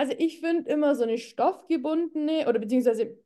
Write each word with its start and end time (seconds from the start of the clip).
Also 0.00 0.14
ich 0.16 0.40
finde 0.40 0.70
immer 0.70 0.94
so 0.94 1.02
eine 1.02 1.18
stoffgebundene 1.18 2.48
oder 2.48 2.58
beziehungsweise 2.58 3.18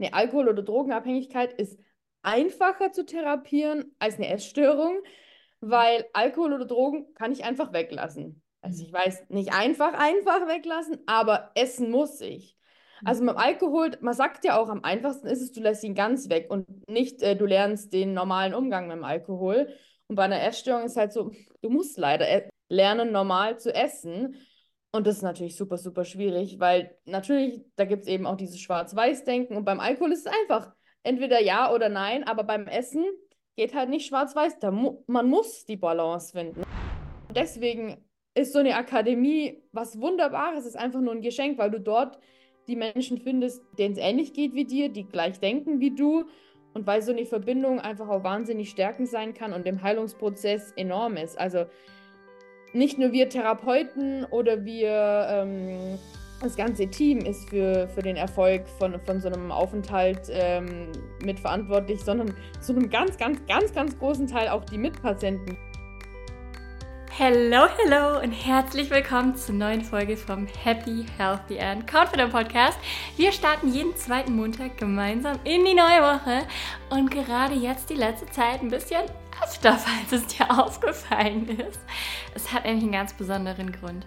eine 0.00 0.12
Alkohol- 0.12 0.48
oder 0.48 0.64
Drogenabhängigkeit 0.64 1.52
ist 1.52 1.78
einfacher 2.22 2.90
zu 2.90 3.06
therapieren 3.06 3.94
als 4.00 4.16
eine 4.16 4.26
Essstörung, 4.30 4.98
weil 5.60 6.04
Alkohol 6.14 6.54
oder 6.54 6.64
Drogen 6.64 7.14
kann 7.14 7.30
ich 7.30 7.44
einfach 7.44 7.72
weglassen. 7.72 8.42
Also 8.60 8.82
ich 8.82 8.92
weiß, 8.92 9.26
nicht 9.28 9.52
einfach, 9.52 9.92
einfach 9.92 10.48
weglassen, 10.48 10.98
aber 11.06 11.52
essen 11.54 11.92
muss 11.92 12.20
ich. 12.20 12.56
Also 13.04 13.24
beim 13.24 13.36
Alkohol, 13.36 13.92
man 14.00 14.14
sagt 14.14 14.44
ja 14.44 14.58
auch, 14.58 14.68
am 14.68 14.82
einfachsten 14.82 15.28
ist 15.28 15.42
es, 15.42 15.52
du 15.52 15.60
lässt 15.60 15.84
ihn 15.84 15.94
ganz 15.94 16.28
weg 16.28 16.50
und 16.50 16.66
nicht, 16.90 17.22
äh, 17.22 17.36
du 17.36 17.46
lernst 17.46 17.92
den 17.92 18.14
normalen 18.14 18.52
Umgang 18.52 18.88
mit 18.88 18.96
dem 18.96 19.04
Alkohol. 19.04 19.68
Und 20.08 20.16
bei 20.16 20.24
einer 20.24 20.42
Essstörung 20.42 20.86
ist 20.86 20.96
halt 20.96 21.12
so, 21.12 21.30
du 21.62 21.70
musst 21.70 21.96
leider 21.98 22.28
e-, 22.28 22.48
lernen, 22.68 23.12
normal 23.12 23.60
zu 23.60 23.72
essen. 23.72 24.34
Und 24.96 25.06
das 25.06 25.16
ist 25.16 25.22
natürlich 25.22 25.56
super, 25.56 25.76
super 25.76 26.04
schwierig, 26.04 26.58
weil 26.58 26.96
natürlich, 27.04 27.60
da 27.76 27.84
gibt 27.84 28.04
es 28.04 28.08
eben 28.08 28.24
auch 28.26 28.36
dieses 28.36 28.58
Schwarz-Weiß-Denken. 28.60 29.54
Und 29.54 29.66
beim 29.66 29.78
Alkohol 29.78 30.10
ist 30.10 30.26
es 30.26 30.32
einfach 30.32 30.72
entweder 31.02 31.38
ja 31.42 31.70
oder 31.70 31.90
nein, 31.90 32.24
aber 32.24 32.44
beim 32.44 32.66
Essen 32.66 33.04
geht 33.56 33.74
halt 33.74 33.90
nicht 33.90 34.06
schwarz-weiß. 34.06 34.56
Mu 34.72 35.02
man 35.06 35.28
muss 35.28 35.66
die 35.66 35.76
Balance 35.76 36.32
finden. 36.32 36.62
Deswegen 37.34 38.06
ist 38.34 38.54
so 38.54 38.58
eine 38.58 38.74
Akademie 38.74 39.62
was 39.70 40.00
Wunderbares, 40.00 40.64
ist 40.64 40.78
einfach 40.78 41.00
nur 41.02 41.12
ein 41.12 41.20
Geschenk, 41.20 41.58
weil 41.58 41.70
du 41.70 41.78
dort 41.78 42.18
die 42.66 42.76
Menschen 42.76 43.18
findest, 43.18 43.62
denen 43.78 43.92
es 43.92 44.00
ähnlich 44.00 44.32
geht 44.32 44.54
wie 44.54 44.64
dir, 44.64 44.88
die 44.88 45.04
gleich 45.04 45.40
denken 45.40 45.78
wie 45.78 45.94
du. 45.94 46.24
Und 46.72 46.86
weil 46.86 47.02
so 47.02 47.12
eine 47.12 47.26
Verbindung 47.26 47.80
einfach 47.80 48.08
auch 48.08 48.24
wahnsinnig 48.24 48.70
stärkend 48.70 49.08
sein 49.08 49.34
kann 49.34 49.52
und 49.52 49.66
im 49.66 49.82
Heilungsprozess 49.82 50.72
enorm 50.72 51.18
ist. 51.18 51.38
Also 51.38 51.66
nicht 52.76 52.98
nur 52.98 53.12
wir 53.12 53.28
Therapeuten 53.28 54.24
oder 54.26 54.64
wir, 54.64 55.26
ähm, 55.30 55.98
das 56.42 56.54
ganze 56.56 56.86
Team 56.88 57.18
ist 57.20 57.48
für, 57.48 57.88
für 57.88 58.02
den 58.02 58.16
Erfolg 58.16 58.68
von, 58.78 59.00
von 59.00 59.20
so 59.20 59.28
einem 59.28 59.50
Aufenthalt 59.50 60.28
ähm, 60.30 60.92
mitverantwortlich, 61.24 62.00
sondern 62.02 62.34
zu 62.60 62.72
einem 62.72 62.90
ganz, 62.90 63.16
ganz, 63.16 63.40
ganz, 63.46 63.72
ganz 63.72 63.98
großen 63.98 64.26
Teil 64.26 64.48
auch 64.48 64.64
die 64.64 64.76
Mitpatienten. 64.76 65.56
Hello, 67.18 67.66
hello 67.78 68.20
und 68.22 68.32
herzlich 68.32 68.90
willkommen 68.90 69.34
zur 69.36 69.54
neuen 69.54 69.80
Folge 69.80 70.18
vom 70.18 70.46
Happy, 70.62 71.06
Healthy 71.16 71.58
and 71.58 71.90
Confident 71.90 72.30
Podcast. 72.30 72.78
Wir 73.16 73.32
starten 73.32 73.72
jeden 73.72 73.96
zweiten 73.96 74.36
Montag 74.36 74.76
gemeinsam 74.76 75.38
in 75.44 75.64
die 75.64 75.72
neue 75.72 76.02
Woche 76.02 76.46
und 76.90 77.10
gerade 77.10 77.54
jetzt 77.54 77.88
die 77.88 77.94
letzte 77.94 78.26
Zeit 78.26 78.60
ein 78.60 78.68
bisschen 78.68 79.00
öfter, 79.42 79.74
falls 79.78 80.12
es 80.12 80.26
dir 80.26 80.50
aufgefallen 80.50 81.48
ist. 81.48 81.80
Es 82.34 82.52
hat 82.52 82.64
nämlich 82.64 82.84
einen 82.84 82.92
ganz 82.92 83.12
besonderen 83.14 83.72
Grund. 83.72 84.06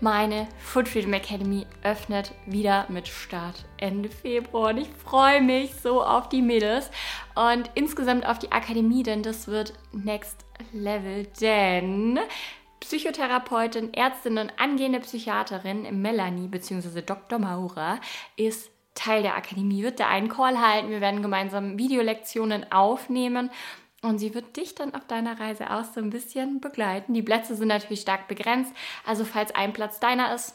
Meine 0.00 0.48
Food 0.58 0.88
Freedom 0.88 1.12
Academy 1.12 1.66
öffnet 1.82 2.32
wieder 2.46 2.86
mit 2.88 3.08
Start 3.08 3.64
Ende 3.78 4.08
Februar 4.08 4.70
und 4.70 4.78
ich 4.78 4.88
freue 4.88 5.40
mich 5.40 5.74
so 5.74 6.02
auf 6.02 6.28
die 6.28 6.42
Mädels 6.42 6.90
und 7.34 7.70
insgesamt 7.74 8.26
auf 8.26 8.38
die 8.38 8.52
Akademie, 8.52 9.02
denn 9.02 9.22
das 9.22 9.48
wird 9.48 9.72
Next 9.92 10.44
Level, 10.72 11.26
denn 11.40 12.18
Psychotherapeutin, 12.80 13.92
Ärztin 13.94 14.38
und 14.38 14.52
angehende 14.58 15.00
Psychiaterin 15.00 16.00
Melanie 16.00 16.48
bzw. 16.48 17.02
Dr. 17.02 17.38
Maura 17.38 18.00
ist 18.36 18.70
Teil 18.94 19.22
der 19.22 19.36
Akademie, 19.36 19.82
wird 19.82 20.00
da 20.00 20.08
einen 20.08 20.28
Call 20.28 20.60
halten. 20.60 20.90
Wir 20.90 21.00
werden 21.00 21.22
gemeinsam 21.22 21.78
Videolektionen 21.78 22.70
aufnehmen 22.72 23.50
und 24.02 24.18
sie 24.18 24.34
wird 24.34 24.56
dich 24.56 24.74
dann 24.74 24.94
auf 24.94 25.06
deiner 25.06 25.38
Reise 25.38 25.70
auch 25.70 25.84
so 25.84 26.00
ein 26.00 26.10
bisschen 26.10 26.60
begleiten. 26.60 27.14
Die 27.14 27.22
Plätze 27.22 27.54
sind 27.54 27.68
natürlich 27.68 28.00
stark 28.00 28.26
begrenzt, 28.28 28.72
also 29.06 29.24
falls 29.24 29.54
ein 29.54 29.72
Platz 29.72 30.00
deiner 30.00 30.34
ist, 30.34 30.54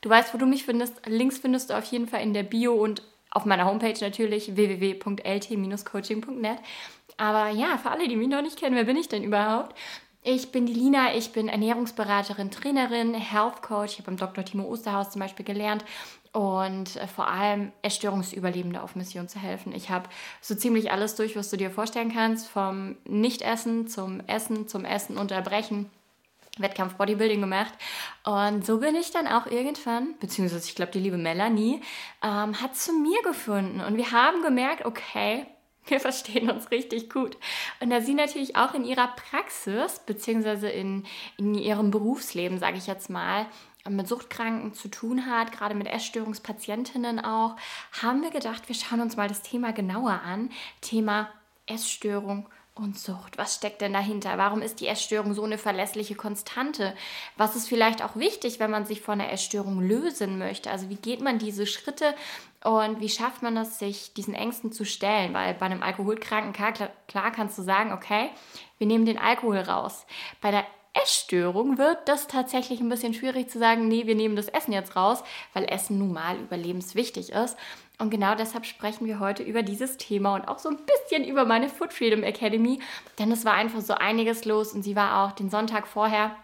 du 0.00 0.10
weißt, 0.10 0.34
wo 0.34 0.38
du 0.38 0.46
mich 0.46 0.64
findest. 0.64 1.06
Links 1.06 1.38
findest 1.38 1.70
du 1.70 1.78
auf 1.78 1.84
jeden 1.84 2.08
Fall 2.08 2.22
in 2.22 2.34
der 2.34 2.42
Bio 2.42 2.74
und 2.74 3.02
auf 3.30 3.44
meiner 3.44 3.66
Homepage 3.66 3.94
natürlich 4.00 4.56
www.lt-coaching.net. 4.56 6.58
Aber 7.16 7.50
ja, 7.50 7.78
für 7.78 7.90
alle, 7.90 8.08
die 8.08 8.16
mich 8.16 8.28
noch 8.28 8.42
nicht 8.42 8.58
kennen, 8.58 8.76
wer 8.76 8.84
bin 8.84 8.96
ich 8.96 9.08
denn 9.08 9.24
überhaupt? 9.24 9.76
Ich 10.22 10.50
bin 10.50 10.66
die 10.66 10.74
Lina, 10.74 11.14
ich 11.14 11.32
bin 11.32 11.48
Ernährungsberaterin, 11.48 12.50
Trainerin, 12.50 13.14
Health 13.14 13.62
Coach. 13.62 13.92
Ich 13.92 13.98
habe 13.98 14.06
beim 14.06 14.16
Dr. 14.16 14.44
Timo 14.44 14.64
Osterhaus 14.64 15.10
zum 15.10 15.20
Beispiel 15.20 15.44
gelernt 15.44 15.84
und 16.32 16.96
äh, 16.96 17.06
vor 17.06 17.28
allem 17.28 17.72
Erstörungsüberlebende 17.82 18.82
auf 18.82 18.96
Mission 18.96 19.28
zu 19.28 19.38
helfen. 19.38 19.72
Ich 19.74 19.90
habe 19.90 20.08
so 20.40 20.54
ziemlich 20.54 20.92
alles 20.92 21.14
durch, 21.14 21.36
was 21.36 21.50
du 21.50 21.56
dir 21.56 21.70
vorstellen 21.70 22.12
kannst, 22.12 22.48
vom 22.48 22.96
Nichtessen 23.04 23.88
zum 23.88 24.20
Essen, 24.26 24.68
zum 24.68 24.84
Essen 24.84 25.16
unterbrechen. 25.16 25.90
Wettkampf 26.58 26.94
Bodybuilding 26.94 27.40
gemacht. 27.40 27.72
Und 28.24 28.64
so 28.66 28.78
bin 28.78 28.94
ich 28.94 29.10
dann 29.10 29.26
auch 29.26 29.46
irgendwann, 29.46 30.14
beziehungsweise 30.20 30.66
ich 30.68 30.74
glaube, 30.74 30.92
die 30.92 31.00
liebe 31.00 31.16
Melanie, 31.16 31.80
ähm, 32.22 32.60
hat 32.60 32.76
zu 32.76 32.92
mir 32.92 33.22
gefunden. 33.22 33.80
Und 33.80 33.96
wir 33.96 34.10
haben 34.12 34.42
gemerkt, 34.42 34.84
okay, 34.84 35.46
wir 35.86 36.00
verstehen 36.00 36.50
uns 36.50 36.70
richtig 36.70 37.10
gut. 37.10 37.36
Und 37.80 37.90
da 37.90 38.00
sie 38.00 38.14
natürlich 38.14 38.56
auch 38.56 38.74
in 38.74 38.84
ihrer 38.84 39.08
Praxis, 39.08 40.00
beziehungsweise 40.00 40.68
in, 40.68 41.04
in 41.36 41.54
ihrem 41.54 41.90
Berufsleben, 41.90 42.58
sage 42.58 42.76
ich 42.76 42.86
jetzt 42.86 43.08
mal, 43.08 43.46
mit 43.88 44.08
Suchtkranken 44.08 44.74
zu 44.74 44.88
tun 44.88 45.26
hat, 45.26 45.52
gerade 45.52 45.74
mit 45.74 45.86
Essstörungspatientinnen 45.86 47.24
auch, 47.24 47.56
haben 48.02 48.22
wir 48.22 48.30
gedacht, 48.30 48.68
wir 48.68 48.74
schauen 48.74 49.00
uns 49.00 49.16
mal 49.16 49.28
das 49.28 49.42
Thema 49.42 49.72
genauer 49.72 50.20
an. 50.24 50.50
Thema 50.80 51.28
Essstörung 51.66 52.46
und 52.78 52.98
Sucht. 52.98 53.38
Was 53.38 53.56
steckt 53.56 53.80
denn 53.80 53.92
dahinter? 53.92 54.38
Warum 54.38 54.62
ist 54.62 54.80
die 54.80 54.86
Essstörung 54.86 55.34
so 55.34 55.42
eine 55.42 55.58
verlässliche 55.58 56.14
Konstante? 56.14 56.94
Was 57.36 57.56
ist 57.56 57.68
vielleicht 57.68 58.02
auch 58.02 58.16
wichtig, 58.16 58.60
wenn 58.60 58.70
man 58.70 58.86
sich 58.86 59.00
von 59.00 59.20
einer 59.20 59.32
Essstörung 59.32 59.80
lösen 59.80 60.38
möchte? 60.38 60.70
Also 60.70 60.88
wie 60.88 60.96
geht 60.96 61.20
man 61.20 61.38
diese 61.38 61.66
Schritte 61.66 62.14
und 62.62 63.00
wie 63.00 63.08
schafft 63.08 63.42
man 63.42 63.56
es, 63.56 63.78
sich 63.78 64.14
diesen 64.14 64.34
Ängsten 64.34 64.72
zu 64.72 64.84
stellen? 64.84 65.34
Weil 65.34 65.54
bei 65.54 65.66
einem 65.66 65.82
Alkoholkranken, 65.82 66.52
klar, 66.52 66.72
klar 67.08 67.32
kannst 67.32 67.58
du 67.58 67.62
sagen, 67.62 67.92
okay, 67.92 68.30
wir 68.78 68.86
nehmen 68.86 69.06
den 69.06 69.18
Alkohol 69.18 69.58
raus. 69.58 70.06
Bei 70.40 70.50
der 70.50 70.64
Essstörung 71.02 71.78
wird 71.78 72.08
das 72.08 72.26
tatsächlich 72.26 72.80
ein 72.80 72.88
bisschen 72.88 73.14
schwierig 73.14 73.50
zu 73.50 73.58
sagen, 73.58 73.88
nee, 73.88 74.06
wir 74.06 74.14
nehmen 74.14 74.36
das 74.36 74.48
Essen 74.48 74.72
jetzt 74.72 74.96
raus, 74.96 75.22
weil 75.52 75.64
Essen 75.64 75.98
nun 75.98 76.12
mal 76.12 76.36
überlebenswichtig 76.36 77.30
ist. 77.30 77.56
Und 77.98 78.10
genau 78.10 78.34
deshalb 78.34 78.64
sprechen 78.64 79.06
wir 79.06 79.18
heute 79.18 79.42
über 79.42 79.62
dieses 79.62 79.96
Thema 79.96 80.34
und 80.34 80.46
auch 80.46 80.58
so 80.58 80.68
ein 80.68 80.78
bisschen 80.86 81.24
über 81.24 81.44
meine 81.44 81.68
Food 81.68 81.92
Freedom 81.92 82.22
Academy, 82.22 82.80
denn 83.18 83.32
es 83.32 83.44
war 83.44 83.54
einfach 83.54 83.80
so 83.80 83.94
einiges 83.94 84.44
los 84.44 84.72
und 84.72 84.82
sie 84.82 84.94
war 84.94 85.24
auch 85.24 85.32
den 85.32 85.50
Sonntag 85.50 85.88
vorher 85.88 86.36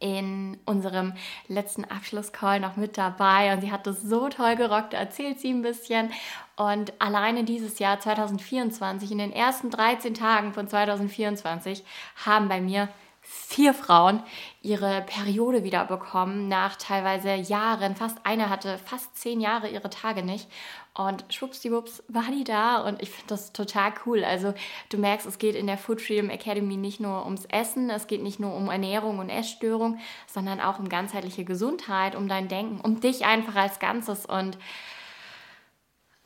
in 0.00 0.58
unserem 0.64 1.12
letzten 1.46 1.84
Abschlusscall 1.84 2.58
noch 2.58 2.76
mit 2.76 2.96
dabei 2.96 3.52
und 3.52 3.60
sie 3.60 3.70
hat 3.70 3.86
das 3.86 4.02
so 4.02 4.28
toll 4.30 4.56
gerockt, 4.56 4.94
erzählt 4.94 5.38
sie 5.38 5.50
ein 5.50 5.62
bisschen. 5.62 6.10
Und 6.56 6.92
alleine 7.00 7.44
dieses 7.44 7.78
Jahr 7.78 8.00
2024, 8.00 9.12
in 9.12 9.18
den 9.18 9.32
ersten 9.32 9.70
13 9.70 10.14
Tagen 10.14 10.52
von 10.54 10.66
2024, 10.66 11.84
haben 12.24 12.48
bei 12.48 12.60
mir 12.60 12.88
vier 13.32 13.74
Frauen 13.74 14.24
ihre 14.60 15.02
Periode 15.02 15.62
wieder 15.62 15.84
bekommen 15.84 16.48
nach 16.48 16.74
teilweise 16.74 17.34
Jahren. 17.34 17.94
Fast 17.94 18.18
eine 18.24 18.50
hatte 18.50 18.76
fast 18.78 19.16
zehn 19.16 19.40
Jahre 19.40 19.68
ihre 19.68 19.88
Tage 19.88 20.24
nicht. 20.24 20.48
Und 20.94 21.24
schwuppsdiwupps 21.28 22.02
war 22.08 22.24
die 22.32 22.42
da 22.42 22.78
und 22.78 23.00
ich 23.00 23.10
finde 23.10 23.28
das 23.28 23.52
total 23.52 23.92
cool. 24.04 24.24
Also 24.24 24.52
du 24.88 24.98
merkst, 24.98 25.26
es 25.26 25.38
geht 25.38 25.54
in 25.54 25.68
der 25.68 25.78
Food 25.78 26.00
Freedom 26.00 26.28
Academy 26.28 26.76
nicht 26.76 26.98
nur 26.98 27.24
ums 27.24 27.44
Essen, 27.44 27.88
es 27.88 28.08
geht 28.08 28.22
nicht 28.22 28.40
nur 28.40 28.52
um 28.52 28.68
Ernährung 28.68 29.20
und 29.20 29.30
Essstörung, 29.30 30.00
sondern 30.26 30.60
auch 30.60 30.80
um 30.80 30.88
ganzheitliche 30.88 31.44
Gesundheit, 31.44 32.16
um 32.16 32.26
dein 32.26 32.48
Denken, 32.48 32.80
um 32.80 33.00
dich 33.00 33.26
einfach 33.26 33.54
als 33.54 33.78
Ganzes 33.78 34.26
und 34.26 34.58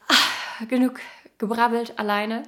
ach, 0.09 0.69
genug 0.69 1.01
gebrabbelt 1.37 1.99
alleine. 1.99 2.45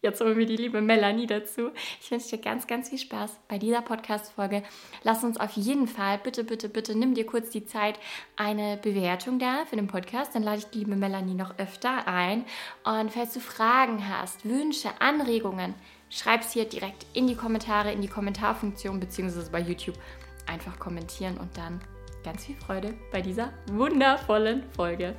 Jetzt 0.00 0.20
holen 0.20 0.38
wir 0.38 0.46
die 0.46 0.56
liebe 0.56 0.80
Melanie 0.80 1.26
dazu. 1.26 1.72
Ich 2.00 2.08
wünsche 2.12 2.36
dir 2.36 2.38
ganz, 2.38 2.68
ganz 2.68 2.88
viel 2.88 3.00
Spaß 3.00 3.40
bei 3.48 3.58
dieser 3.58 3.82
Podcast-Folge. 3.82 4.62
Lass 5.02 5.24
uns 5.24 5.40
auf 5.40 5.56
jeden 5.56 5.88
Fall, 5.88 6.18
bitte, 6.18 6.44
bitte, 6.44 6.68
bitte, 6.68 6.96
nimm 6.96 7.14
dir 7.14 7.26
kurz 7.26 7.50
die 7.50 7.66
Zeit, 7.66 7.98
eine 8.36 8.76
Bewertung 8.76 9.40
da 9.40 9.64
für 9.66 9.74
den 9.74 9.88
Podcast. 9.88 10.36
Dann 10.36 10.44
lade 10.44 10.58
ich 10.58 10.66
die 10.66 10.78
liebe 10.78 10.94
Melanie 10.94 11.34
noch 11.34 11.58
öfter 11.58 12.06
ein. 12.06 12.44
Und 12.84 13.10
falls 13.10 13.34
du 13.34 13.40
Fragen 13.40 14.08
hast, 14.08 14.44
Wünsche, 14.44 14.88
Anregungen, 15.00 15.74
schreib 16.10 16.42
es 16.42 16.52
hier 16.52 16.66
direkt 16.66 17.04
in 17.12 17.26
die 17.26 17.34
Kommentare, 17.34 17.90
in 17.90 18.00
die 18.00 18.06
Kommentarfunktion, 18.06 19.00
beziehungsweise 19.00 19.50
bei 19.50 19.60
YouTube 19.60 19.98
einfach 20.46 20.78
kommentieren 20.78 21.38
und 21.38 21.56
dann 21.56 21.80
ganz 22.22 22.44
viel 22.44 22.54
Freude 22.54 22.94
bei 23.10 23.20
dieser 23.20 23.52
wundervollen 23.72 24.62
Folge. 24.76 25.16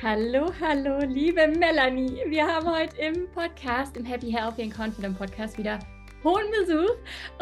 Hallo, 0.00 0.52
hallo, 0.60 1.00
liebe 1.00 1.48
Melanie. 1.48 2.22
Wir 2.28 2.46
haben 2.46 2.70
heute 2.70 2.96
im 2.98 3.28
Podcast, 3.32 3.96
im 3.96 4.04
Happy, 4.04 4.30
Healthy 4.30 4.62
and 4.62 4.72
Confident 4.72 5.18
Podcast 5.18 5.58
wieder 5.58 5.80
hohen 6.22 6.44
Besuch. 6.52 6.94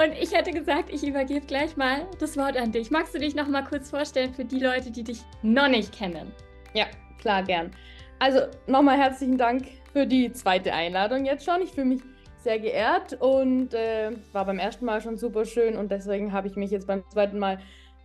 Und 0.02 0.14
ich 0.18 0.32
hätte 0.32 0.52
gesagt, 0.52 0.88
ich 0.88 1.06
übergebe 1.06 1.44
gleich 1.44 1.76
mal 1.76 2.06
das 2.18 2.34
Wort 2.38 2.56
an 2.56 2.72
dich. 2.72 2.90
Magst 2.90 3.14
du 3.14 3.18
dich 3.18 3.34
noch 3.34 3.46
mal 3.46 3.62
kurz 3.62 3.90
vorstellen 3.90 4.32
für 4.32 4.46
die 4.46 4.58
Leute, 4.58 4.90
die 4.90 5.04
dich 5.04 5.20
noch 5.42 5.68
nicht 5.68 5.92
kennen? 5.92 6.32
Ja, 6.72 6.86
klar, 7.20 7.42
gern. 7.42 7.72
Also 8.20 8.40
nochmal 8.66 8.96
herzlichen 8.96 9.36
Dank 9.36 9.66
für 9.92 10.06
die 10.06 10.32
zweite 10.32 10.72
Einladung 10.72 11.26
jetzt 11.26 11.44
schon. 11.44 11.60
Ich 11.60 11.72
fühle 11.72 11.88
mich 11.88 12.00
sehr 12.38 12.58
geehrt 12.58 13.20
und 13.20 13.74
äh, 13.74 14.12
war 14.32 14.46
beim 14.46 14.58
ersten 14.58 14.86
Mal 14.86 15.02
schon 15.02 15.18
super 15.18 15.44
schön 15.44 15.76
und 15.76 15.90
deswegen 15.90 16.32
habe 16.32 16.48
ich 16.48 16.56
mich 16.56 16.70
jetzt 16.70 16.86
beim 16.86 17.04
zweiten 17.10 17.38
Mal 17.38 17.58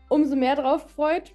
umso 0.10 0.36
mehr 0.36 0.58
drauf 0.58 0.88
gefreut. 0.88 1.32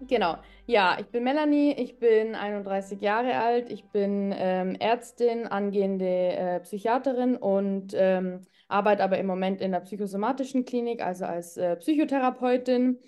Genau. 0.00 0.36
Ja, 0.66 0.98
ich 1.00 1.06
bin 1.06 1.24
Melanie, 1.24 1.72
ich 1.72 1.98
bin 1.98 2.34
31 2.34 3.00
Jahre 3.00 3.36
alt, 3.36 3.70
ich 3.70 3.84
bin 3.90 4.34
ähm, 4.36 4.76
Ärztin, 4.78 5.46
angehende 5.46 6.06
äh, 6.06 6.60
Psychiaterin 6.60 7.36
und 7.36 7.94
ähm, 7.96 8.42
arbeite 8.68 9.02
aber 9.02 9.18
im 9.18 9.26
Moment 9.26 9.60
in 9.62 9.72
der 9.72 9.80
psychosomatischen 9.80 10.66
Klinik, 10.66 11.02
also 11.02 11.24
als 11.24 11.56
äh, 11.56 11.76
Psychotherapeutin. 11.76 12.98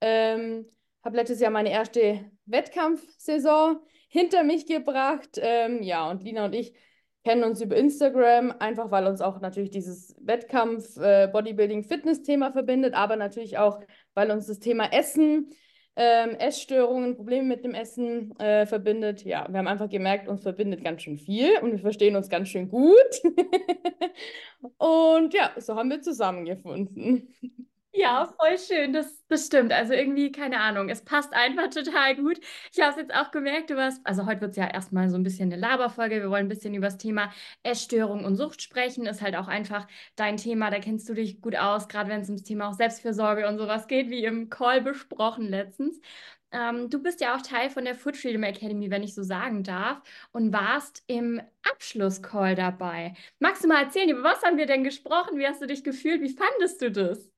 Ähm, 0.00 0.66
habe 1.04 1.16
letztes 1.16 1.40
Jahr 1.40 1.52
meine 1.52 1.70
erste 1.70 2.24
Wettkampfsaison 2.46 3.78
hinter 4.08 4.42
mich 4.42 4.66
gebracht. 4.66 5.38
Ähm, 5.40 5.82
ja, 5.82 6.10
und 6.10 6.24
Lina 6.24 6.46
und 6.46 6.54
ich 6.54 6.74
kennen 7.22 7.44
uns 7.44 7.60
über 7.60 7.76
Instagram, 7.76 8.54
einfach 8.58 8.90
weil 8.90 9.06
uns 9.06 9.20
auch 9.20 9.40
natürlich 9.40 9.70
dieses 9.70 10.14
Wettkampf, 10.20 10.96
äh, 10.96 11.28
verbindet, 12.52 12.94
aber 12.94 13.16
natürlich 13.16 13.56
auch, 13.58 13.80
weil 14.14 14.30
uns 14.30 14.46
das 14.46 14.58
Thema 14.58 14.92
Essen 14.92 15.50
ähm, 15.96 16.30
Essstörungen, 16.30 17.16
Probleme 17.16 17.48
mit 17.48 17.64
dem 17.64 17.74
Essen 17.74 18.36
äh, 18.38 18.66
verbindet. 18.66 19.24
Ja, 19.24 19.46
wir 19.48 19.58
haben 19.58 19.68
einfach 19.68 19.88
gemerkt, 19.88 20.28
uns 20.28 20.42
verbindet 20.42 20.82
ganz 20.82 21.02
schön 21.02 21.18
viel 21.18 21.58
und 21.60 21.72
wir 21.72 21.78
verstehen 21.78 22.16
uns 22.16 22.28
ganz 22.28 22.48
schön 22.48 22.68
gut. 22.68 22.94
und 24.78 25.34
ja, 25.34 25.52
so 25.58 25.76
haben 25.76 25.90
wir 25.90 26.00
zusammengefunden. 26.00 27.28
Ja, 27.96 28.26
voll 28.26 28.58
schön, 28.58 28.92
das, 28.92 29.24
das 29.28 29.46
stimmt. 29.46 29.72
Also 29.72 29.92
irgendwie, 29.92 30.32
keine 30.32 30.58
Ahnung, 30.60 30.88
es 30.88 31.04
passt 31.04 31.32
einfach 31.32 31.70
total 31.70 32.16
gut. 32.16 32.40
Ich 32.72 32.80
habe 32.80 32.90
es 32.90 32.96
jetzt 32.96 33.14
auch 33.14 33.30
gemerkt, 33.30 33.70
du 33.70 33.76
hast, 33.80 34.04
also 34.04 34.26
heute 34.26 34.40
wird 34.40 34.50
es 34.50 34.56
ja 34.56 34.66
erstmal 34.68 35.08
so 35.08 35.16
ein 35.16 35.22
bisschen 35.22 35.52
eine 35.52 35.60
Laberfolge. 35.60 36.16
Wir 36.20 36.28
wollen 36.28 36.46
ein 36.46 36.48
bisschen 36.48 36.74
über 36.74 36.86
das 36.88 36.98
Thema 36.98 37.32
Essstörung 37.62 38.24
und 38.24 38.34
Sucht 38.34 38.62
sprechen. 38.62 39.06
Ist 39.06 39.22
halt 39.22 39.36
auch 39.36 39.46
einfach 39.46 39.86
dein 40.16 40.36
Thema, 40.38 40.70
da 40.72 40.80
kennst 40.80 41.08
du 41.08 41.14
dich 41.14 41.40
gut 41.40 41.54
aus, 41.54 41.86
gerade 41.86 42.10
wenn 42.10 42.20
es 42.20 42.28
ums 42.28 42.42
Thema 42.42 42.68
auch 42.68 42.72
Selbstfürsorge 42.74 43.46
und 43.46 43.58
sowas 43.58 43.86
geht, 43.86 44.10
wie 44.10 44.24
im 44.24 44.50
Call 44.50 44.80
besprochen 44.82 45.48
letztens. 45.48 46.00
Ähm, 46.50 46.90
du 46.90 47.00
bist 47.00 47.20
ja 47.20 47.36
auch 47.36 47.42
Teil 47.42 47.70
von 47.70 47.84
der 47.84 47.94
Food 47.94 48.16
Freedom 48.16 48.42
Academy, 48.42 48.90
wenn 48.90 49.04
ich 49.04 49.14
so 49.14 49.22
sagen 49.22 49.62
darf, 49.62 50.02
und 50.32 50.52
warst 50.52 51.04
im 51.06 51.40
Abschlusscall 51.62 52.56
dabei. 52.56 53.14
Magst 53.38 53.62
du 53.62 53.68
mal 53.68 53.84
erzählen, 53.84 54.10
über 54.10 54.24
was 54.24 54.42
haben 54.42 54.56
wir 54.56 54.66
denn 54.66 54.82
gesprochen? 54.84 55.38
Wie 55.38 55.46
hast 55.46 55.62
du 55.62 55.66
dich 55.68 55.84
gefühlt? 55.84 56.20
Wie 56.22 56.30
fandest 56.36 56.82
du 56.82 56.90
das? 56.90 57.30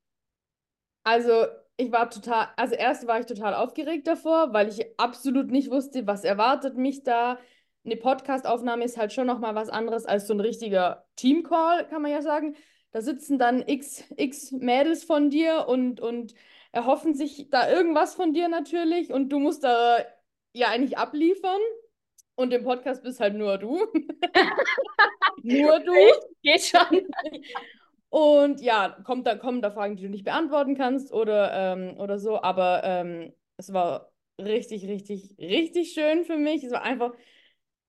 Also, 1.06 1.46
ich 1.76 1.92
war 1.92 2.10
total, 2.10 2.48
also 2.56 2.74
erst 2.74 3.06
war 3.06 3.20
ich 3.20 3.26
total 3.26 3.54
aufgeregt 3.54 4.08
davor, 4.08 4.52
weil 4.52 4.68
ich 4.68 4.84
absolut 4.98 5.52
nicht 5.52 5.70
wusste, 5.70 6.04
was 6.08 6.24
erwartet 6.24 6.76
mich 6.76 7.04
da. 7.04 7.38
Eine 7.84 7.96
Podcastaufnahme 7.96 8.84
ist 8.84 8.96
halt 8.96 9.12
schon 9.12 9.28
nochmal 9.28 9.54
was 9.54 9.68
anderes 9.68 10.04
als 10.04 10.26
so 10.26 10.34
ein 10.34 10.40
richtiger 10.40 11.06
Teamcall, 11.14 11.86
kann 11.86 12.02
man 12.02 12.10
ja 12.10 12.22
sagen. 12.22 12.56
Da 12.90 13.02
sitzen 13.02 13.38
dann 13.38 13.62
x, 13.68 14.02
x 14.16 14.50
Mädels 14.50 15.04
von 15.04 15.30
dir 15.30 15.66
und, 15.68 16.00
und 16.00 16.34
erhoffen 16.72 17.14
sich 17.14 17.50
da 17.50 17.70
irgendwas 17.70 18.16
von 18.16 18.32
dir 18.32 18.48
natürlich 18.48 19.12
und 19.12 19.28
du 19.28 19.38
musst 19.38 19.62
da 19.62 19.98
ja 20.54 20.70
eigentlich 20.70 20.98
abliefern. 20.98 21.60
Und 22.34 22.52
im 22.52 22.64
Podcast 22.64 23.04
bist 23.04 23.20
halt 23.20 23.34
nur 23.34 23.58
du. 23.58 23.78
nur 25.44 25.78
du. 25.80 25.94
Geht 26.42 26.62
schon. 26.62 27.06
Und 28.16 28.62
ja, 28.62 28.96
kommt 29.04 29.26
da, 29.26 29.36
kommen 29.36 29.60
da 29.60 29.70
Fragen, 29.70 29.96
die 29.96 30.04
du 30.04 30.08
nicht 30.08 30.24
beantworten 30.24 30.74
kannst 30.74 31.12
oder, 31.12 31.52
ähm, 31.74 31.98
oder 31.98 32.18
so. 32.18 32.40
Aber 32.42 32.80
ähm, 32.82 33.34
es 33.58 33.74
war 33.74 34.10
richtig, 34.40 34.86
richtig, 34.88 35.34
richtig 35.38 35.92
schön 35.92 36.24
für 36.24 36.38
mich. 36.38 36.64
Es 36.64 36.72
war 36.72 36.80
einfach 36.82 37.12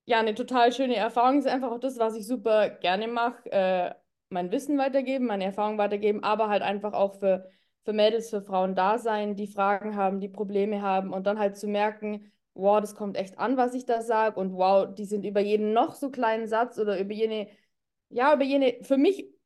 ja 0.05 0.19
eine 0.19 0.35
total 0.35 0.73
schöne 0.73 0.97
Erfahrung. 0.97 1.39
Es 1.39 1.45
ist 1.45 1.51
einfach 1.51 1.71
auch 1.71 1.79
das, 1.79 1.97
was 1.99 2.15
ich 2.15 2.27
super 2.27 2.69
gerne 2.69 3.07
mache. 3.07 3.49
Äh, 3.51 3.95
mein 4.29 4.51
Wissen 4.51 4.77
weitergeben, 4.77 5.27
meine 5.27 5.45
Erfahrung 5.45 5.77
weitergeben, 5.77 6.23
aber 6.23 6.49
halt 6.49 6.61
einfach 6.61 6.93
auch 6.93 7.19
für, 7.19 7.49
für 7.85 7.93
Mädels, 7.93 8.29
für 8.29 8.41
Frauen 8.41 8.75
da 8.75 8.97
sein, 8.99 9.35
die 9.37 9.47
Fragen 9.47 9.95
haben, 9.95 10.19
die 10.19 10.29
Probleme 10.29 10.81
haben 10.81 11.13
und 11.13 11.25
dann 11.25 11.39
halt 11.39 11.55
zu 11.57 11.67
merken, 11.67 12.31
wow, 12.53 12.81
das 12.81 12.95
kommt 12.95 13.15
echt 13.17 13.39
an, 13.39 13.55
was 13.57 13.73
ich 13.73 13.85
da 13.85 14.01
sage 14.01 14.37
und 14.39 14.53
wow, 14.53 14.93
die 14.93 15.05
sind 15.05 15.25
über 15.25 15.39
jeden 15.41 15.73
noch 15.73 15.95
so 15.95 16.11
kleinen 16.11 16.47
Satz 16.47 16.77
oder 16.79 16.99
über 16.99 17.13
jene, 17.13 17.47
ja, 18.09 18.33
über 18.33 18.43
jene 18.43 18.77
für 18.83 18.97
mich 18.97 19.36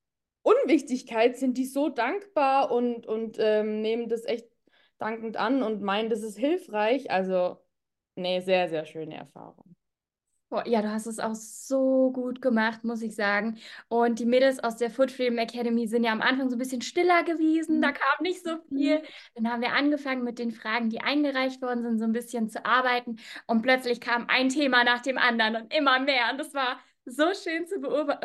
Unwichtigkeit 0.43 1.37
sind 1.37 1.57
die 1.57 1.65
so 1.65 1.89
dankbar 1.89 2.71
und, 2.71 3.05
und 3.05 3.37
ähm, 3.39 3.81
nehmen 3.81 4.09
das 4.09 4.25
echt 4.25 4.47
dankend 4.97 5.37
an 5.37 5.63
und 5.63 5.81
meinen, 5.81 6.09
das 6.09 6.21
ist 6.21 6.37
hilfreich. 6.37 7.11
Also, 7.11 7.57
nee, 8.15 8.39
sehr, 8.41 8.69
sehr 8.69 8.85
schöne 8.85 9.15
Erfahrung. 9.15 9.75
Boah, 10.51 10.67
ja, 10.67 10.81
du 10.81 10.91
hast 10.91 11.05
es 11.05 11.19
auch 11.19 11.33
so 11.33 12.11
gut 12.11 12.41
gemacht, 12.41 12.83
muss 12.83 13.01
ich 13.01 13.15
sagen. 13.15 13.57
Und 13.87 14.19
die 14.19 14.25
Mädels 14.25 14.61
aus 14.61 14.75
der 14.75 14.91
Food 14.91 15.09
Freedom 15.09 15.37
Academy 15.37 15.87
sind 15.87 16.03
ja 16.03 16.11
am 16.11 16.19
Anfang 16.21 16.49
so 16.49 16.57
ein 16.57 16.59
bisschen 16.59 16.81
stiller 16.81 17.23
gewesen. 17.23 17.81
Da 17.81 17.93
kam 17.93 18.21
nicht 18.21 18.43
so 18.43 18.57
viel. 18.67 18.97
Mhm. 18.99 19.03
Dann 19.35 19.49
haben 19.49 19.61
wir 19.61 19.71
angefangen 19.71 20.25
mit 20.25 20.39
den 20.39 20.51
Fragen, 20.51 20.89
die 20.89 20.99
eingereicht 20.99 21.61
worden 21.61 21.83
sind, 21.83 21.99
so 21.99 22.03
ein 22.03 22.11
bisschen 22.11 22.49
zu 22.49 22.65
arbeiten. 22.65 23.15
Und 23.47 23.61
plötzlich 23.61 24.01
kam 24.01 24.25
ein 24.27 24.49
Thema 24.49 24.83
nach 24.83 25.01
dem 25.01 25.17
anderen 25.17 25.55
und 25.55 25.73
immer 25.73 25.99
mehr. 25.99 26.31
Und 26.33 26.37
das 26.37 26.53
war 26.53 26.81
so 27.05 27.33
schön 27.33 27.67
zu 27.67 27.75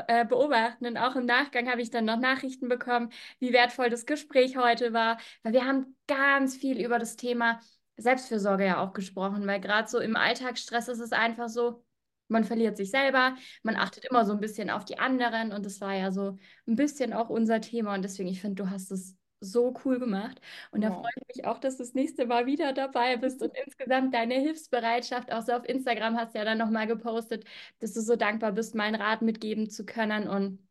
äh, 0.08 0.24
beobachten. 0.24 0.86
Und 0.86 0.96
auch 0.96 1.16
im 1.16 1.26
Nachgang 1.26 1.70
habe 1.70 1.80
ich 1.80 1.90
dann 1.90 2.04
noch 2.04 2.18
Nachrichten 2.18 2.68
bekommen, 2.68 3.10
wie 3.38 3.52
wertvoll 3.52 3.90
das 3.90 4.06
Gespräch 4.06 4.56
heute 4.56 4.92
war, 4.92 5.18
weil 5.42 5.52
wir 5.52 5.64
haben 5.64 5.96
ganz 6.06 6.56
viel 6.56 6.80
über 6.84 6.98
das 6.98 7.16
Thema 7.16 7.60
Selbstfürsorge 7.96 8.66
ja 8.66 8.78
auch 8.82 8.92
gesprochen, 8.92 9.46
weil 9.46 9.60
gerade 9.60 9.88
so 9.88 9.98
im 9.98 10.16
Alltagsstress 10.16 10.88
ist 10.88 11.00
es 11.00 11.12
einfach 11.12 11.48
so, 11.48 11.82
man 12.28 12.44
verliert 12.44 12.76
sich 12.76 12.90
selber, 12.90 13.36
man 13.62 13.76
achtet 13.76 14.04
immer 14.04 14.24
so 14.24 14.32
ein 14.32 14.40
bisschen 14.40 14.68
auf 14.68 14.84
die 14.84 14.98
anderen. 14.98 15.52
Und 15.52 15.64
das 15.64 15.80
war 15.80 15.94
ja 15.94 16.10
so 16.10 16.36
ein 16.66 16.76
bisschen 16.76 17.12
auch 17.12 17.30
unser 17.30 17.60
Thema. 17.60 17.94
Und 17.94 18.02
deswegen, 18.02 18.28
ich 18.28 18.40
finde, 18.40 18.62
du 18.62 18.70
hast 18.70 18.90
es 18.90 19.16
so 19.40 19.74
cool 19.84 19.98
gemacht. 19.98 20.40
Und 20.70 20.82
da 20.82 20.90
freue 20.90 21.10
ich 21.16 21.36
mich 21.36 21.46
auch, 21.46 21.58
dass 21.58 21.76
du 21.76 21.82
das 21.82 21.94
nächste 21.94 22.26
Mal 22.26 22.46
wieder 22.46 22.72
dabei 22.72 23.16
bist 23.16 23.42
und 23.42 23.52
insgesamt 23.64 24.14
deine 24.14 24.34
Hilfsbereitschaft, 24.34 25.32
auch 25.32 25.42
so 25.42 25.52
auf 25.52 25.68
Instagram 25.68 26.16
hast 26.16 26.34
du 26.34 26.38
ja 26.38 26.44
dann 26.44 26.58
nochmal 26.58 26.86
gepostet, 26.86 27.44
dass 27.80 27.92
du 27.92 28.00
so 28.00 28.16
dankbar 28.16 28.52
bist, 28.52 28.74
meinen 28.74 28.94
Rat 28.94 29.22
mitgeben 29.22 29.68
zu 29.68 29.84
können. 29.84 30.28
Und 30.28 30.66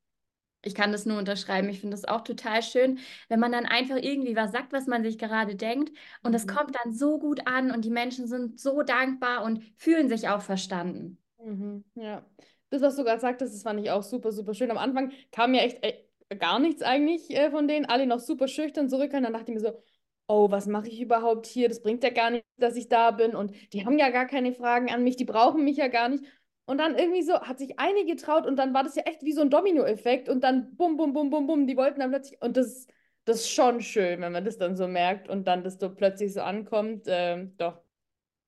ich 0.66 0.74
kann 0.74 0.92
das 0.92 1.06
nur 1.06 1.20
unterschreiben. 1.20 1.70
Ich 1.70 1.80
finde 1.80 1.96
das 1.96 2.06
auch 2.06 2.22
total 2.22 2.64
schön, 2.64 3.00
wenn 3.30 3.40
man 3.40 3.52
dann 3.52 3.66
einfach 3.66 3.98
irgendwie 3.98 4.36
was 4.36 4.52
sagt, 4.52 4.74
was 4.74 4.88
man 4.88 5.04
sich 5.04 5.18
gerade 5.18 5.56
denkt. 5.56 5.96
Und 6.24 6.34
es 6.34 6.46
mhm. 6.46 6.50
kommt 6.50 6.76
dann 6.84 6.92
so 6.92 7.20
gut 7.20 7.48
an 7.48 7.72
und 7.72 7.86
die 7.86 7.92
Menschen 7.92 8.28
sind 8.28 8.60
so 8.60 8.82
dankbar 8.82 9.44
und 9.44 9.64
fühlen 9.78 10.10
sich 10.10 10.28
auch 10.28 10.42
verstanden. 10.42 11.20
Mhm, 11.38 11.84
ja. 11.96 12.26
Das, 12.72 12.82
was 12.82 12.96
du 12.96 13.04
gerade 13.04 13.22
sagtest, 13.22 13.54
das 13.54 13.64
fand 13.64 13.80
ich 13.80 13.92
auch 13.92 14.02
super, 14.04 14.32
super 14.32 14.54
schön. 14.54 14.72
Am 14.72 14.80
Anfang 14.80 15.12
kam 15.32 15.52
mir 15.52 15.62
echt 15.62 15.84
gar 16.30 16.60
nichts 16.60 16.82
eigentlich 16.82 17.30
äh, 17.32 17.52
von 17.52 17.68
denen, 17.68 17.86
alle 17.86 18.08
noch 18.08 18.20
super 18.20 18.48
schüchtern 18.48 18.90
zurückhalten. 18.90 19.24
Dann 19.24 19.34
dachte 19.34 19.52
ich 19.52 19.56
mir 19.56 19.62
so, 19.62 19.78
oh, 20.28 20.50
was 20.50 20.68
mache 20.68 20.88
ich 20.88 21.02
überhaupt 21.02 21.46
hier? 21.46 21.70
Das 21.70 21.82
bringt 21.82 22.04
ja 22.04 22.10
gar 22.10 22.32
nichts, 22.32 22.48
dass 22.58 22.76
ich 22.76 22.90
da 22.90 23.12
bin. 23.12 23.36
Und 23.36 23.54
die 23.74 23.86
haben 23.86 24.00
ja 24.00 24.10
gar 24.10 24.26
keine 24.26 24.54
Fragen 24.54 24.90
an 24.92 25.04
mich, 25.04 25.16
die 25.16 25.26
brauchen 25.26 25.64
mich 25.64 25.78
ja 25.78 25.88
gar 25.88 26.10
nicht. 26.10 26.24
Und 26.66 26.80
dann 26.80 26.98
irgendwie 26.98 27.22
so 27.22 27.40
hat 27.42 27.60
sich 27.60 27.78
eine 27.78 28.06
getraut 28.06 28.48
und 28.48 28.56
dann 28.56 28.74
war 28.74 28.84
das 28.84 28.96
ja 28.96 29.04
echt 29.04 29.22
wie 29.22 29.34
so 29.34 29.42
ein 29.42 29.52
Domino-Effekt 29.52 30.30
und 30.30 30.44
dann 30.44 30.76
bum, 30.76 30.98
bum, 30.98 31.14
bum, 31.14 31.30
bum, 31.30 31.46
bum, 31.46 31.68
die 31.68 31.78
wollten 31.78 32.00
dann 32.00 32.10
plötzlich, 32.10 32.42
und 32.42 32.58
das, 32.58 32.88
das 33.24 33.42
ist 33.42 33.52
schon 33.52 33.82
schön, 33.82 34.20
wenn 34.22 34.32
man 34.32 34.44
das 34.44 34.58
dann 34.58 34.76
so 34.76 34.88
merkt 34.88 35.30
und 35.30 35.48
dann 35.48 35.64
das 35.64 35.78
so 35.80 35.94
plötzlich 35.94 36.34
so 36.34 36.42
ankommt. 36.42 37.04
Ähm, 37.06 37.56
doch, 37.58 37.82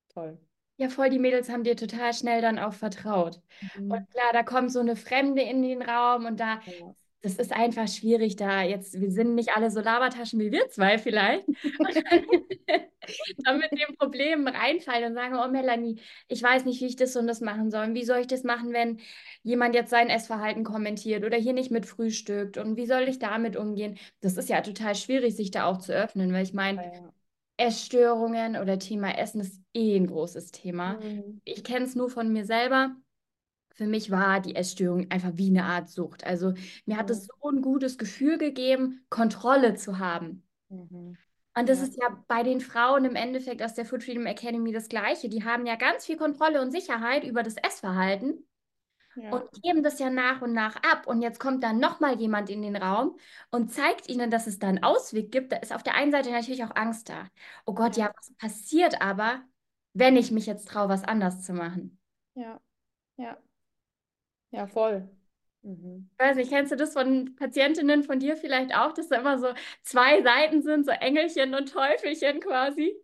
toll. 0.08 0.36
Ja, 0.78 0.88
voll, 0.88 1.10
die 1.10 1.20
Mädels 1.20 1.48
haben 1.48 1.62
dir 1.62 1.76
total 1.76 2.12
schnell 2.12 2.42
dann 2.42 2.58
auch 2.58 2.72
vertraut. 2.72 3.40
Mhm. 3.76 3.90
Und 3.92 4.10
klar, 4.10 4.32
da 4.32 4.42
kommt 4.42 4.72
so 4.72 4.80
eine 4.80 4.96
Fremde 4.96 5.42
in 5.42 5.62
den 5.62 5.82
Raum 5.82 6.26
und 6.26 6.40
da 6.40 6.60
ja 6.66 6.94
das 7.20 7.34
ist 7.36 7.52
einfach 7.52 7.88
schwierig 7.88 8.36
da 8.36 8.62
jetzt, 8.62 9.00
wir 9.00 9.10
sind 9.10 9.34
nicht 9.34 9.56
alle 9.56 9.70
so 9.70 9.80
Labertaschen 9.80 10.38
wie 10.38 10.52
wir 10.52 10.68
zwei 10.68 10.98
vielleicht, 10.98 11.44
dann 13.44 13.58
mit 13.58 13.72
dem 13.72 13.96
Problem 13.96 14.46
reinfallen 14.46 15.10
und 15.10 15.14
sagen, 15.14 15.36
oh 15.36 15.48
Melanie, 15.48 16.00
ich 16.28 16.42
weiß 16.42 16.64
nicht, 16.64 16.80
wie 16.80 16.86
ich 16.86 16.96
das 16.96 17.16
und 17.16 17.26
das 17.26 17.40
machen 17.40 17.70
soll. 17.70 17.94
Wie 17.94 18.04
soll 18.04 18.20
ich 18.20 18.26
das 18.28 18.44
machen, 18.44 18.72
wenn 18.72 19.00
jemand 19.42 19.74
jetzt 19.74 19.90
sein 19.90 20.10
Essverhalten 20.10 20.64
kommentiert 20.64 21.24
oder 21.24 21.36
hier 21.36 21.54
nicht 21.54 21.70
mit 21.70 21.86
frühstückt 21.86 22.56
und 22.56 22.76
wie 22.76 22.86
soll 22.86 23.08
ich 23.08 23.18
damit 23.18 23.56
umgehen? 23.56 23.98
Das 24.20 24.36
ist 24.36 24.48
ja 24.48 24.60
total 24.60 24.94
schwierig, 24.94 25.34
sich 25.34 25.50
da 25.50 25.64
auch 25.64 25.78
zu 25.78 25.92
öffnen, 25.92 26.32
weil 26.32 26.44
ich 26.44 26.54
meine, 26.54 26.82
ja. 26.84 27.12
Essstörungen 27.60 28.56
oder 28.56 28.78
Thema 28.78 29.18
Essen 29.18 29.40
ist 29.40 29.60
eh 29.74 29.96
ein 29.96 30.06
großes 30.06 30.52
Thema. 30.52 30.94
Mhm. 30.94 31.40
Ich 31.44 31.64
kenne 31.64 31.86
es 31.86 31.96
nur 31.96 32.08
von 32.08 32.32
mir 32.32 32.44
selber 32.44 32.94
für 33.78 33.86
mich 33.86 34.10
war 34.10 34.40
die 34.40 34.56
Essstörung 34.56 35.08
einfach 35.08 35.30
wie 35.34 35.50
eine 35.50 35.64
Art 35.64 35.88
Sucht. 35.88 36.26
Also 36.26 36.52
mir 36.84 36.96
hat 36.96 37.10
es 37.10 37.26
so 37.26 37.48
ein 37.48 37.62
gutes 37.62 37.96
Gefühl 37.96 38.36
gegeben, 38.36 39.04
Kontrolle 39.08 39.76
zu 39.76 40.00
haben. 40.00 40.42
Mhm. 40.68 41.16
Und 41.56 41.68
das 41.68 41.78
ja. 41.78 41.84
ist 41.84 41.96
ja 41.96 42.24
bei 42.26 42.42
den 42.42 42.60
Frauen 42.60 43.04
im 43.04 43.14
Endeffekt 43.14 43.62
aus 43.62 43.74
der 43.74 43.84
Food 43.84 44.02
Freedom 44.02 44.26
Academy 44.26 44.72
das 44.72 44.88
Gleiche. 44.88 45.28
Die 45.28 45.44
haben 45.44 45.64
ja 45.64 45.76
ganz 45.76 46.06
viel 46.06 46.16
Kontrolle 46.16 46.60
und 46.60 46.72
Sicherheit 46.72 47.22
über 47.22 47.44
das 47.44 47.54
Essverhalten 47.56 48.44
ja. 49.14 49.30
und 49.30 49.44
geben 49.62 49.84
das 49.84 50.00
ja 50.00 50.10
nach 50.10 50.42
und 50.42 50.52
nach 50.52 50.74
ab. 50.82 51.06
Und 51.06 51.22
jetzt 51.22 51.38
kommt 51.38 51.62
dann 51.62 51.78
nochmal 51.78 52.18
jemand 52.18 52.50
in 52.50 52.62
den 52.62 52.74
Raum 52.74 53.16
und 53.52 53.72
zeigt 53.72 54.08
ihnen, 54.08 54.28
dass 54.28 54.48
es 54.48 54.58
da 54.58 54.66
einen 54.66 54.82
Ausweg 54.82 55.30
gibt. 55.30 55.52
Da 55.52 55.56
ist 55.58 55.72
auf 55.72 55.84
der 55.84 55.94
einen 55.94 56.10
Seite 56.10 56.32
natürlich 56.32 56.64
auch 56.64 56.74
Angst 56.74 57.10
da. 57.10 57.28
Oh 57.64 57.74
Gott, 57.74 57.96
ja, 57.96 58.06
ja 58.06 58.12
was 58.16 58.34
passiert 58.38 59.00
aber, 59.00 59.40
wenn 59.92 60.16
ich 60.16 60.32
mich 60.32 60.46
jetzt 60.46 60.66
traue, 60.66 60.88
was 60.88 61.04
anders 61.04 61.44
zu 61.44 61.52
machen? 61.52 62.00
Ja, 62.34 62.60
ja. 63.16 63.38
Ja, 64.50 64.66
voll. 64.66 65.08
Mhm. 65.62 66.08
Ich 66.12 66.18
weiß 66.24 66.36
nicht, 66.36 66.50
kennst 66.50 66.72
du 66.72 66.76
das 66.76 66.92
von 66.92 67.34
Patientinnen 67.36 68.02
von 68.02 68.18
dir 68.18 68.36
vielleicht 68.36 68.74
auch, 68.74 68.92
dass 68.92 69.08
da 69.08 69.16
immer 69.16 69.38
so 69.38 69.48
zwei 69.82 70.22
Seiten 70.22 70.62
sind, 70.62 70.86
so 70.86 70.92
Engelchen 70.92 71.54
und 71.54 71.72
Teufelchen 71.72 72.40
quasi? 72.40 72.94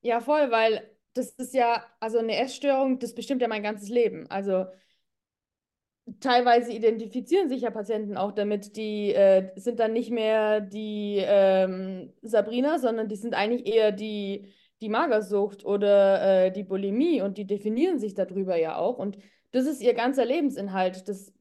Ja, 0.00 0.20
voll, 0.20 0.50
weil 0.50 0.90
das 1.14 1.30
ist 1.32 1.54
ja, 1.54 1.84
also 2.00 2.18
eine 2.18 2.36
Essstörung, 2.36 2.98
das 2.98 3.14
bestimmt 3.14 3.42
ja 3.42 3.48
mein 3.48 3.62
ganzes 3.62 3.88
Leben. 3.88 4.28
Also 4.30 4.66
teilweise 6.20 6.72
identifizieren 6.72 7.48
sich 7.48 7.62
ja 7.62 7.70
Patienten 7.70 8.16
auch 8.16 8.32
damit, 8.32 8.76
die 8.76 9.12
äh, 9.14 9.50
sind 9.56 9.78
dann 9.78 9.92
nicht 9.92 10.10
mehr 10.10 10.60
die 10.60 11.18
ähm, 11.24 12.12
Sabrina, 12.22 12.78
sondern 12.78 13.08
die 13.08 13.16
sind 13.16 13.34
eigentlich 13.34 13.66
eher 13.72 13.92
die, 13.92 14.52
die 14.80 14.88
Magersucht 14.88 15.64
oder 15.64 16.46
äh, 16.46 16.50
die 16.52 16.64
Bulimie 16.64 17.22
und 17.22 17.38
die 17.38 17.46
definieren 17.46 17.98
sich 17.98 18.14
darüber 18.14 18.56
ja 18.56 18.76
auch. 18.76 18.98
Und 18.98 19.18
das 19.52 19.66
ist 19.66 19.80
ihr 19.80 19.94
ganzer 19.94 20.24
Lebensinhalt. 20.24 21.08
Das 21.08 21.32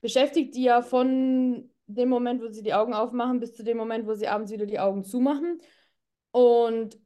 beschäftigt 0.00 0.54
die 0.54 0.64
ja 0.64 0.82
von 0.82 1.70
dem 1.86 2.08
Moment, 2.08 2.42
wo 2.42 2.48
sie 2.48 2.62
die 2.62 2.74
Augen 2.74 2.92
aufmachen, 2.92 3.40
bis 3.40 3.54
zu 3.54 3.64
dem 3.64 3.76
Moment, 3.76 4.06
wo 4.06 4.14
sie 4.14 4.28
abends 4.28 4.52
wieder 4.52 4.66
die 4.66 4.78
Augen 4.78 5.04
zumachen. 5.04 5.60
Und 6.30 6.98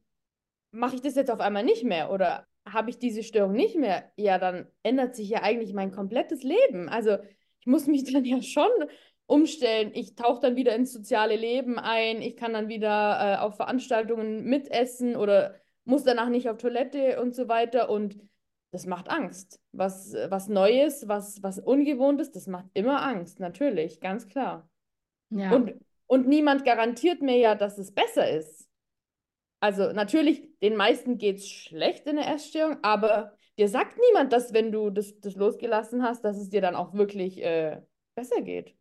mache 0.73 0.97
ich 0.97 1.03
das 1.03 1.15
jetzt 1.15 1.31
auf 1.31 1.41
einmal 1.41 1.65
nicht 1.65 1.85
mehr 1.85 2.11
oder 2.11 2.47
habe 2.67 2.91
ich 2.91 2.99
diese 2.99 3.23
Störung 3.23 3.53
nicht 3.53 3.77
mehr, 3.77 4.11
ja, 4.17 4.39
dann 4.39 4.67
ändert 4.83 5.17
sich 5.17 5.29
ja 5.29 5.43
eigentlich 5.43 5.73
mein 5.73 5.91
komplettes 5.91 6.43
Leben. 6.43 6.89
Also 6.89 7.19
ich 7.61 7.67
muss 7.67 7.87
mich 7.87 8.05
dann 8.13 8.25
ja 8.25 8.43
schon 8.43 8.71
umstellen. 9.27 9.93
Ich 9.95 10.15
tauche 10.15 10.41
dann 10.41 10.57
wieder 10.57 10.75
ins 10.75 10.93
soziale 10.93 11.37
Leben 11.37 11.79
ein. 11.79 12.23
Ich 12.23 12.37
kann 12.37 12.53
dann 12.53 12.69
wieder 12.69 13.37
äh, 13.37 13.37
auf 13.39 13.57
Veranstaltungen 13.57 14.45
mitessen 14.45 15.17
oder 15.17 15.55
muss 15.85 16.05
danach 16.05 16.29
nicht 16.29 16.49
auf 16.49 16.59
Toilette 16.59 17.21
und 17.21 17.35
so 17.35 17.49
weiter. 17.49 17.89
Und 17.91 18.19
das 18.73 18.87
macht 18.87 19.11
Angst. 19.11 19.61
Was, 19.73 20.15
was 20.29 20.49
Neues, 20.49 21.07
was, 21.07 21.43
was 21.43 21.59
Ungewohntes, 21.59 22.33
das 22.33 22.47
macht 22.47 22.67
immer 22.75 23.03
Angst, 23.03 23.39
natürlich, 23.39 24.01
ganz 24.01 24.27
klar. 24.27 24.69
Ja. 25.31 25.53
Und, 25.53 25.75
und 26.07 26.27
niemand 26.27 26.65
garantiert 26.65 27.21
mir 27.23 27.37
ja, 27.37 27.55
dass 27.55 27.79
es 27.79 27.93
besser 27.93 28.29
ist. 28.31 28.69
Also 29.61 29.93
natürlich, 29.93 30.59
den 30.61 30.75
meisten 30.75 31.19
geht 31.19 31.37
es 31.37 31.49
schlecht 31.49 32.07
in 32.07 32.17
der 32.17 32.35
Essstörung, 32.35 32.79
aber 32.83 33.37
dir 33.59 33.69
sagt 33.69 33.99
niemand, 34.09 34.33
dass 34.33 34.53
wenn 34.53 34.73
du 34.73 34.91
das, 34.91 35.21
das 35.21 35.37
losgelassen 35.37 36.03
hast, 36.03 36.25
dass 36.25 36.39
es 36.39 36.49
dir 36.49 36.61
dann 36.61 36.75
auch 36.75 36.95
wirklich 36.95 37.43
äh, 37.43 37.81
besser 38.15 38.41
geht. 38.41 38.75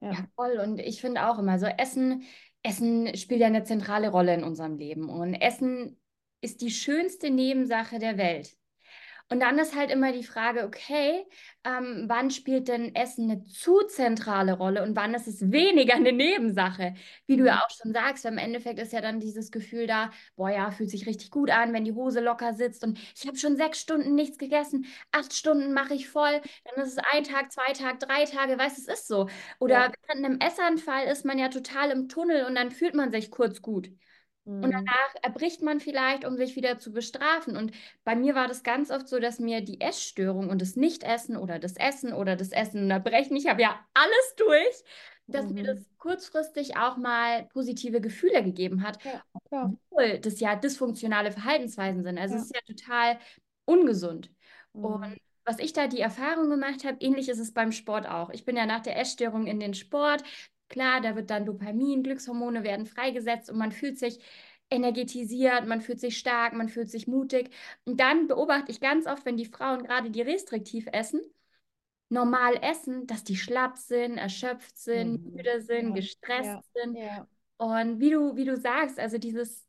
Ja. 0.00 0.12
ja, 0.12 0.28
voll. 0.36 0.58
Und 0.58 0.78
ich 0.78 1.00
finde 1.00 1.28
auch 1.28 1.38
immer 1.38 1.58
so, 1.58 1.66
Essen, 1.66 2.22
Essen 2.62 3.14
spielt 3.16 3.40
ja 3.40 3.48
eine 3.48 3.64
zentrale 3.64 4.10
Rolle 4.10 4.34
in 4.34 4.44
unserem 4.44 4.78
Leben. 4.78 5.10
Und 5.10 5.34
Essen 5.34 6.00
ist 6.40 6.60
die 6.60 6.70
schönste 6.70 7.30
Nebensache 7.30 7.98
der 7.98 8.16
Welt. 8.16 8.56
Und 9.30 9.40
dann 9.40 9.58
ist 9.58 9.74
halt 9.74 9.90
immer 9.90 10.12
die 10.12 10.22
Frage, 10.22 10.64
okay, 10.64 11.24
ähm, 11.64 12.04
wann 12.08 12.30
spielt 12.30 12.68
denn 12.68 12.94
Essen 12.94 13.30
eine 13.30 13.42
zu 13.44 13.80
zentrale 13.88 14.52
Rolle 14.52 14.82
und 14.82 14.94
wann 14.96 15.14
ist 15.14 15.26
es 15.26 15.50
weniger 15.50 15.94
eine 15.94 16.12
Nebensache? 16.12 16.94
Wie 17.26 17.38
du 17.38 17.46
ja 17.46 17.54
mhm. 17.54 17.60
auch 17.60 17.70
schon 17.70 17.92
sagst, 17.94 18.26
im 18.26 18.36
Endeffekt 18.36 18.78
ist 18.78 18.92
ja 18.92 19.00
dann 19.00 19.20
dieses 19.20 19.50
Gefühl 19.50 19.86
da, 19.86 20.10
boah 20.36 20.50
ja, 20.50 20.70
fühlt 20.70 20.90
sich 20.90 21.06
richtig 21.06 21.30
gut 21.30 21.50
an, 21.50 21.72
wenn 21.72 21.86
die 21.86 21.94
Hose 21.94 22.20
locker 22.20 22.52
sitzt 22.52 22.84
und 22.84 22.98
ich 23.16 23.26
habe 23.26 23.38
schon 23.38 23.56
sechs 23.56 23.80
Stunden 23.80 24.14
nichts 24.14 24.36
gegessen, 24.36 24.86
acht 25.10 25.32
Stunden 25.32 25.72
mache 25.72 25.94
ich 25.94 26.08
voll, 26.08 26.40
dann 26.64 26.84
ist 26.84 26.92
es 26.92 26.98
ein 26.98 27.24
Tag, 27.24 27.50
zwei 27.50 27.72
Tage, 27.72 27.98
drei 27.98 28.26
Tage, 28.26 28.58
weißt 28.58 28.76
du, 28.76 28.82
es 28.82 29.00
ist 29.00 29.08
so. 29.08 29.28
Oder 29.58 29.86
ja. 29.86 29.92
während 30.06 30.24
einem 30.24 30.38
Essanfall 30.40 31.06
ist 31.06 31.24
man 31.24 31.38
ja 31.38 31.48
total 31.48 31.90
im 31.90 32.08
Tunnel 32.08 32.44
und 32.44 32.54
dann 32.56 32.70
fühlt 32.70 32.94
man 32.94 33.10
sich 33.10 33.30
kurz 33.30 33.62
gut. 33.62 33.88
Und 34.44 34.60
mhm. 34.60 34.72
danach 34.72 35.14
erbricht 35.22 35.62
man 35.62 35.80
vielleicht, 35.80 36.26
um 36.26 36.36
sich 36.36 36.54
wieder 36.54 36.78
zu 36.78 36.92
bestrafen. 36.92 37.56
Und 37.56 37.72
bei 38.04 38.14
mir 38.14 38.34
war 38.34 38.46
das 38.46 38.62
ganz 38.62 38.90
oft 38.90 39.08
so, 39.08 39.18
dass 39.18 39.38
mir 39.38 39.62
die 39.62 39.80
Essstörung 39.80 40.50
und 40.50 40.60
das 40.60 40.76
Nichtessen 40.76 41.36
oder 41.36 41.58
das 41.58 41.76
Essen 41.76 42.12
oder 42.12 42.36
das 42.36 42.52
Essen 42.52 42.84
und 42.84 42.90
Erbrechen, 42.90 43.36
ich 43.36 43.46
habe 43.46 43.62
ja 43.62 43.78
alles 43.94 44.34
durch, 44.36 44.84
dass 45.26 45.46
mhm. 45.46 45.54
mir 45.54 45.64
das 45.64 45.78
kurzfristig 45.96 46.76
auch 46.76 46.98
mal 46.98 47.44
positive 47.54 48.02
Gefühle 48.02 48.42
gegeben 48.42 48.82
hat. 48.82 49.02
Ja, 49.50 49.72
obwohl 49.90 50.18
das 50.18 50.40
ja 50.40 50.56
dysfunktionale 50.56 51.32
Verhaltensweisen 51.32 52.02
sind. 52.02 52.18
Also 52.18 52.34
ja. 52.34 52.40
es 52.40 52.46
ist 52.46 52.54
ja 52.54 52.60
total 52.66 53.18
ungesund. 53.64 54.30
Mhm. 54.74 54.84
Und 54.84 55.16
was 55.46 55.58
ich 55.58 55.72
da 55.72 55.86
die 55.86 56.00
Erfahrung 56.00 56.50
gemacht 56.50 56.84
habe, 56.84 56.98
ähnlich 57.00 57.28
ist 57.28 57.38
es 57.38 57.52
beim 57.52 57.72
Sport 57.72 58.06
auch. 58.06 58.30
Ich 58.30 58.44
bin 58.44 58.56
ja 58.56 58.66
nach 58.66 58.80
der 58.80 58.98
Essstörung 58.98 59.46
in 59.46 59.60
den 59.60 59.74
Sport, 59.74 60.22
Klar, 60.68 61.00
da 61.00 61.14
wird 61.14 61.30
dann 61.30 61.46
Dopamin, 61.46 62.02
Glückshormone 62.02 62.64
werden 62.64 62.86
freigesetzt 62.86 63.50
und 63.50 63.58
man 63.58 63.72
fühlt 63.72 63.98
sich 63.98 64.18
energetisiert, 64.70 65.66
man 65.66 65.80
fühlt 65.80 66.00
sich 66.00 66.18
stark, 66.18 66.52
man 66.52 66.68
fühlt 66.68 66.90
sich 66.90 67.06
mutig. 67.06 67.50
Und 67.84 68.00
dann 68.00 68.26
beobachte 68.26 68.72
ich 68.72 68.80
ganz 68.80 69.06
oft, 69.06 69.24
wenn 69.24 69.36
die 69.36 69.46
Frauen 69.46 69.82
gerade 69.84 70.10
die 70.10 70.22
restriktiv 70.22 70.86
essen, 70.92 71.20
normal 72.08 72.58
essen, 72.62 73.06
dass 73.06 73.24
die 73.24 73.36
schlapp 73.36 73.76
sind, 73.76 74.18
erschöpft 74.18 74.76
sind, 74.78 75.24
mhm. 75.24 75.34
müde 75.34 75.60
sind, 75.60 75.88
ja. 75.88 75.94
gestresst 75.94 76.46
ja. 76.46 76.62
sind. 76.74 76.96
Ja. 76.96 77.28
Und 77.56 78.00
wie 78.00 78.10
du, 78.10 78.36
wie 78.36 78.44
du 78.44 78.56
sagst, 78.56 78.98
also 78.98 79.18
dieses 79.18 79.66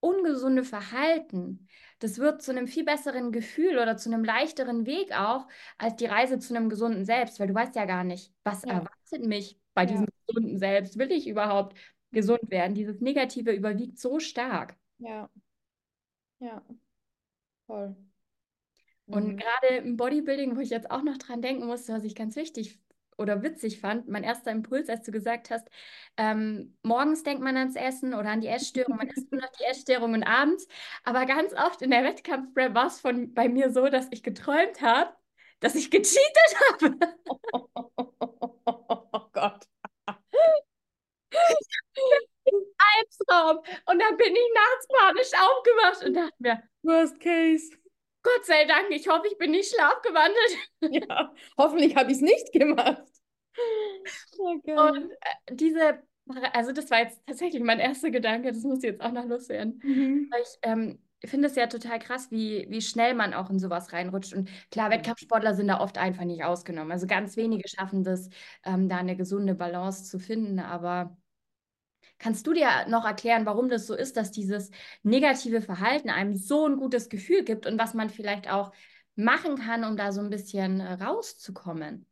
ungesunde 0.00 0.62
Verhalten, 0.62 1.66
das 1.98 2.18
wird 2.18 2.42
zu 2.42 2.52
einem 2.52 2.68
viel 2.68 2.84
besseren 2.84 3.32
Gefühl 3.32 3.78
oder 3.78 3.96
zu 3.96 4.08
einem 4.10 4.24
leichteren 4.24 4.86
Weg 4.86 5.12
auch 5.12 5.48
als 5.76 5.96
die 5.96 6.06
Reise 6.06 6.38
zu 6.38 6.54
einem 6.54 6.68
gesunden 6.68 7.04
Selbst, 7.04 7.40
weil 7.40 7.48
du 7.48 7.54
weißt 7.54 7.74
ja 7.74 7.84
gar 7.84 8.04
nicht, 8.04 8.32
was 8.44 8.62
erwartet 8.62 9.26
mich 9.26 9.58
bei 9.78 9.86
diesem 9.86 10.06
gesunden 10.26 10.58
Selbst? 10.58 10.98
Will 10.98 11.12
ich 11.12 11.28
überhaupt 11.28 11.78
gesund 12.10 12.50
werden? 12.50 12.74
Dieses 12.74 13.00
Negative 13.00 13.52
überwiegt 13.52 14.00
so 14.00 14.18
stark. 14.18 14.76
Ja. 14.98 15.30
Ja. 16.40 16.64
Voll. 17.68 17.94
Und 19.06 19.28
mhm. 19.28 19.36
gerade 19.36 19.76
im 19.76 19.96
Bodybuilding, 19.96 20.56
wo 20.56 20.60
ich 20.60 20.70
jetzt 20.70 20.90
auch 20.90 21.04
noch 21.04 21.16
dran 21.16 21.42
denken 21.42 21.66
musste, 21.66 21.92
was 21.92 22.02
ich 22.02 22.16
ganz 22.16 22.34
wichtig 22.34 22.80
oder 23.18 23.44
witzig 23.44 23.80
fand, 23.80 24.08
mein 24.08 24.24
erster 24.24 24.50
Impuls, 24.50 24.88
als 24.88 25.04
du 25.04 25.12
gesagt 25.12 25.50
hast, 25.50 25.68
ähm, 26.16 26.76
morgens 26.82 27.22
denkt 27.22 27.42
man 27.42 27.56
ans 27.56 27.76
Essen 27.76 28.14
oder 28.14 28.30
an 28.30 28.40
die 28.40 28.48
Essstörung, 28.48 28.96
man 28.96 29.08
isst 29.08 29.30
nur 29.30 29.40
noch 29.40 29.52
die 29.60 29.64
Essstörungen 29.64 30.24
abends. 30.24 30.66
Aber 31.04 31.24
ganz 31.24 31.52
oft 31.54 31.82
in 31.82 31.90
der 31.92 32.02
Wettkampfprep 32.02 32.74
war 32.74 32.88
es 32.88 33.00
bei 33.02 33.48
mir 33.48 33.70
so, 33.70 33.88
dass 33.88 34.08
ich 34.10 34.24
geträumt 34.24 34.82
habe, 34.82 35.12
dass 35.60 35.76
ich 35.76 35.92
gecheatet 35.92 36.56
habe. 36.82 36.98
Oh 39.38 39.40
Gott. 39.40 39.66
Albtraum. 42.50 43.58
Und 43.86 43.98
dann 44.00 44.16
bin 44.16 44.34
ich 44.34 44.50
nachts 44.54 44.88
panisch 44.88 45.32
aufgewacht 45.34 46.04
und 46.04 46.14
dachte 46.14 46.34
mir, 46.38 46.62
Worst 46.82 47.20
Case. 47.20 47.70
Gott 48.22 48.44
sei 48.46 48.64
Dank, 48.64 48.90
ich 48.90 49.08
hoffe, 49.08 49.28
ich 49.28 49.38
bin 49.38 49.52
nicht 49.52 49.72
schlafgewandelt. 49.72 50.58
Ja, 51.08 51.34
hoffentlich 51.56 51.96
habe 51.96 52.10
ich 52.10 52.16
es 52.18 52.22
nicht 52.22 52.52
gemacht. 52.52 53.04
Okay. 54.38 54.76
Und 54.76 55.10
äh, 55.12 55.54
diese, 55.54 56.02
also 56.52 56.72
das 56.72 56.90
war 56.90 57.00
jetzt 57.00 57.20
tatsächlich 57.26 57.62
mein 57.62 57.80
erster 57.80 58.10
Gedanke, 58.10 58.52
das 58.52 58.62
muss 58.62 58.82
jetzt 58.82 59.00
auch 59.00 59.12
noch 59.12 59.26
loswerden. 59.26 59.80
Mhm. 59.82 60.28
Weil 60.30 60.42
ich 60.42 60.58
ähm, 60.62 61.02
finde 61.24 61.48
es 61.48 61.56
ja 61.56 61.66
total 61.66 61.98
krass, 61.98 62.30
wie, 62.30 62.66
wie 62.68 62.80
schnell 62.80 63.14
man 63.14 63.34
auch 63.34 63.50
in 63.50 63.58
sowas 63.58 63.92
reinrutscht. 63.92 64.34
Und 64.34 64.50
klar, 64.70 64.90
Wettkampfsportler 64.90 65.54
sind 65.54 65.68
da 65.68 65.80
oft 65.80 65.98
einfach 65.98 66.24
nicht 66.24 66.44
ausgenommen. 66.44 66.92
Also 66.92 67.06
ganz 67.06 67.36
wenige 67.36 67.68
schaffen 67.68 68.04
das, 68.04 68.28
ähm, 68.64 68.88
da 68.88 68.98
eine 68.98 69.16
gesunde 69.16 69.54
Balance 69.54 70.04
zu 70.04 70.18
finden. 70.18 70.60
Aber 70.60 71.16
kannst 72.18 72.46
du 72.46 72.52
dir 72.52 72.68
noch 72.88 73.04
erklären, 73.04 73.46
warum 73.46 73.68
das 73.68 73.86
so 73.86 73.94
ist, 73.94 74.16
dass 74.16 74.30
dieses 74.30 74.70
negative 75.02 75.60
Verhalten 75.60 76.10
einem 76.10 76.36
so 76.36 76.66
ein 76.66 76.76
gutes 76.76 77.08
Gefühl 77.08 77.44
gibt 77.44 77.66
und 77.66 77.78
was 77.78 77.94
man 77.94 78.10
vielleicht 78.10 78.50
auch 78.50 78.72
machen 79.16 79.56
kann, 79.56 79.82
um 79.84 79.96
da 79.96 80.12
so 80.12 80.20
ein 80.20 80.30
bisschen 80.30 80.78
äh, 80.78 80.92
rauszukommen? 80.92 82.06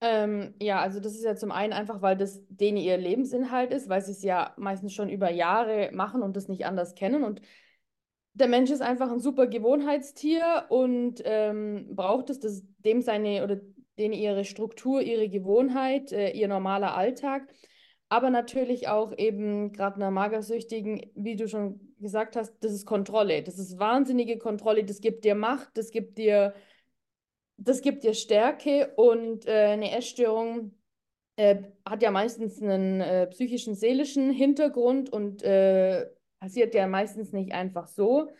Ähm, 0.00 0.54
ja, 0.60 0.80
also 0.80 1.00
das 1.00 1.14
ist 1.14 1.24
ja 1.24 1.36
zum 1.36 1.50
einen 1.50 1.72
einfach, 1.72 2.02
weil 2.02 2.16
das 2.16 2.42
denen 2.48 2.76
ihr 2.76 2.98
Lebensinhalt 2.98 3.72
ist, 3.72 3.88
weil 3.88 4.02
sie 4.02 4.12
es 4.12 4.22
ja 4.22 4.52
meistens 4.58 4.92
schon 4.92 5.08
über 5.08 5.30
Jahre 5.30 5.90
machen 5.92 6.22
und 6.22 6.36
das 6.36 6.48
nicht 6.48 6.66
anders 6.66 6.94
kennen. 6.94 7.24
Und 7.24 7.40
der 8.36 8.48
Mensch 8.48 8.70
ist 8.70 8.82
einfach 8.82 9.10
ein 9.10 9.18
super 9.18 9.46
Gewohnheitstier 9.46 10.66
und 10.68 11.22
ähm, 11.24 11.88
braucht 11.94 12.28
es, 12.28 12.38
dass 12.38 12.62
dem 12.84 13.00
seine 13.00 13.42
oder 13.42 13.60
denen 13.98 14.12
ihre 14.12 14.44
Struktur, 14.44 15.00
ihre 15.00 15.30
Gewohnheit, 15.30 16.12
äh, 16.12 16.32
ihr 16.32 16.46
normaler 16.46 16.94
Alltag, 16.94 17.48
aber 18.10 18.28
natürlich 18.28 18.88
auch 18.88 19.16
eben 19.16 19.72
gerade 19.72 19.96
einer 19.96 20.10
Magersüchtigen, 20.10 21.10
wie 21.14 21.36
du 21.36 21.48
schon 21.48 21.80
gesagt 21.98 22.36
hast, 22.36 22.52
das 22.60 22.72
ist 22.72 22.84
Kontrolle, 22.84 23.42
das 23.42 23.58
ist 23.58 23.78
wahnsinnige 23.78 24.36
Kontrolle, 24.36 24.84
das 24.84 25.00
gibt 25.00 25.24
dir 25.24 25.34
Macht, 25.34 25.70
das 25.78 25.90
gibt 25.90 26.18
dir, 26.18 26.52
das 27.56 27.80
gibt 27.80 28.04
dir 28.04 28.12
Stärke 28.12 28.92
und 28.96 29.46
äh, 29.46 29.68
eine 29.72 29.96
Essstörung 29.96 30.74
äh, 31.36 31.62
hat 31.88 32.02
ja 32.02 32.10
meistens 32.10 32.60
einen 32.60 33.00
äh, 33.00 33.26
psychischen, 33.28 33.74
seelischen 33.74 34.30
Hintergrund 34.30 35.10
und 35.10 35.42
äh, 35.42 36.06
passiert 36.46 36.74
ja 36.76 36.86
meistens 36.86 37.32
nicht 37.32 37.52
einfach 37.52 37.88
so. 37.88 38.30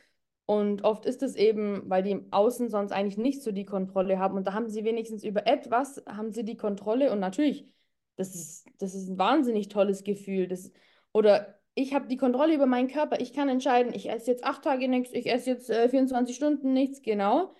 Und 0.45 0.85
oft 0.85 1.07
ist 1.07 1.25
es 1.25 1.35
eben, 1.35 1.91
weil 1.91 2.05
die 2.05 2.13
im 2.13 2.33
Außen 2.33 2.71
sonst 2.71 2.93
eigentlich 2.93 3.19
nicht 3.19 3.43
so 3.43 3.51
die 3.51 3.65
Kontrolle 3.65 4.21
haben. 4.21 4.37
Und 4.37 4.47
da 4.47 4.53
haben 4.53 4.69
sie 4.69 4.85
wenigstens 4.85 5.25
über 5.25 5.49
etwas, 5.49 6.01
haben 6.07 6.31
sie 6.31 6.45
die 6.45 6.57
Kontrolle. 6.57 7.11
Und 7.11 7.19
natürlich, 7.19 7.69
das 8.15 8.37
ist, 8.37 8.65
das 8.79 8.95
ist 8.95 9.09
ein 9.09 9.19
wahnsinnig 9.19 9.67
tolles 9.69 10.05
Gefühl. 10.05 10.47
Das, 10.47 10.71
oder 11.13 11.59
ich 11.75 11.95
habe 11.95 12.07
die 12.07 12.17
Kontrolle 12.17 12.55
über 12.55 12.67
meinen 12.67 12.87
Körper. 12.87 13.21
Ich 13.21 13.33
kann 13.33 13.49
entscheiden, 13.49 13.93
ich 13.93 14.09
esse 14.09 14.31
jetzt 14.31 14.45
acht 14.45 14.63
Tage 14.63 14.89
nichts, 14.89 15.13
ich 15.13 15.27
esse 15.27 15.51
jetzt 15.51 15.69
äh, 15.69 15.89
24 15.89 16.37
Stunden 16.37 16.73
nichts, 16.73 17.03
genau. 17.03 17.57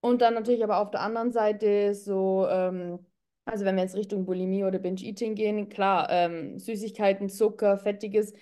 Und 0.00 0.22
dann 0.22 0.34
natürlich 0.34 0.62
aber 0.62 0.78
auf 0.78 0.92
der 0.92 1.00
anderen 1.00 1.32
Seite 1.32 1.92
so, 1.92 2.46
ähm, 2.48 3.04
also 3.44 3.64
wenn 3.64 3.74
wir 3.74 3.82
jetzt 3.82 3.96
Richtung 3.96 4.26
Bulimie 4.26 4.62
oder 4.62 4.78
Binge-Eating 4.78 5.34
gehen, 5.34 5.68
klar, 5.68 6.06
ähm, 6.08 6.56
Süßigkeiten, 6.56 7.28
Zucker, 7.28 7.78
Fettiges, 7.78 8.32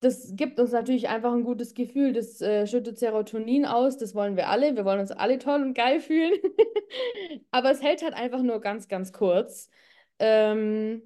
das 0.00 0.32
gibt 0.36 0.60
uns 0.60 0.72
natürlich 0.72 1.08
einfach 1.08 1.32
ein 1.32 1.44
gutes 1.44 1.74
Gefühl. 1.74 2.12
Das 2.12 2.40
äh, 2.40 2.66
schüttet 2.66 2.98
Serotonin 2.98 3.64
aus, 3.64 3.96
das 3.96 4.14
wollen 4.14 4.36
wir 4.36 4.48
alle. 4.48 4.76
Wir 4.76 4.84
wollen 4.84 5.00
uns 5.00 5.10
alle 5.10 5.38
toll 5.38 5.62
und 5.62 5.74
geil 5.74 6.00
fühlen. 6.00 6.34
Aber 7.50 7.70
es 7.70 7.82
hält 7.82 8.02
halt 8.02 8.14
einfach 8.14 8.42
nur 8.42 8.60
ganz, 8.60 8.88
ganz 8.88 9.12
kurz. 9.12 9.70
Ähm, 10.18 11.02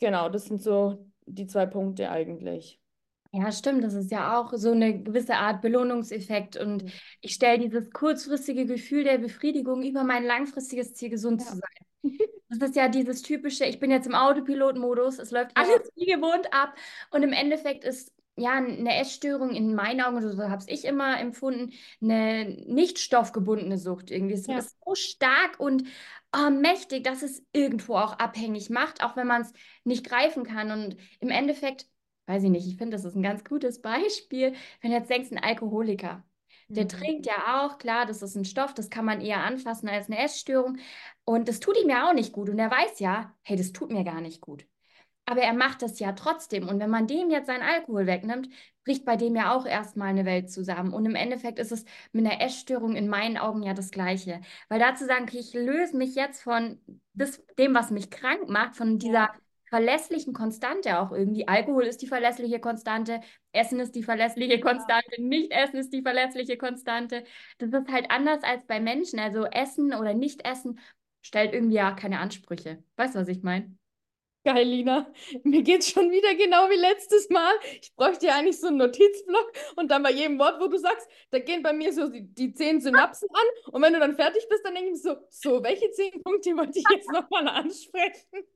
genau, 0.00 0.28
das 0.28 0.46
sind 0.46 0.62
so 0.62 1.06
die 1.26 1.46
zwei 1.46 1.66
Punkte 1.66 2.10
eigentlich. 2.10 2.80
Ja, 3.30 3.52
stimmt. 3.52 3.84
Das 3.84 3.94
ist 3.94 4.10
ja 4.10 4.38
auch 4.40 4.52
so 4.56 4.72
eine 4.72 5.02
gewisse 5.02 5.36
Art 5.36 5.60
Belohnungseffekt. 5.60 6.56
Und 6.56 6.84
Mhm. 6.84 6.92
ich 7.20 7.34
stelle 7.34 7.58
dieses 7.58 7.90
kurzfristige 7.90 8.64
Gefühl 8.66 9.04
der 9.04 9.18
Befriedigung 9.18 9.82
über 9.82 10.02
mein 10.02 10.24
langfristiges 10.24 10.94
Ziel, 10.94 11.10
gesund 11.10 11.42
zu 11.42 11.48
Ja. 11.48 11.54
sein. 11.56 11.86
Das 12.50 12.70
ist 12.70 12.76
ja 12.76 12.88
dieses 12.88 13.20
typische, 13.20 13.66
ich 13.66 13.78
bin 13.78 13.90
jetzt 13.90 14.06
im 14.06 14.14
Autopilot-Modus, 14.14 15.18
es 15.18 15.30
läuft 15.32 15.50
alles 15.54 15.92
wie 15.96 16.06
gewohnt 16.06 16.50
ab. 16.54 16.74
Und 17.10 17.22
im 17.22 17.32
Endeffekt 17.34 17.84
ist 17.84 18.10
ja 18.36 18.52
eine 18.52 18.96
Essstörung 18.98 19.50
in 19.50 19.74
meinen 19.74 20.00
Augen, 20.00 20.22
so 20.22 20.48
habe 20.48 20.64
ich 20.66 20.86
immer 20.86 21.20
empfunden, 21.20 21.74
eine 22.00 22.46
nicht 22.66 22.98
stoffgebundene 23.00 23.76
Sucht 23.76 24.10
irgendwie. 24.10 24.32
Es 24.34 24.46
Ja. 24.46 24.58
ist 24.58 24.76
so 24.82 24.94
stark 24.94 25.60
und 25.60 25.84
oh, 26.34 26.48
mächtig, 26.50 27.04
dass 27.04 27.22
es 27.22 27.42
irgendwo 27.52 27.96
auch 27.96 28.14
abhängig 28.18 28.70
macht, 28.70 29.02
auch 29.02 29.16
wenn 29.16 29.26
man 29.26 29.42
es 29.42 29.52
nicht 29.84 30.04
greifen 30.06 30.44
kann. 30.44 30.70
Und 30.70 30.96
im 31.20 31.28
Endeffekt, 31.30 31.86
weiß 32.28 32.44
ich 32.44 32.50
nicht, 32.50 32.66
ich 32.66 32.76
finde, 32.76 32.96
das 32.96 33.04
ist 33.04 33.14
ein 33.16 33.22
ganz 33.22 33.44
gutes 33.44 33.80
Beispiel, 33.82 34.54
wenn 34.80 34.90
du 34.90 34.96
jetzt 34.96 35.10
denkst, 35.10 35.32
ein 35.32 35.38
Alkoholiker. 35.42 36.24
Der 36.74 36.84
Mhm. 36.84 36.88
trinkt 36.88 37.26
ja 37.26 37.66
auch, 37.66 37.78
klar, 37.78 38.06
das 38.06 38.22
ist 38.22 38.36
ein 38.36 38.44
Stoff, 38.44 38.74
das 38.74 38.90
kann 38.90 39.04
man 39.04 39.20
eher 39.20 39.42
anfassen 39.42 39.88
als 39.88 40.06
eine 40.08 40.18
Essstörung. 40.22 40.78
Und 41.24 41.48
das 41.48 41.60
tut 41.60 41.76
ihm 41.82 41.88
ja 41.88 42.08
auch 42.08 42.14
nicht 42.14 42.32
gut. 42.32 42.48
Und 42.50 42.58
er 42.58 42.70
weiß 42.70 43.00
ja, 43.00 43.34
hey, 43.42 43.56
das 43.56 43.72
tut 43.72 43.90
mir 43.90 44.04
gar 44.04 44.20
nicht 44.20 44.40
gut. 44.40 44.66
Aber 45.26 45.42
er 45.42 45.52
macht 45.52 45.82
das 45.82 45.98
ja 46.00 46.12
trotzdem. 46.12 46.68
Und 46.68 46.80
wenn 46.80 46.88
man 46.90 47.06
dem 47.06 47.30
jetzt 47.30 47.46
seinen 47.48 47.62
Alkohol 47.62 48.06
wegnimmt, 48.06 48.48
bricht 48.84 49.04
bei 49.04 49.16
dem 49.16 49.36
ja 49.36 49.54
auch 49.54 49.66
erstmal 49.66 50.08
eine 50.08 50.24
Welt 50.24 50.50
zusammen. 50.50 50.92
Und 50.94 51.04
im 51.04 51.14
Endeffekt 51.14 51.58
ist 51.58 51.70
es 51.72 51.84
mit 52.12 52.24
einer 52.26 52.40
Essstörung 52.40 52.96
in 52.96 53.08
meinen 53.08 53.36
Augen 53.36 53.62
ja 53.62 53.74
das 53.74 53.90
Gleiche. 53.90 54.40
Weil 54.70 54.78
dazu 54.80 55.04
sagen, 55.04 55.24
okay, 55.24 55.38
ich 55.38 55.52
löse 55.52 55.96
mich 55.96 56.14
jetzt 56.14 56.42
von 56.42 56.80
das, 57.12 57.42
dem, 57.58 57.74
was 57.74 57.90
mich 57.90 58.10
krank 58.10 58.48
macht, 58.48 58.76
von 58.76 58.98
dieser. 58.98 59.28
Verlässlichen 59.68 60.32
Konstante 60.32 60.98
auch 61.00 61.12
irgendwie. 61.12 61.46
Alkohol 61.48 61.84
ist 61.84 62.02
die 62.02 62.06
verlässliche 62.06 62.60
Konstante, 62.60 63.20
Essen 63.52 63.80
ist 63.80 63.94
die 63.94 64.02
verlässliche 64.02 64.60
Konstante, 64.60 65.20
Nicht-Essen 65.22 65.78
ist 65.78 65.92
die 65.92 66.02
verlässliche 66.02 66.56
Konstante. 66.56 67.24
Das 67.58 67.72
ist 67.72 67.88
halt 67.90 68.10
anders 68.10 68.42
als 68.42 68.66
bei 68.66 68.80
Menschen. 68.80 69.18
Also 69.18 69.44
Essen 69.44 69.94
oder 69.94 70.14
Nicht-Essen 70.14 70.78
stellt 71.22 71.54
irgendwie 71.54 71.76
ja 71.76 71.92
keine 71.92 72.20
Ansprüche. 72.20 72.82
Weißt 72.96 73.14
du, 73.14 73.20
was 73.20 73.28
ich 73.28 73.42
meine? 73.42 73.76
Geil, 74.44 74.66
Lina. 74.66 75.12
Mir 75.44 75.62
geht's 75.62 75.90
schon 75.90 76.10
wieder 76.10 76.34
genau 76.34 76.70
wie 76.70 76.80
letztes 76.80 77.28
Mal. 77.28 77.52
Ich 77.82 77.94
bräuchte 77.94 78.26
ja 78.26 78.36
eigentlich 78.36 78.58
so 78.58 78.68
einen 78.68 78.78
Notizblock 78.78 79.52
und 79.76 79.90
dann 79.90 80.02
bei 80.02 80.12
jedem 80.12 80.38
Wort, 80.38 80.60
wo 80.60 80.68
du 80.68 80.78
sagst, 80.78 81.06
da 81.30 81.38
gehen 81.38 81.62
bei 81.62 81.72
mir 81.72 81.92
so 81.92 82.08
die, 82.08 82.22
die 82.22 82.54
zehn 82.54 82.80
Synapsen 82.80 83.28
an 83.30 83.72
und 83.72 83.82
wenn 83.82 83.92
du 83.92 83.98
dann 83.98 84.16
fertig 84.16 84.46
bist, 84.48 84.64
dann 84.64 84.74
denke 84.74 84.92
ich 84.92 85.02
so, 85.02 85.16
so, 85.28 85.62
welche 85.62 85.90
zehn 85.90 86.22
Punkte 86.22 86.56
wollte 86.56 86.78
ich 86.78 86.84
jetzt 86.90 87.10
nochmal 87.10 87.46
ansprechen? 87.48 88.46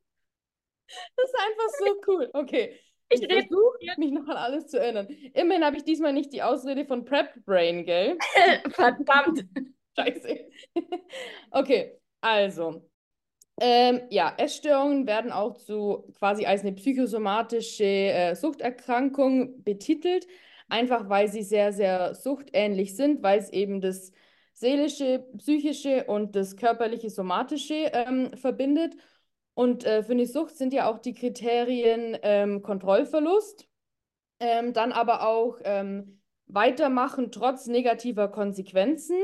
Das 1.16 1.26
ist 1.26 1.34
einfach 1.38 1.68
so 1.78 2.12
cool. 2.12 2.30
Okay. 2.32 2.78
Ich 3.10 3.22
Ich 3.22 3.28
versuche, 3.30 3.78
mich 3.98 4.10
noch 4.10 4.26
an 4.28 4.36
alles 4.36 4.68
zu 4.68 4.78
erinnern. 4.80 5.06
Immerhin 5.34 5.64
habe 5.64 5.76
ich 5.76 5.84
diesmal 5.84 6.12
nicht 6.12 6.32
die 6.32 6.42
Ausrede 6.42 6.86
von 6.86 7.04
Prep 7.04 7.44
Brain, 7.44 7.84
gell? 7.84 8.16
Verdammt. 8.70 9.44
Scheiße. 9.98 10.38
Okay, 11.50 11.98
also. 12.22 12.88
Ähm, 13.60 14.00
ja, 14.10 14.34
Essstörungen 14.38 15.06
werden 15.06 15.30
auch 15.32 15.56
zu 15.58 16.10
quasi 16.18 16.46
als 16.46 16.62
eine 16.62 16.72
psychosomatische 16.72 17.84
äh, 17.84 18.34
Suchterkrankung 18.34 19.62
betitelt, 19.62 20.26
einfach 20.68 21.08
weil 21.08 21.28
sie 21.28 21.42
sehr, 21.42 21.72
sehr 21.72 22.14
suchtähnlich 22.14 22.96
sind, 22.96 23.22
weil 23.22 23.38
es 23.38 23.50
eben 23.50 23.80
das 23.80 24.12
seelische, 24.54 25.26
psychische 25.38 26.04
und 26.04 26.34
das 26.34 26.56
körperliche, 26.56 27.10
somatische 27.10 27.90
ähm, 27.92 28.30
verbindet. 28.36 28.94
Und 29.54 29.84
äh, 29.84 30.02
für 30.02 30.12
eine 30.12 30.26
Sucht 30.26 30.56
sind 30.56 30.72
ja 30.72 30.90
auch 30.90 30.98
die 30.98 31.14
Kriterien 31.14 32.16
ähm, 32.22 32.62
Kontrollverlust, 32.62 33.68
ähm, 34.40 34.72
dann 34.72 34.92
aber 34.92 35.26
auch 35.26 35.58
ähm, 35.64 36.20
Weitermachen 36.46 37.30
trotz 37.30 37.66
negativer 37.66 38.28
Konsequenzen. 38.28 39.16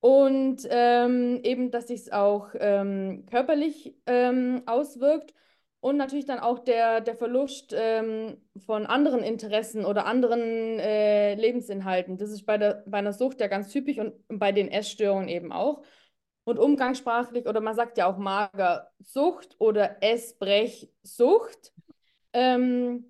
Und 0.00 0.66
ähm, 0.68 1.40
eben, 1.42 1.70
dass 1.70 1.88
sich 1.88 2.00
es 2.00 2.12
auch 2.12 2.50
ähm, 2.58 3.26
körperlich 3.30 3.96
ähm, 4.06 4.62
auswirkt 4.66 5.32
und 5.80 5.96
natürlich 5.96 6.26
dann 6.26 6.38
auch 6.38 6.58
der, 6.60 7.00
der 7.00 7.16
Verlust 7.16 7.72
von 7.72 8.86
anderen 8.86 9.22
Interessen 9.22 9.84
oder 9.84 10.06
anderen 10.06 10.40
äh, 10.78 11.34
Lebensinhalten. 11.34 12.18
Das 12.18 12.30
ist 12.30 12.44
bei 12.44 12.58
der, 12.58 12.82
bei 12.86 12.98
einer 12.98 13.12
Sucht 13.12 13.40
ja 13.40 13.46
ganz 13.46 13.68
typisch 13.68 13.98
und 13.98 14.14
bei 14.28 14.52
den 14.52 14.68
Essstörungen 14.68 15.28
eben 15.28 15.52
auch. 15.52 15.82
Und 16.46 16.60
umgangssprachlich, 16.60 17.46
oder 17.48 17.60
man 17.60 17.74
sagt 17.74 17.98
ja 17.98 18.06
auch 18.06 18.18
Magersucht 18.18 19.56
oder 19.58 20.00
Essbrechsucht. 20.00 21.72
Ähm, 22.32 23.04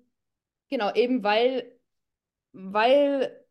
genau, 0.69 0.91
eben 0.95 1.23
weil, 1.23 1.79
weil 2.51 3.45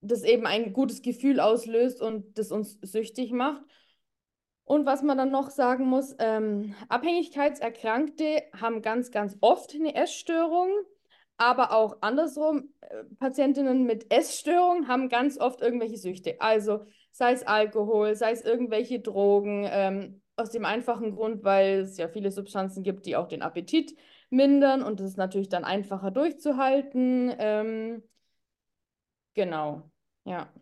das 0.00 0.22
eben 0.22 0.46
ein 0.46 0.72
gutes 0.72 1.02
Gefühl 1.02 1.40
auslöst 1.40 2.00
und 2.00 2.38
das 2.38 2.52
uns 2.52 2.78
süchtig 2.80 3.32
macht. 3.32 3.62
Und 4.64 4.86
was 4.86 5.02
man 5.02 5.18
dann 5.18 5.30
noch 5.30 5.50
sagen 5.50 5.84
muss, 5.84 6.16
ähm, 6.18 6.74
Abhängigkeitserkrankte 6.88 8.44
haben 8.58 8.80
ganz, 8.80 9.10
ganz 9.10 9.36
oft 9.42 9.74
eine 9.74 9.94
Essstörung, 9.94 10.70
aber 11.36 11.72
auch 11.72 11.98
andersrum, 12.00 12.72
äh, 12.80 13.04
Patientinnen 13.18 13.84
mit 13.84 14.10
Essstörungen 14.10 14.88
haben 14.88 15.10
ganz 15.10 15.38
oft 15.38 15.60
irgendwelche 15.60 15.98
Süchte. 15.98 16.40
Also 16.40 16.86
sei 17.20 17.32
es 17.34 17.42
Alkohol, 17.46 18.14
sei 18.16 18.32
es 18.32 18.42
irgendwelche 18.42 18.98
Drogen, 19.00 19.66
ähm, 19.70 20.22
aus 20.36 20.50
dem 20.50 20.64
einfachen 20.64 21.14
Grund, 21.14 21.44
weil 21.44 21.80
es 21.80 21.98
ja 21.98 22.08
viele 22.08 22.30
Substanzen 22.32 22.82
gibt, 22.82 23.04
die 23.06 23.14
auch 23.16 23.28
den 23.28 23.42
Appetit 23.42 23.94
mindern 24.30 24.82
und 24.82 25.00
das 25.00 25.08
ist 25.10 25.18
natürlich 25.18 25.50
dann 25.50 25.64
einfacher 25.64 26.10
durchzuhalten. 26.10 27.30
Ähm, 27.38 28.02
genau, 29.34 29.90
ja. 30.24 30.52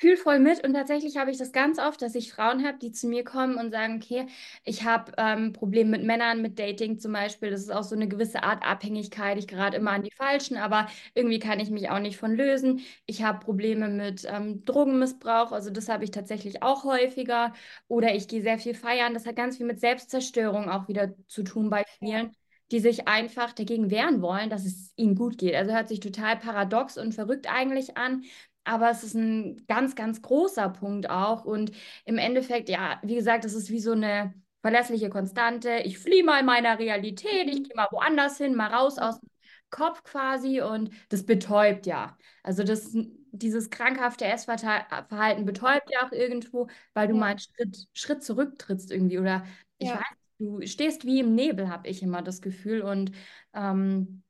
Fühl 0.00 0.16
voll 0.16 0.38
mit 0.38 0.64
und 0.64 0.72
tatsächlich 0.72 1.18
habe 1.18 1.30
ich 1.30 1.36
das 1.36 1.52
ganz 1.52 1.78
oft, 1.78 2.00
dass 2.00 2.14
ich 2.14 2.32
Frauen 2.32 2.64
habe, 2.66 2.78
die 2.78 2.90
zu 2.90 3.06
mir 3.06 3.22
kommen 3.22 3.56
und 3.56 3.70
sagen, 3.70 3.96
okay, 4.02 4.26
ich 4.64 4.84
habe 4.84 5.12
ähm, 5.18 5.52
Probleme 5.52 5.90
mit 5.90 6.04
Männern, 6.04 6.40
mit 6.40 6.58
Dating 6.58 6.98
zum 6.98 7.12
Beispiel. 7.12 7.50
Das 7.50 7.60
ist 7.60 7.70
auch 7.70 7.82
so 7.82 7.94
eine 7.94 8.08
gewisse 8.08 8.42
Art 8.42 8.64
Abhängigkeit. 8.64 9.36
Ich 9.38 9.46
gerate 9.46 9.76
immer 9.76 9.90
an 9.90 10.02
die 10.02 10.10
Falschen, 10.10 10.56
aber 10.56 10.86
irgendwie 11.14 11.38
kann 11.38 11.60
ich 11.60 11.68
mich 11.68 11.90
auch 11.90 11.98
nicht 11.98 12.16
von 12.16 12.34
lösen. 12.34 12.80
Ich 13.04 13.22
habe 13.22 13.44
Probleme 13.44 13.88
mit 13.90 14.24
ähm, 14.26 14.64
Drogenmissbrauch, 14.64 15.52
also 15.52 15.68
das 15.70 15.90
habe 15.90 16.04
ich 16.04 16.10
tatsächlich 16.12 16.62
auch 16.62 16.84
häufiger. 16.84 17.52
Oder 17.86 18.14
ich 18.14 18.26
gehe 18.26 18.40
sehr 18.42 18.58
viel 18.58 18.74
feiern. 18.74 19.12
Das 19.12 19.26
hat 19.26 19.36
ganz 19.36 19.58
viel 19.58 19.66
mit 19.66 19.80
Selbstzerstörung 19.80 20.70
auch 20.70 20.88
wieder 20.88 21.14
zu 21.28 21.42
tun 21.42 21.68
bei 21.68 21.84
vielen. 21.98 22.34
die 22.72 22.78
sich 22.78 23.08
einfach 23.08 23.52
dagegen 23.52 23.90
wehren 23.90 24.22
wollen, 24.22 24.48
dass 24.48 24.64
es 24.64 24.92
ihnen 24.96 25.16
gut 25.16 25.38
geht. 25.38 25.54
Also 25.56 25.72
hört 25.72 25.88
sich 25.88 25.98
total 26.00 26.36
paradox 26.38 26.96
und 26.98 27.12
verrückt 27.14 27.52
eigentlich 27.52 27.96
an, 27.96 28.22
aber 28.64 28.90
es 28.90 29.02
ist 29.04 29.14
ein 29.14 29.64
ganz, 29.66 29.94
ganz 29.94 30.22
großer 30.22 30.68
Punkt 30.70 31.08
auch. 31.10 31.44
Und 31.44 31.72
im 32.04 32.18
Endeffekt, 32.18 32.68
ja, 32.68 33.00
wie 33.02 33.14
gesagt, 33.16 33.44
es 33.44 33.54
ist 33.54 33.70
wie 33.70 33.80
so 33.80 33.92
eine 33.92 34.34
verlässliche 34.62 35.08
Konstante. 35.10 35.78
Ich 35.84 35.98
fliehe 35.98 36.24
mal 36.24 36.42
meiner 36.42 36.78
Realität, 36.78 37.48
ich 37.48 37.62
gehe 37.64 37.74
mal 37.76 37.88
woanders 37.90 38.36
hin, 38.38 38.54
mal 38.54 38.72
raus 38.72 38.98
aus 38.98 39.18
dem 39.20 39.28
Kopf 39.70 40.02
quasi 40.02 40.60
und 40.60 40.90
das 41.08 41.24
betäubt 41.24 41.86
ja. 41.86 42.16
Also 42.42 42.64
das, 42.64 42.90
dieses 43.32 43.70
krankhafte 43.70 44.24
Essverhalten 44.24 45.44
betäubt 45.44 45.90
ja 45.90 46.06
auch 46.06 46.12
irgendwo, 46.12 46.68
weil 46.94 47.08
du 47.08 47.14
Ja. 47.14 47.20
mal 47.20 47.26
einen 47.28 47.38
Schritt, 47.38 47.88
Schritt 47.94 48.22
zurücktrittst 48.24 48.90
irgendwie 48.90 49.18
oder 49.18 49.44
ich 49.78 49.88
Ja. 49.90 49.96
weiß, 49.98 50.04
du 50.38 50.66
stehst 50.66 51.04
wie 51.04 51.20
im 51.20 51.34
Nebel, 51.34 51.68
habe 51.68 51.88
ich 51.88 52.02
immer 52.02 52.22
das 52.22 52.40
Gefühl 52.42 52.82
und 52.82 53.12
ähm, 53.54 54.22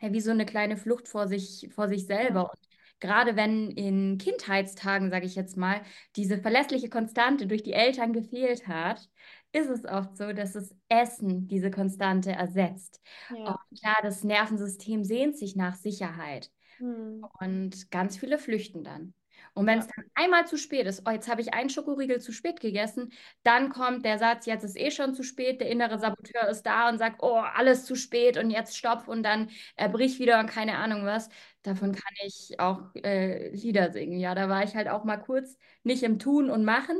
wie 0.00 0.20
so 0.20 0.30
eine 0.32 0.46
kleine 0.46 0.76
Flucht 0.76 1.08
vor 1.08 1.28
sich, 1.28 1.68
vor 1.74 1.88
sich 1.88 2.06
selber. 2.06 2.50
Und 2.50 2.58
gerade 3.02 3.36
wenn 3.36 3.70
in 3.72 4.18
Kindheitstagen, 4.18 5.10
sage 5.10 5.26
ich 5.26 5.34
jetzt 5.36 5.58
mal, 5.58 5.82
diese 6.16 6.38
verlässliche 6.38 6.88
Konstante 6.88 7.46
durch 7.46 7.62
die 7.62 7.74
Eltern 7.74 8.14
gefehlt 8.14 8.68
hat, 8.68 9.10
ist 9.52 9.68
es 9.68 9.84
oft 9.84 10.16
so, 10.16 10.32
dass 10.32 10.54
das 10.54 10.74
Essen 10.88 11.48
diese 11.48 11.70
Konstante 11.70 12.32
ersetzt. 12.32 13.02
Ja. 13.28 13.46
Und 13.46 13.80
klar, 13.80 13.96
das 14.02 14.24
Nervensystem 14.24 15.04
sehnt 15.04 15.36
sich 15.38 15.56
nach 15.56 15.74
Sicherheit 15.76 16.50
Hm. 16.78 17.30
und 17.40 17.90
ganz 17.90 18.16
viele 18.18 18.38
flüchten 18.38 18.84
dann. 18.84 19.14
Und 19.54 19.66
wenn 19.66 19.80
es 19.80 19.86
dann 19.86 20.06
einmal 20.14 20.46
zu 20.46 20.56
spät 20.56 20.86
ist, 20.86 21.02
oh, 21.06 21.10
jetzt 21.10 21.28
habe 21.28 21.42
ich 21.42 21.52
einen 21.52 21.68
Schokoriegel 21.68 22.20
zu 22.20 22.32
spät 22.32 22.60
gegessen, 22.60 23.12
dann 23.42 23.68
kommt 23.68 24.04
der 24.04 24.18
Satz, 24.18 24.46
jetzt 24.46 24.64
ist 24.64 24.78
eh 24.78 24.90
schon 24.90 25.14
zu 25.14 25.22
spät, 25.22 25.60
der 25.60 25.68
innere 25.68 25.98
Saboteur 25.98 26.48
ist 26.48 26.62
da 26.62 26.88
und 26.88 26.98
sagt, 26.98 27.22
oh, 27.22 27.36
alles 27.36 27.84
zu 27.84 27.94
spät 27.94 28.38
und 28.38 28.50
jetzt 28.50 28.76
stopp 28.76 29.08
und 29.08 29.22
dann 29.22 29.50
erbricht 29.76 30.18
wieder 30.18 30.40
und 30.40 30.46
keine 30.46 30.78
Ahnung 30.78 31.04
was. 31.04 31.28
Davon 31.62 31.92
kann 31.92 32.14
ich 32.24 32.58
auch 32.58 32.94
äh, 32.94 33.50
Lieder 33.50 33.92
singen. 33.92 34.18
Ja, 34.18 34.34
da 34.34 34.48
war 34.48 34.64
ich 34.64 34.74
halt 34.74 34.88
auch 34.88 35.04
mal 35.04 35.18
kurz 35.18 35.58
nicht 35.82 36.02
im 36.02 36.18
Tun 36.18 36.48
und 36.48 36.64
Machen, 36.64 36.96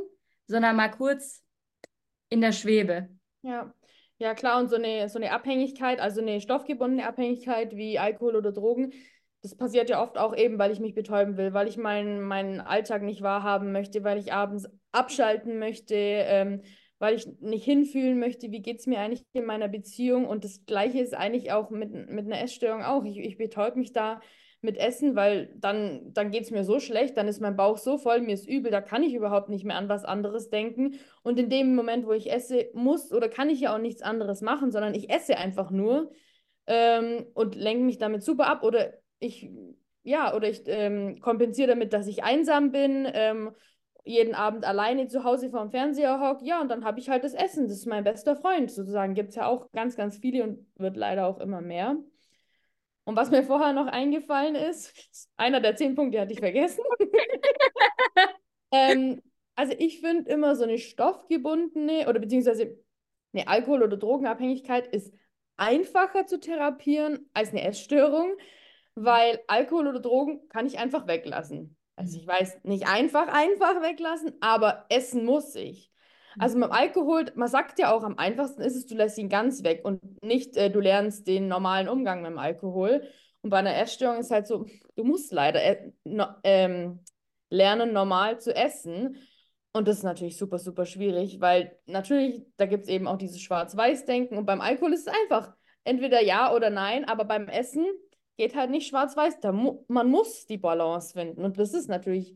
sondern 0.47 0.77
mal 0.77 0.91
kurz 0.91 1.43
in 2.29 2.41
der 2.43 2.53
Schwebe. 2.53 3.09
Ja. 3.43 3.73
Ja, 4.19 4.35
klar, 4.35 4.61
und 4.61 4.69
so 4.69 4.77
eine, 4.77 5.09
so 5.09 5.19
eine 5.19 5.33
Abhängigkeit, 5.33 5.99
also 5.99 6.21
eine 6.21 6.41
stoffgebundene 6.41 7.09
Abhängigkeit 7.09 7.75
wie 7.75 7.99
Alkohol 7.99 8.37
oder 8.37 8.53
Drogen, 8.53 8.93
das 9.43 9.57
passiert 9.57 9.91
ja 9.91 10.03
oft 10.03 10.19
auch 10.19 10.37
eben, 10.37 10.59
weil 10.59 10.71
ich 10.71 10.81
mich 10.81 10.95
betäuben 10.95 11.37
will, 11.37 11.53
weil 11.53 11.67
ich 11.67 11.77
meinen, 11.77 12.23
meinen 12.23 12.61
Alltag 12.61 13.03
nicht 13.03 13.23
wahrhaben 13.23 13.73
möchte, 13.73 14.05
weil 14.05 14.19
ich 14.19 14.33
abends 14.33 14.69
abschalten 14.93 15.59
möchte, 15.59 15.95
ähm, 15.97 16.63
weil 17.01 17.17
ich 17.17 17.27
nicht 17.41 17.65
hinfühlen 17.65 18.21
möchte, 18.21 18.53
wie 18.53 18.63
geht 18.63 18.79
es 18.79 18.87
mir 18.87 19.01
eigentlich 19.01 19.25
in 19.33 19.45
meiner 19.45 19.67
Beziehung. 19.67 20.27
Und 20.27 20.45
das 20.45 20.65
Gleiche 20.65 21.01
ist 21.01 21.15
eigentlich 21.15 21.51
auch 21.51 21.71
mit, 21.71 21.93
mit 21.93 22.27
einer 22.27 22.41
Essstörung 22.41 22.85
auch. 22.85 23.05
Ich, 23.05 23.19
ich 23.19 23.37
betäube 23.37 23.81
mich 23.81 23.93
da 23.93 24.21
mit 24.61 24.79
Essen, 24.79 25.17
weil 25.17 25.53
dann, 25.57 26.13
dann 26.13 26.31
geht 26.31 26.45
es 26.45 26.53
mir 26.53 26.63
so 26.63 26.79
schlecht, 26.79 27.17
dann 27.17 27.27
ist 27.27 27.41
mein 27.41 27.57
Bauch 27.57 27.79
so 27.79 27.99
voll, 27.99 28.21
mir 28.21 28.35
ist 28.35 28.49
übel, 28.49 28.71
da 28.71 28.81
kann 28.81 29.03
ich 29.03 29.13
überhaupt 29.13 29.49
nicht 29.49 29.65
mehr 29.65 29.77
an 29.77 29.89
was 29.89 30.05
anderes 30.05 30.51
denken. 30.51 31.01
Und 31.25 31.41
in 31.41 31.51
dem 31.51 31.75
Moment, 31.75 32.07
wo 32.07 32.13
ich 32.13 32.31
esse, 32.31 32.71
muss 32.73 33.13
oder 33.13 33.29
kann 33.29 33.51
ich 33.51 33.61
ja 33.61 33.75
auch 33.75 33.81
nichts 33.81 34.03
anderes 34.03 34.41
machen, 34.41 34.71
sondern 34.71 34.95
ich 34.95 35.11
esse 35.11 35.37
einfach 35.37 35.73
nur 35.73 36.13
ähm, 36.69 37.27
und 37.35 37.57
lenke 37.57 37.83
mich 37.83 37.99
damit 37.99 38.23
super 38.23 38.47
ab. 38.47 38.63
Oder 38.63 39.02
ich, 39.23 39.51
ja, 40.03 40.35
oder 40.35 40.49
ich 40.49 40.63
ähm, 40.67 41.21
kompensiere 41.21 41.69
damit, 41.69 41.93
dass 41.93 42.07
ich 42.07 42.25
einsam 42.25 42.73
bin, 42.73 43.09
ähm, 43.13 43.53
jeden 44.05 44.35
Abend 44.35 44.65
alleine 44.65 45.07
zu 45.07 45.25
Hause 45.25 45.51
vorm 45.51 45.71
Fernseher 45.71 46.21
hocke. 46.21 46.45
Ja, 46.45 46.61
und 46.61 46.69
dann 46.69 46.85
habe 46.85 46.99
ich 46.99 47.09
halt 47.09 47.25
das 47.25 47.35
Essen. 47.35 47.69
Das 47.69 47.79
ist 47.79 47.87
mein 47.87 48.05
bester 48.05 48.37
Freund 48.37 48.71
sozusagen. 48.71 49.15
Gibt 49.15 49.31
es 49.31 49.37
ja 49.37 49.47
auch 49.47 49.71
ganz, 49.73 49.97
ganz 49.97 50.19
viele 50.19 50.43
und 50.43 50.67
wird 50.77 50.97
leider 50.97 51.27
auch 51.27 51.39
immer 51.39 51.61
mehr. 51.61 51.97
Und 53.05 53.17
was 53.17 53.31
mir 53.31 53.43
vorher 53.43 53.73
noch 53.73 53.87
eingefallen 53.87 54.55
ist, 54.55 54.93
einer 55.37 55.61
der 55.61 55.77
zehn 55.77 55.95
Punkte 55.95 56.21
hatte 56.21 56.33
ich 56.33 56.41
vergessen. 56.41 56.83
ähm, 58.73 59.23
also 59.55 59.75
ich 59.79 60.01
finde 60.01 60.31
immer 60.31 60.57
so 60.57 60.65
eine 60.65 60.79
stoffgebundene 60.79 62.09
oder 62.09 62.21
beziehungsweise 62.21 62.79
eine 63.33 63.49
Alkohol- 63.49 63.83
oder 63.83 63.97
Drogenabhängigkeit 63.97 64.87
ist 64.89 65.15
einfacher 65.57 66.27
zu 66.27 66.41
therapieren 66.41 67.29
als 67.35 67.51
eine 67.51 67.63
Essstörung, 67.63 68.33
weil 68.95 69.41
Alkohol 69.47 69.89
oder 69.89 70.01
Drogen 70.01 70.49
kann 70.49 70.67
ich 70.67 70.79
einfach 70.79 71.07
weglassen. 71.07 71.77
Also 71.97 72.19
ich 72.19 72.27
weiß, 72.27 72.61
nicht 72.65 72.89
einfach, 72.89 73.29
einfach 73.29 73.83
weglassen, 73.83 74.33
aber 74.41 74.87
essen 74.89 75.25
muss 75.25 75.55
ich. 75.55 75.91
Also 76.39 76.57
mit 76.57 76.69
dem 76.69 76.73
Alkohol, 76.73 77.27
man 77.35 77.49
sagt 77.49 77.79
ja 77.79 77.93
auch, 77.93 78.03
am 78.03 78.19
einfachsten 78.19 78.63
ist 78.63 78.77
es, 78.77 78.87
du 78.87 78.95
lässt 78.95 79.19
ihn 79.19 79.29
ganz 79.29 79.63
weg 79.63 79.83
und 79.85 80.23
nicht, 80.23 80.57
äh, 80.57 80.71
du 80.71 80.81
lernst 80.81 81.27
den 81.27 81.49
normalen 81.49 81.89
Umgang 81.89 82.23
mit 82.23 82.31
dem 82.31 82.39
Alkohol. 82.39 83.03
Und 83.43 83.51
bei 83.51 83.59
einer 83.59 83.77
Essstörung 83.77 84.19
ist 84.21 84.31
halt 84.31 84.47
so, 84.47 84.67
du 84.95 85.05
musst 85.05 85.33
leider 85.33 85.63
äh, 85.63 85.93
no, 86.05 86.27
ähm, 86.45 87.01
lernen, 87.51 87.93
normal 87.93 88.41
zu 88.41 88.55
essen. 88.55 89.17
Und 89.73 89.89
das 89.89 89.99
ist 89.99 90.05
natürlich 90.05 90.39
super, 90.39 90.59
super 90.59 90.87
schwierig, 90.87 91.41
weil 91.41 91.79
natürlich, 91.87 92.43
da 92.57 92.67
gibt 92.67 92.85
es 92.85 92.89
eben 92.89 93.07
auch 93.07 93.17
dieses 93.17 93.41
Schwarz-Weiß-Denken. 93.41 94.39
Und 94.39 94.47
beim 94.47 94.61
Alkohol 94.61 94.93
ist 94.93 95.07
es 95.07 95.15
einfach 95.23 95.53
entweder 95.85 96.23
ja 96.23 96.55
oder 96.55 96.71
nein, 96.71 97.05
aber 97.05 97.25
beim 97.25 97.49
Essen 97.49 97.87
geht 98.37 98.55
halt 98.55 98.71
nicht 98.71 98.89
schwarz-weiß. 98.89 99.39
Mu 99.53 99.85
man 99.89 100.09
muss 100.09 100.47
die 100.47 100.59
Balance 100.59 101.13
finden. 101.13 101.45
Und 101.45 101.59
das 101.59 101.75
ist 101.75 101.89
natürlich 101.89 102.35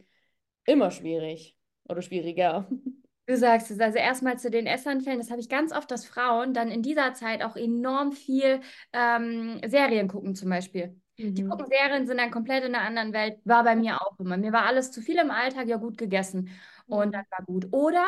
immer 0.65 0.91
schwierig 0.91 1.57
oder 1.89 2.03
schwieriger. 2.03 2.67
Du 3.29 3.37
sagst 3.37 3.73
es, 3.73 3.81
also 3.81 3.99
erstmal 3.99 4.39
zu 4.39 4.53
den 4.53 4.69
Essanfällen, 4.69 5.19
das 5.19 5.33
habe 5.33 5.41
ich 5.41 5.49
ganz 5.49 5.73
oft, 5.73 5.91
dass 5.91 6.07
Frauen 6.07 6.55
dann 6.55 6.71
in 6.71 6.83
dieser 6.83 7.13
Zeit 7.13 7.43
auch 7.43 7.57
enorm 7.57 8.13
viel 8.13 8.61
ähm, 8.93 9.61
Serien 9.67 10.07
gucken 10.07 10.37
zum 10.37 10.49
Beispiel. 10.49 10.97
Mhm. 11.19 11.35
Die 11.35 11.43
gucken 11.43 11.67
Serien, 11.67 12.07
sind 12.07 12.19
dann 12.19 12.31
komplett 12.31 12.63
in 12.63 12.77
einer 12.77 12.85
anderen 12.85 13.13
Welt. 13.13 13.41
War 13.45 13.65
bei 13.65 13.75
mir 13.75 14.01
auch 14.01 14.17
immer. 14.21 14.37
Mir 14.37 14.53
war 14.53 14.67
alles 14.67 14.93
zu 14.93 15.01
viel 15.01 15.19
im 15.19 15.33
Alltag, 15.33 15.67
ja 15.67 15.77
gut 15.77 15.99
gegessen. 15.99 16.51
Und 16.87 17.09
mhm. 17.09 17.13
dann 17.13 17.25
war 17.31 17.45
gut. 17.45 17.67
Oder 17.73 18.05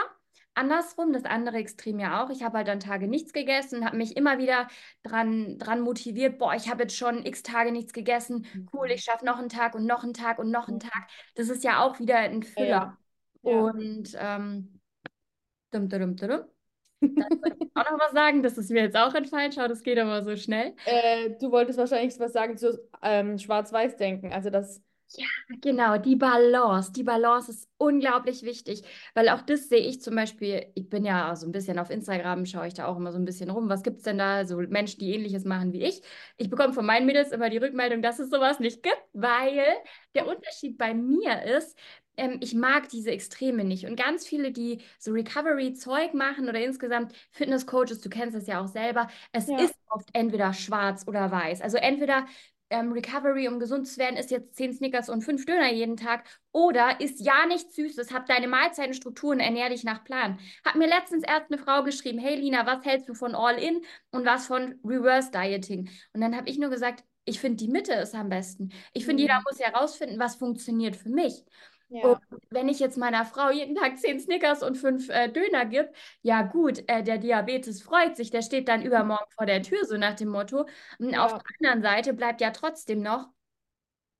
andersrum, 0.58 1.12
das 1.12 1.24
andere 1.24 1.56
Extrem 1.56 1.98
ja 1.98 2.22
auch. 2.22 2.30
Ich 2.30 2.42
habe 2.42 2.58
halt 2.58 2.68
dann 2.68 2.80
Tage 2.80 3.08
nichts 3.08 3.32
gegessen, 3.32 3.84
habe 3.84 3.96
mich 3.96 4.16
immer 4.16 4.38
wieder 4.38 4.68
dran, 5.02 5.58
dran 5.58 5.80
motiviert, 5.80 6.38
boah, 6.38 6.54
ich 6.54 6.68
habe 6.68 6.82
jetzt 6.82 6.96
schon 6.96 7.24
x 7.24 7.42
Tage 7.42 7.72
nichts 7.72 7.92
gegessen, 7.92 8.46
cool, 8.72 8.88
mhm. 8.88 8.94
ich 8.94 9.04
schaffe 9.04 9.24
noch 9.24 9.38
einen 9.38 9.48
Tag 9.48 9.74
und 9.74 9.86
noch 9.86 10.04
einen 10.04 10.14
Tag 10.14 10.38
und 10.38 10.50
noch 10.50 10.68
einen 10.68 10.80
Tag. 10.80 11.08
Das 11.34 11.48
ist 11.48 11.64
ja 11.64 11.82
auch 11.82 11.98
wieder 11.98 12.18
ein 12.18 12.42
Füller. 12.42 12.98
Ja. 13.42 13.50
Und 13.50 14.16
ähm, 14.18 14.78
Dum, 15.70 15.88
dum, 15.88 16.16
dum, 16.16 16.16
dum. 16.16 16.44
Dann 17.00 17.42
wollte 17.42 17.56
ich 17.60 17.70
auch 17.74 17.90
noch 17.90 18.00
was 18.00 18.12
sagen, 18.12 18.42
das 18.42 18.58
ist 18.58 18.70
mir 18.70 18.82
jetzt 18.82 18.96
auch 18.96 19.14
entfallen. 19.14 19.52
Schau, 19.52 19.68
das 19.68 19.82
geht 19.82 19.98
aber 19.98 20.22
so 20.22 20.34
schnell. 20.34 20.74
Äh, 20.86 21.30
du 21.40 21.50
wolltest 21.52 21.78
wahrscheinlich 21.78 22.18
was 22.18 22.32
sagen 22.32 22.56
zu 22.56 22.80
ähm, 23.02 23.38
Schwarz-Weiß-Denken. 23.38 24.32
Also 24.32 24.50
das. 24.50 24.82
Ja, 25.16 25.26
genau, 25.62 25.96
die 25.96 26.16
Balance. 26.16 26.92
Die 26.92 27.02
Balance 27.02 27.50
ist 27.50 27.68
unglaublich 27.78 28.42
wichtig, 28.42 28.82
weil 29.14 29.30
auch 29.30 29.40
das 29.40 29.68
sehe 29.68 29.80
ich 29.80 30.02
zum 30.02 30.14
Beispiel, 30.14 30.66
ich 30.74 30.90
bin 30.90 31.04
ja 31.04 31.34
so 31.34 31.46
ein 31.46 31.52
bisschen 31.52 31.78
auf 31.78 31.88
Instagram, 31.90 32.44
schaue 32.44 32.66
ich 32.66 32.74
da 32.74 32.86
auch 32.86 32.96
immer 32.98 33.10
so 33.10 33.18
ein 33.18 33.24
bisschen 33.24 33.48
rum. 33.48 33.70
Was 33.70 33.82
gibt 33.82 33.98
es 33.98 34.02
denn 34.02 34.18
da? 34.18 34.44
So 34.44 34.58
Menschen, 34.58 35.00
die 35.00 35.14
ähnliches 35.14 35.44
machen 35.44 35.72
wie 35.72 35.82
ich. 35.82 36.02
Ich 36.36 36.50
bekomme 36.50 36.74
von 36.74 36.84
meinen 36.84 37.06
Mädels 37.06 37.32
immer 37.32 37.48
die 37.48 37.56
Rückmeldung, 37.56 38.02
dass 38.02 38.18
es 38.18 38.28
sowas 38.28 38.60
nicht 38.60 38.82
gibt, 38.82 39.02
weil 39.14 39.64
der 40.14 40.26
Unterschied 40.28 40.76
bei 40.76 40.92
mir 40.92 41.42
ist, 41.42 41.78
ähm, 42.18 42.38
ich 42.42 42.54
mag 42.54 42.88
diese 42.90 43.10
Extreme 43.10 43.64
nicht. 43.64 43.86
Und 43.86 43.96
ganz 43.96 44.26
viele, 44.26 44.52
die 44.52 44.82
so 44.98 45.12
Recovery-Zeug 45.12 46.12
machen 46.12 46.48
oder 46.48 46.60
insgesamt 46.60 47.14
Fitness-Coaches, 47.30 48.00
du 48.02 48.10
kennst 48.10 48.36
das 48.36 48.46
ja 48.46 48.60
auch 48.60 48.66
selber, 48.66 49.08
es 49.32 49.46
ja. 49.46 49.58
ist 49.58 49.74
oft 49.88 50.10
entweder 50.12 50.52
schwarz 50.52 51.04
oder 51.06 51.30
weiß. 51.30 51.62
Also 51.62 51.78
entweder 51.78 52.26
ähm, 52.70 52.92
Recovery, 52.92 53.48
um 53.48 53.58
gesund 53.58 53.86
zu 53.86 53.98
werden, 53.98 54.16
ist 54.16 54.30
jetzt 54.30 54.56
10 54.56 54.74
Snickers 54.74 55.08
und 55.08 55.22
5 55.22 55.46
Döner 55.46 55.72
jeden 55.72 55.96
Tag. 55.96 56.24
Oder 56.52 57.00
ist 57.00 57.20
ja 57.20 57.46
nichts 57.46 57.74
Süßes, 57.74 58.12
hab 58.12 58.26
deine 58.26 58.48
Mahlzeitenstrukturen, 58.48 59.40
ernähr 59.40 59.68
dich 59.68 59.84
nach 59.84 60.04
Plan. 60.04 60.38
Hat 60.64 60.76
mir 60.76 60.88
letztens 60.88 61.24
erst 61.24 61.50
eine 61.50 61.58
Frau 61.58 61.82
geschrieben, 61.82 62.18
hey 62.18 62.36
Lina, 62.36 62.66
was 62.66 62.84
hältst 62.84 63.08
du 63.08 63.14
von 63.14 63.34
All-In 63.34 63.82
und 64.10 64.24
was 64.24 64.46
von 64.46 64.78
Reverse 64.84 65.30
Dieting? 65.30 65.90
Und 66.12 66.20
dann 66.20 66.36
habe 66.36 66.48
ich 66.48 66.58
nur 66.58 66.70
gesagt, 66.70 67.04
ich 67.24 67.40
finde, 67.40 67.56
die 67.56 67.68
Mitte 67.68 67.92
ist 67.92 68.14
am 68.14 68.28
besten. 68.28 68.70
Ich 68.92 69.04
finde, 69.04 69.22
mhm. 69.22 69.28
jeder 69.28 69.42
muss 69.48 69.60
herausfinden, 69.60 70.18
was 70.18 70.36
funktioniert 70.36 70.96
für 70.96 71.10
mich. 71.10 71.44
Ja. 71.90 72.04
Und 72.04 72.20
wenn 72.50 72.68
ich 72.68 72.80
jetzt 72.80 72.98
meiner 72.98 73.24
Frau 73.24 73.50
jeden 73.50 73.74
Tag 73.74 73.98
zehn 73.98 74.20
Snickers 74.20 74.62
und 74.62 74.76
fünf 74.76 75.08
äh, 75.08 75.28
Döner 75.28 75.64
gebe, 75.64 75.90
ja 76.22 76.42
gut, 76.42 76.84
äh, 76.86 77.02
der 77.02 77.18
Diabetes 77.18 77.80
freut 77.82 78.16
sich, 78.16 78.30
der 78.30 78.42
steht 78.42 78.68
dann 78.68 78.82
übermorgen 78.82 79.30
vor 79.34 79.46
der 79.46 79.62
Tür, 79.62 79.84
so 79.86 79.96
nach 79.96 80.14
dem 80.14 80.28
Motto. 80.28 80.66
Und 80.98 81.10
ja. 81.10 81.24
auf 81.24 81.32
der 81.32 81.42
anderen 81.60 81.82
Seite 81.82 82.12
bleibt 82.12 82.40
ja 82.40 82.50
trotzdem 82.50 83.00
noch, 83.00 83.28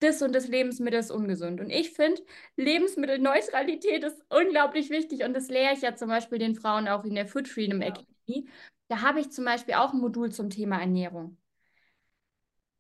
das 0.01 0.23
und 0.23 0.35
das 0.35 0.49
Lebensmittel 0.49 1.01
ist 1.01 1.11
ungesund. 1.11 1.61
Und 1.61 1.71
ich 1.71 1.91
finde, 1.91 2.23
Lebensmittelneutralität 2.57 4.05
ist 4.05 4.25
unglaublich 4.31 4.91
wichtig 4.91 5.25
und 5.25 5.35
das 5.35 5.49
lehre 5.49 5.75
ich 5.75 5.83
ja 5.83 5.95
zum 5.95 6.09
Beispiel 6.09 6.39
den 6.39 6.55
Frauen 6.55 6.89
auch 6.89 7.05
in 7.05 7.15
der 7.15 7.27
Food 7.27 7.49
Freedom 7.49 7.83
ja. 7.83 7.89
Academy. 7.89 8.49
Da 8.89 9.03
habe 9.03 9.21
ich 9.21 9.31
zum 9.31 9.45
Beispiel 9.45 9.75
auch 9.75 9.93
ein 9.93 10.01
Modul 10.01 10.31
zum 10.31 10.51
Thema 10.51 10.81
Ernährung. 10.81 11.37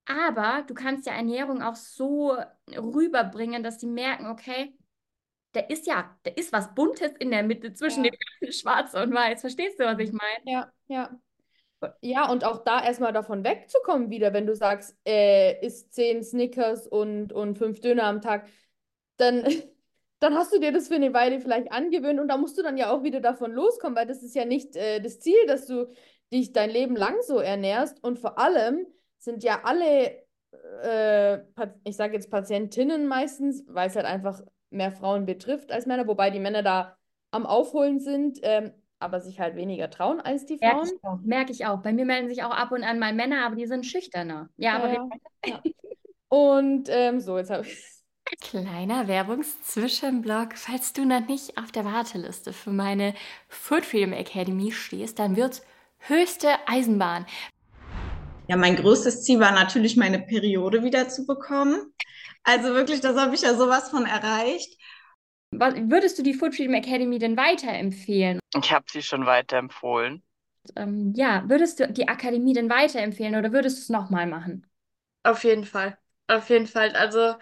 Aber 0.08 0.64
du 0.66 0.72
kannst 0.72 1.06
ja 1.06 1.12
Ernährung 1.12 1.62
auch 1.62 1.74
so 1.74 2.34
rüberbringen, 2.74 3.62
dass 3.62 3.76
die 3.76 3.86
merken, 3.86 4.26
okay, 4.26 4.74
da 5.52 5.60
ist 5.60 5.86
ja, 5.86 6.16
da 6.22 6.30
ist 6.30 6.50
was 6.52 6.74
Buntes 6.74 7.12
in 7.18 7.30
der 7.30 7.42
Mitte 7.42 7.74
zwischen 7.74 8.04
ja. 8.04 8.10
dem 8.42 8.52
Schwarz 8.52 8.94
und 8.94 9.12
Weiß. 9.12 9.42
Verstehst 9.42 9.78
du, 9.78 9.84
was 9.84 9.98
ich 9.98 10.12
meine? 10.12 10.44
Ja, 10.44 10.72
ja. 10.88 11.20
Ja, 12.00 12.28
und 12.28 12.42
auch 12.42 12.64
da 12.64 12.82
erstmal 12.82 13.12
davon 13.12 13.44
wegzukommen 13.44 14.10
wieder, 14.10 14.32
wenn 14.32 14.46
du 14.46 14.56
sagst, 14.56 14.96
äh, 15.06 15.64
isst 15.64 15.92
zehn 15.92 16.24
Snickers 16.24 16.88
und, 16.88 17.32
und 17.32 17.56
fünf 17.56 17.80
Döner 17.80 18.04
am 18.04 18.20
Tag, 18.20 18.48
dann, 19.16 19.44
dann 20.20 20.34
hast 20.34 20.52
du 20.52 20.58
dir 20.58 20.72
das 20.72 20.88
für 20.88 20.96
eine 20.96 21.12
Weile 21.12 21.38
vielleicht 21.38 21.70
angewöhnt 21.70 22.18
und 22.18 22.28
da 22.28 22.36
musst 22.36 22.58
du 22.58 22.62
dann 22.62 22.78
ja 22.78 22.90
auch 22.90 23.04
wieder 23.04 23.20
davon 23.20 23.52
loskommen, 23.52 23.96
weil 23.96 24.06
das 24.06 24.22
ist 24.22 24.34
ja 24.34 24.44
nicht 24.44 24.74
äh, 24.74 25.00
das 25.00 25.20
Ziel, 25.20 25.46
dass 25.46 25.66
du 25.66 25.92
dich 26.32 26.52
dein 26.52 26.70
Leben 26.70 26.96
lang 26.96 27.14
so 27.22 27.38
ernährst 27.38 28.02
und 28.02 28.18
vor 28.18 28.38
allem 28.38 28.86
sind 29.18 29.42
ja 29.42 29.60
alle, 29.64 30.22
äh, 30.82 31.38
ich 31.84 31.96
sage 31.96 32.14
jetzt 32.14 32.30
Patientinnen 32.30 33.06
meistens, 33.06 33.64
weil 33.68 33.88
es 33.88 33.96
halt 33.96 34.06
einfach 34.06 34.40
mehr 34.70 34.92
Frauen 34.92 35.26
betrifft 35.26 35.72
als 35.72 35.86
Männer, 35.86 36.06
wobei 36.06 36.30
die 36.30 36.40
Männer 36.40 36.62
da 36.62 36.96
am 37.30 37.46
Aufholen 37.46 38.00
sind, 38.00 38.38
ähm, 38.42 38.72
aber 38.98 39.20
sich 39.20 39.38
halt 39.38 39.54
weniger 39.54 39.90
trauen 39.90 40.20
als 40.20 40.46
die 40.46 40.58
Frauen. 40.58 40.76
Merke 40.76 40.92
ich 40.94 41.04
auch. 41.04 41.18
Merke 41.22 41.52
ich 41.52 41.66
auch. 41.66 41.82
Bei 41.82 41.92
mir 41.92 42.04
melden 42.04 42.28
sich 42.28 42.42
auch 42.42 42.50
ab 42.50 42.72
und 42.72 42.82
an 42.82 42.98
mal 42.98 43.12
Männer, 43.12 43.46
aber 43.46 43.56
die 43.56 43.66
sind 43.66 43.86
schüchterner. 43.86 44.48
Ja, 44.56 44.76
aber 44.76 44.92
ja, 44.92 45.08
ja. 45.46 45.62
Und 46.28 46.88
ähm, 46.90 47.20
so, 47.20 47.38
jetzt 47.38 47.50
habe 47.50 47.66
ich. 47.66 47.84
Kleiner 48.40 49.08
Werbungszwischenblock. 49.08 50.56
Falls 50.56 50.92
du 50.92 51.06
noch 51.06 51.26
nicht 51.26 51.56
auf 51.56 51.72
der 51.72 51.84
Warteliste 51.84 52.52
für 52.52 52.70
meine 52.70 53.14
Food 53.48 53.86
Freedom 53.86 54.12
Academy 54.12 54.70
stehst, 54.70 55.18
dann 55.18 55.36
wird 55.36 55.62
höchste 56.00 56.48
Eisenbahn. 56.66 57.24
Ja, 58.48 58.56
mein 58.56 58.76
größtes 58.76 59.22
Ziel 59.24 59.40
war 59.40 59.52
natürlich, 59.52 59.96
meine 59.96 60.20
Periode 60.20 60.82
wieder 60.82 61.08
zu 61.08 61.26
bekommen. 61.26 61.92
Also 62.44 62.74
wirklich, 62.74 63.00
das 63.00 63.16
habe 63.16 63.34
ich 63.34 63.42
ja 63.42 63.54
sowas 63.54 63.90
von 63.90 64.06
erreicht. 64.06 64.76
Was, 65.50 65.74
würdest 65.76 66.18
du 66.18 66.22
die 66.22 66.34
Food 66.34 66.54
Freedom 66.54 66.74
Academy 66.74 67.18
denn 67.18 67.36
weiterempfehlen? 67.36 68.38
Ich 68.54 68.70
habe 68.72 68.84
sie 68.90 69.02
schon 69.02 69.26
weiterempfohlen. 69.26 70.22
Ähm, 70.76 71.12
ja, 71.16 71.44
würdest 71.48 71.78
du 71.80 71.88
die 71.92 72.08
Akademie 72.08 72.52
denn 72.54 72.70
weiterempfehlen 72.70 73.34
oder 73.36 73.52
würdest 73.52 73.78
du 73.78 73.82
es 73.82 73.88
nochmal 73.90 74.26
machen? 74.26 74.66
Auf 75.22 75.44
jeden 75.44 75.64
Fall. 75.64 75.98
Auf 76.26 76.48
jeden 76.50 76.66
Fall. 76.66 76.94
Also, 76.96 77.34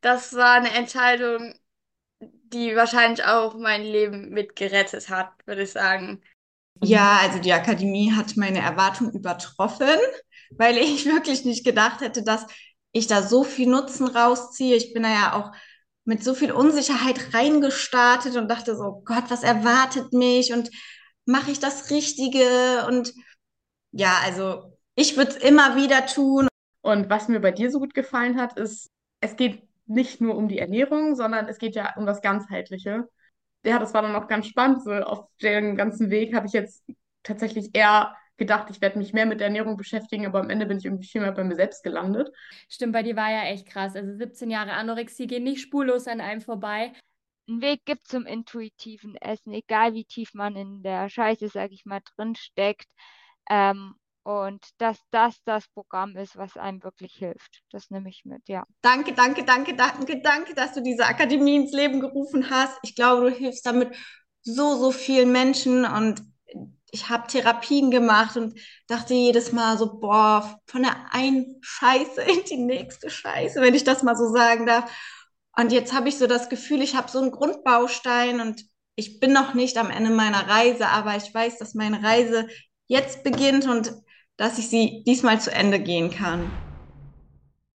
das 0.00 0.34
war 0.34 0.54
eine 0.54 0.70
Entscheidung, 0.72 1.54
die 2.20 2.76
wahrscheinlich 2.76 3.24
auch 3.24 3.56
mein 3.56 3.82
Leben 3.84 4.30
mit 4.30 4.56
gerettet 4.56 5.08
hat, 5.10 5.32
würde 5.46 5.62
ich 5.64 5.72
sagen. 5.72 6.22
Ja, 6.80 7.18
also 7.22 7.38
die 7.40 7.52
Akademie 7.52 8.12
hat 8.12 8.36
meine 8.36 8.60
Erwartung 8.60 9.10
übertroffen, 9.12 9.88
weil 10.50 10.76
ich 10.78 11.06
wirklich 11.06 11.44
nicht 11.44 11.64
gedacht 11.64 12.00
hätte, 12.00 12.22
dass 12.22 12.46
ich 12.92 13.06
da 13.06 13.22
so 13.22 13.44
viel 13.44 13.68
Nutzen 13.68 14.08
rausziehe. 14.08 14.76
Ich 14.76 14.92
bin 14.92 15.02
da 15.02 15.10
ja 15.10 15.32
auch 15.34 15.52
mit 16.04 16.24
so 16.24 16.34
viel 16.34 16.52
Unsicherheit 16.52 17.34
reingestartet 17.34 18.36
und 18.36 18.48
dachte 18.48 18.74
so, 18.76 19.02
Gott, 19.04 19.24
was 19.28 19.42
erwartet 19.42 20.12
mich 20.12 20.52
und 20.52 20.70
mache 21.26 21.50
ich 21.50 21.60
das 21.60 21.90
Richtige? 21.90 22.86
Und 22.88 23.12
ja, 23.92 24.14
also 24.24 24.72
ich 24.94 25.16
würde 25.16 25.32
es 25.32 25.36
immer 25.36 25.76
wieder 25.76 26.06
tun. 26.06 26.48
Und 26.80 27.10
was 27.10 27.28
mir 27.28 27.40
bei 27.40 27.50
dir 27.50 27.70
so 27.70 27.78
gut 27.80 27.92
gefallen 27.94 28.40
hat, 28.40 28.58
ist, 28.58 28.90
es 29.20 29.36
geht 29.36 29.62
nicht 29.86 30.20
nur 30.20 30.36
um 30.36 30.48
die 30.48 30.58
Ernährung, 30.58 31.14
sondern 31.14 31.46
es 31.48 31.58
geht 31.58 31.74
ja 31.74 31.94
um 31.96 32.06
das 32.06 32.22
Ganzheitliche. 32.22 33.08
Ja, 33.64 33.78
das 33.78 33.92
war 33.94 34.02
dann 34.02 34.16
auch 34.16 34.28
ganz 34.28 34.46
spannend. 34.46 34.82
So 34.84 34.92
auf 34.92 35.26
dem 35.42 35.76
ganzen 35.76 36.10
Weg 36.10 36.34
habe 36.34 36.46
ich 36.46 36.52
jetzt 36.52 36.84
tatsächlich 37.22 37.70
eher 37.74 38.16
gedacht, 38.38 38.70
ich 38.70 38.80
werde 38.80 38.98
mich 38.98 39.12
mehr 39.12 39.26
mit 39.26 39.40
der 39.40 39.48
Ernährung 39.48 39.76
beschäftigen, 39.76 40.26
aber 40.26 40.40
am 40.40 40.50
Ende 40.50 40.66
bin 40.66 40.78
ich 40.78 40.84
irgendwie 40.84 41.06
viel 41.06 41.20
mehr 41.20 41.32
bei 41.32 41.44
mir 41.44 41.56
selbst 41.56 41.82
gelandet. 41.82 42.30
Stimmt, 42.68 42.92
bei 42.92 43.02
dir 43.02 43.16
war 43.16 43.30
ja 43.30 43.44
echt 43.44 43.66
krass. 43.66 43.94
Also 43.96 44.16
17 44.16 44.50
Jahre 44.50 44.72
Anorexie 44.72 45.26
gehen 45.26 45.44
nicht 45.44 45.60
spurlos 45.60 46.06
an 46.06 46.20
einem 46.20 46.40
vorbei. 46.40 46.92
Ein 47.48 47.60
Weg 47.60 47.84
gibt 47.84 48.06
zum 48.06 48.26
intuitiven 48.26 49.16
Essen, 49.16 49.52
egal 49.52 49.94
wie 49.94 50.04
tief 50.04 50.34
man 50.34 50.54
in 50.54 50.82
der 50.82 51.08
Scheiße, 51.08 51.48
sag 51.48 51.72
ich 51.72 51.84
mal, 51.84 52.00
drin 52.16 52.34
steckt. 52.34 52.86
Ähm, 53.50 53.94
und 54.22 54.62
dass 54.76 54.98
das 55.10 55.36
das 55.44 55.66
Programm 55.68 56.14
ist, 56.16 56.36
was 56.36 56.58
einem 56.58 56.82
wirklich 56.82 57.14
hilft. 57.14 57.62
Das 57.70 57.88
nehme 57.88 58.10
ich 58.10 58.26
mit, 58.26 58.46
ja. 58.46 58.66
Danke, 58.82 59.14
danke, 59.14 59.42
danke, 59.42 59.74
danke, 59.74 60.20
danke, 60.20 60.54
dass 60.54 60.74
du 60.74 60.82
diese 60.82 61.06
Akademie 61.06 61.56
ins 61.56 61.72
Leben 61.72 62.00
gerufen 62.00 62.50
hast. 62.50 62.78
Ich 62.82 62.94
glaube, 62.94 63.30
du 63.30 63.34
hilfst 63.34 63.64
damit 63.64 63.96
so, 64.42 64.76
so 64.76 64.92
vielen 64.92 65.32
Menschen 65.32 65.86
und 65.86 66.22
ich 66.90 67.08
habe 67.08 67.26
Therapien 67.26 67.90
gemacht 67.90 68.36
und 68.36 68.58
dachte 68.86 69.14
jedes 69.14 69.52
Mal 69.52 69.76
so, 69.76 69.98
boah, 69.98 70.58
von 70.66 70.82
der 70.82 70.96
einen 71.12 71.58
Scheiße 71.60 72.22
in 72.22 72.44
die 72.48 72.56
nächste 72.56 73.10
Scheiße, 73.10 73.60
wenn 73.60 73.74
ich 73.74 73.84
das 73.84 74.02
mal 74.02 74.16
so 74.16 74.32
sagen 74.32 74.66
darf. 74.66 74.90
Und 75.56 75.72
jetzt 75.72 75.92
habe 75.92 76.08
ich 76.08 76.16
so 76.16 76.26
das 76.26 76.48
Gefühl, 76.48 76.82
ich 76.82 76.96
habe 76.96 77.10
so 77.10 77.18
einen 77.20 77.32
Grundbaustein 77.32 78.40
und 78.40 78.64
ich 78.94 79.20
bin 79.20 79.32
noch 79.32 79.54
nicht 79.54 79.76
am 79.76 79.90
Ende 79.90 80.10
meiner 80.10 80.48
Reise, 80.48 80.88
aber 80.88 81.16
ich 81.16 81.32
weiß, 81.32 81.58
dass 81.58 81.74
meine 81.74 82.02
Reise 82.02 82.48
jetzt 82.86 83.22
beginnt 83.22 83.66
und 83.66 83.92
dass 84.36 84.58
ich 84.58 84.68
sie 84.68 85.02
diesmal 85.06 85.40
zu 85.40 85.52
Ende 85.52 85.80
gehen 85.80 86.10
kann. 86.10 86.50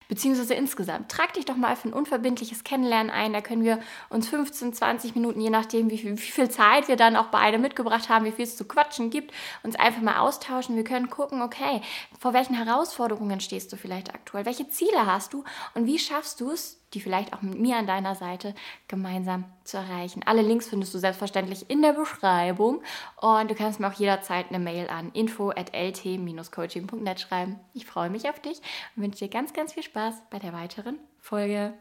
Beziehungsweise 0.08 0.54
insgesamt. 0.54 1.10
Trag 1.10 1.32
dich 1.34 1.44
doch 1.44 1.56
mal 1.56 1.76
für 1.76 1.88
ein 1.88 1.92
unverbindliches 1.92 2.64
Kennenlernen 2.64 3.10
ein. 3.10 3.32
Da 3.32 3.40
können 3.40 3.64
wir 3.64 3.80
uns 4.10 4.28
15, 4.28 4.72
20 4.74 5.14
Minuten, 5.14 5.40
je 5.40 5.50
nachdem, 5.50 5.90
wie 5.90 5.98
viel, 5.98 6.12
wie 6.12 6.30
viel 6.30 6.50
Zeit 6.50 6.88
wir 6.88 6.96
dann 6.96 7.16
auch 7.16 7.26
beide 7.26 7.58
mitgebracht 7.58 8.08
haben, 8.08 8.24
wie 8.24 8.32
viel 8.32 8.44
es 8.44 8.56
zu 8.56 8.64
quatschen 8.64 9.10
gibt, 9.10 9.32
uns 9.62 9.76
einfach 9.76 10.02
mal 10.02 10.18
austauschen. 10.18 10.76
Wir 10.76 10.84
können 10.84 11.10
gucken, 11.10 11.42
okay, 11.42 11.80
vor 12.18 12.32
welchen 12.32 12.54
Herausforderungen 12.54 13.40
stehst 13.40 13.72
du 13.72 13.76
vielleicht 13.76 14.14
aktuell? 14.14 14.44
Welche 14.44 14.68
Ziele 14.68 15.06
hast 15.06 15.32
du? 15.32 15.44
Und 15.74 15.86
wie 15.86 15.98
schaffst 15.98 16.40
du 16.40 16.50
es, 16.50 16.83
die 16.94 17.00
vielleicht 17.00 17.32
auch 17.32 17.42
mit 17.42 17.58
mir 17.58 17.76
an 17.76 17.86
deiner 17.86 18.14
Seite 18.14 18.54
gemeinsam 18.88 19.44
zu 19.64 19.76
erreichen. 19.76 20.22
Alle 20.24 20.42
Links 20.42 20.68
findest 20.68 20.94
du 20.94 20.98
selbstverständlich 20.98 21.68
in 21.70 21.82
der 21.82 21.92
Beschreibung 21.92 22.82
und 23.20 23.50
du 23.50 23.54
kannst 23.54 23.80
mir 23.80 23.88
auch 23.88 23.94
jederzeit 23.94 24.46
eine 24.48 24.58
Mail 24.58 24.88
an 24.88 25.10
info 25.12 25.50
at 25.50 25.74
lt-coaching.net 25.74 27.20
schreiben. 27.20 27.60
Ich 27.72 27.86
freue 27.86 28.10
mich 28.10 28.28
auf 28.28 28.40
dich 28.40 28.58
und 28.96 29.02
wünsche 29.02 29.18
dir 29.24 29.28
ganz, 29.28 29.52
ganz 29.52 29.72
viel 29.72 29.82
Spaß 29.82 30.22
bei 30.30 30.38
der 30.38 30.52
weiteren 30.52 30.98
Folge. 31.20 31.74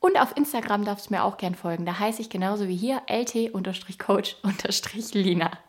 Und 0.00 0.18
auf 0.18 0.36
Instagram 0.36 0.84
darfst 0.84 1.10
du 1.10 1.14
mir 1.14 1.24
auch 1.24 1.36
gern 1.36 1.54
folgen. 1.54 1.84
Da 1.84 1.98
heiße 1.98 2.22
ich 2.22 2.30
genauso 2.30 2.68
wie 2.68 2.76
hier 2.76 3.02
lt-coach-lina. 3.06 3.58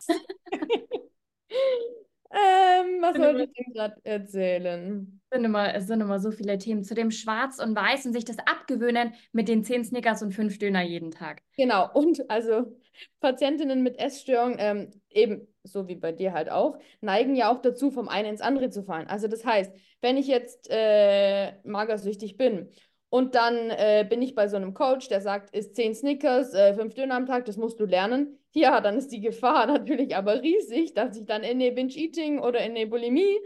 ähm, 2.32 3.02
was 3.02 3.16
soll 3.16 3.40
ich 3.40 3.52
denn 3.52 3.72
gerade 3.72 3.96
erzählen? 4.04 5.20
sind 5.32 5.44
immer, 5.44 5.74
es 5.74 5.86
sind 5.86 6.00
immer 6.00 6.20
so 6.20 6.30
viele 6.30 6.58
Themen 6.58 6.84
zu 6.84 6.94
dem 6.94 7.10
Schwarz 7.10 7.58
und 7.58 7.74
Weiß 7.74 8.04
und 8.06 8.12
sich 8.12 8.24
das 8.24 8.38
abgewöhnen 8.38 9.14
mit 9.32 9.48
den 9.48 9.64
zehn 9.64 9.84
Snickers 9.84 10.22
und 10.22 10.32
fünf 10.32 10.58
Döner 10.58 10.82
jeden 10.82 11.10
Tag. 11.10 11.42
Genau, 11.56 11.90
und 11.92 12.28
also 12.30 12.76
Patientinnen 13.20 13.82
mit 13.82 13.98
Essstörungen, 13.98 14.56
ähm, 14.58 14.90
eben 15.10 15.46
so 15.64 15.88
wie 15.88 15.96
bei 15.96 16.12
dir 16.12 16.32
halt 16.32 16.50
auch, 16.50 16.78
neigen 17.00 17.34
ja 17.34 17.50
auch 17.50 17.62
dazu, 17.62 17.90
vom 17.90 18.08
einen 18.08 18.30
ins 18.30 18.40
andere 18.40 18.70
zu 18.70 18.82
fallen. 18.82 19.06
Also 19.06 19.28
das 19.28 19.44
heißt, 19.44 19.72
wenn 20.00 20.16
ich 20.16 20.26
jetzt 20.26 20.68
äh, 20.70 21.52
magersüchtig 21.64 22.36
bin 22.36 22.68
und 23.08 23.34
dann 23.34 23.70
äh, 23.70 24.06
bin 24.08 24.20
ich 24.20 24.34
bei 24.34 24.48
so 24.48 24.56
einem 24.56 24.74
Coach, 24.74 25.08
der 25.08 25.20
sagt, 25.20 25.54
isst 25.54 25.76
zehn 25.76 25.94
Snickers, 25.94 26.52
äh, 26.54 26.74
fünf 26.74 26.94
Döner 26.94 27.14
am 27.14 27.26
Tag, 27.26 27.44
das 27.46 27.56
musst 27.56 27.80
du 27.80 27.86
lernen. 27.86 28.38
Ja, 28.52 28.80
dann 28.80 28.96
ist 28.98 29.08
die 29.08 29.20
Gefahr 29.20 29.66
natürlich 29.68 30.16
aber 30.16 30.42
riesig, 30.42 30.94
dass 30.94 31.16
ich 31.16 31.26
dann 31.26 31.42
in 31.42 31.60
eine 31.60 31.72
Binge-Eating 31.72 32.38
oder 32.38 32.60
in 32.60 32.72
eine 32.76 32.86
Bulimie 32.86 33.38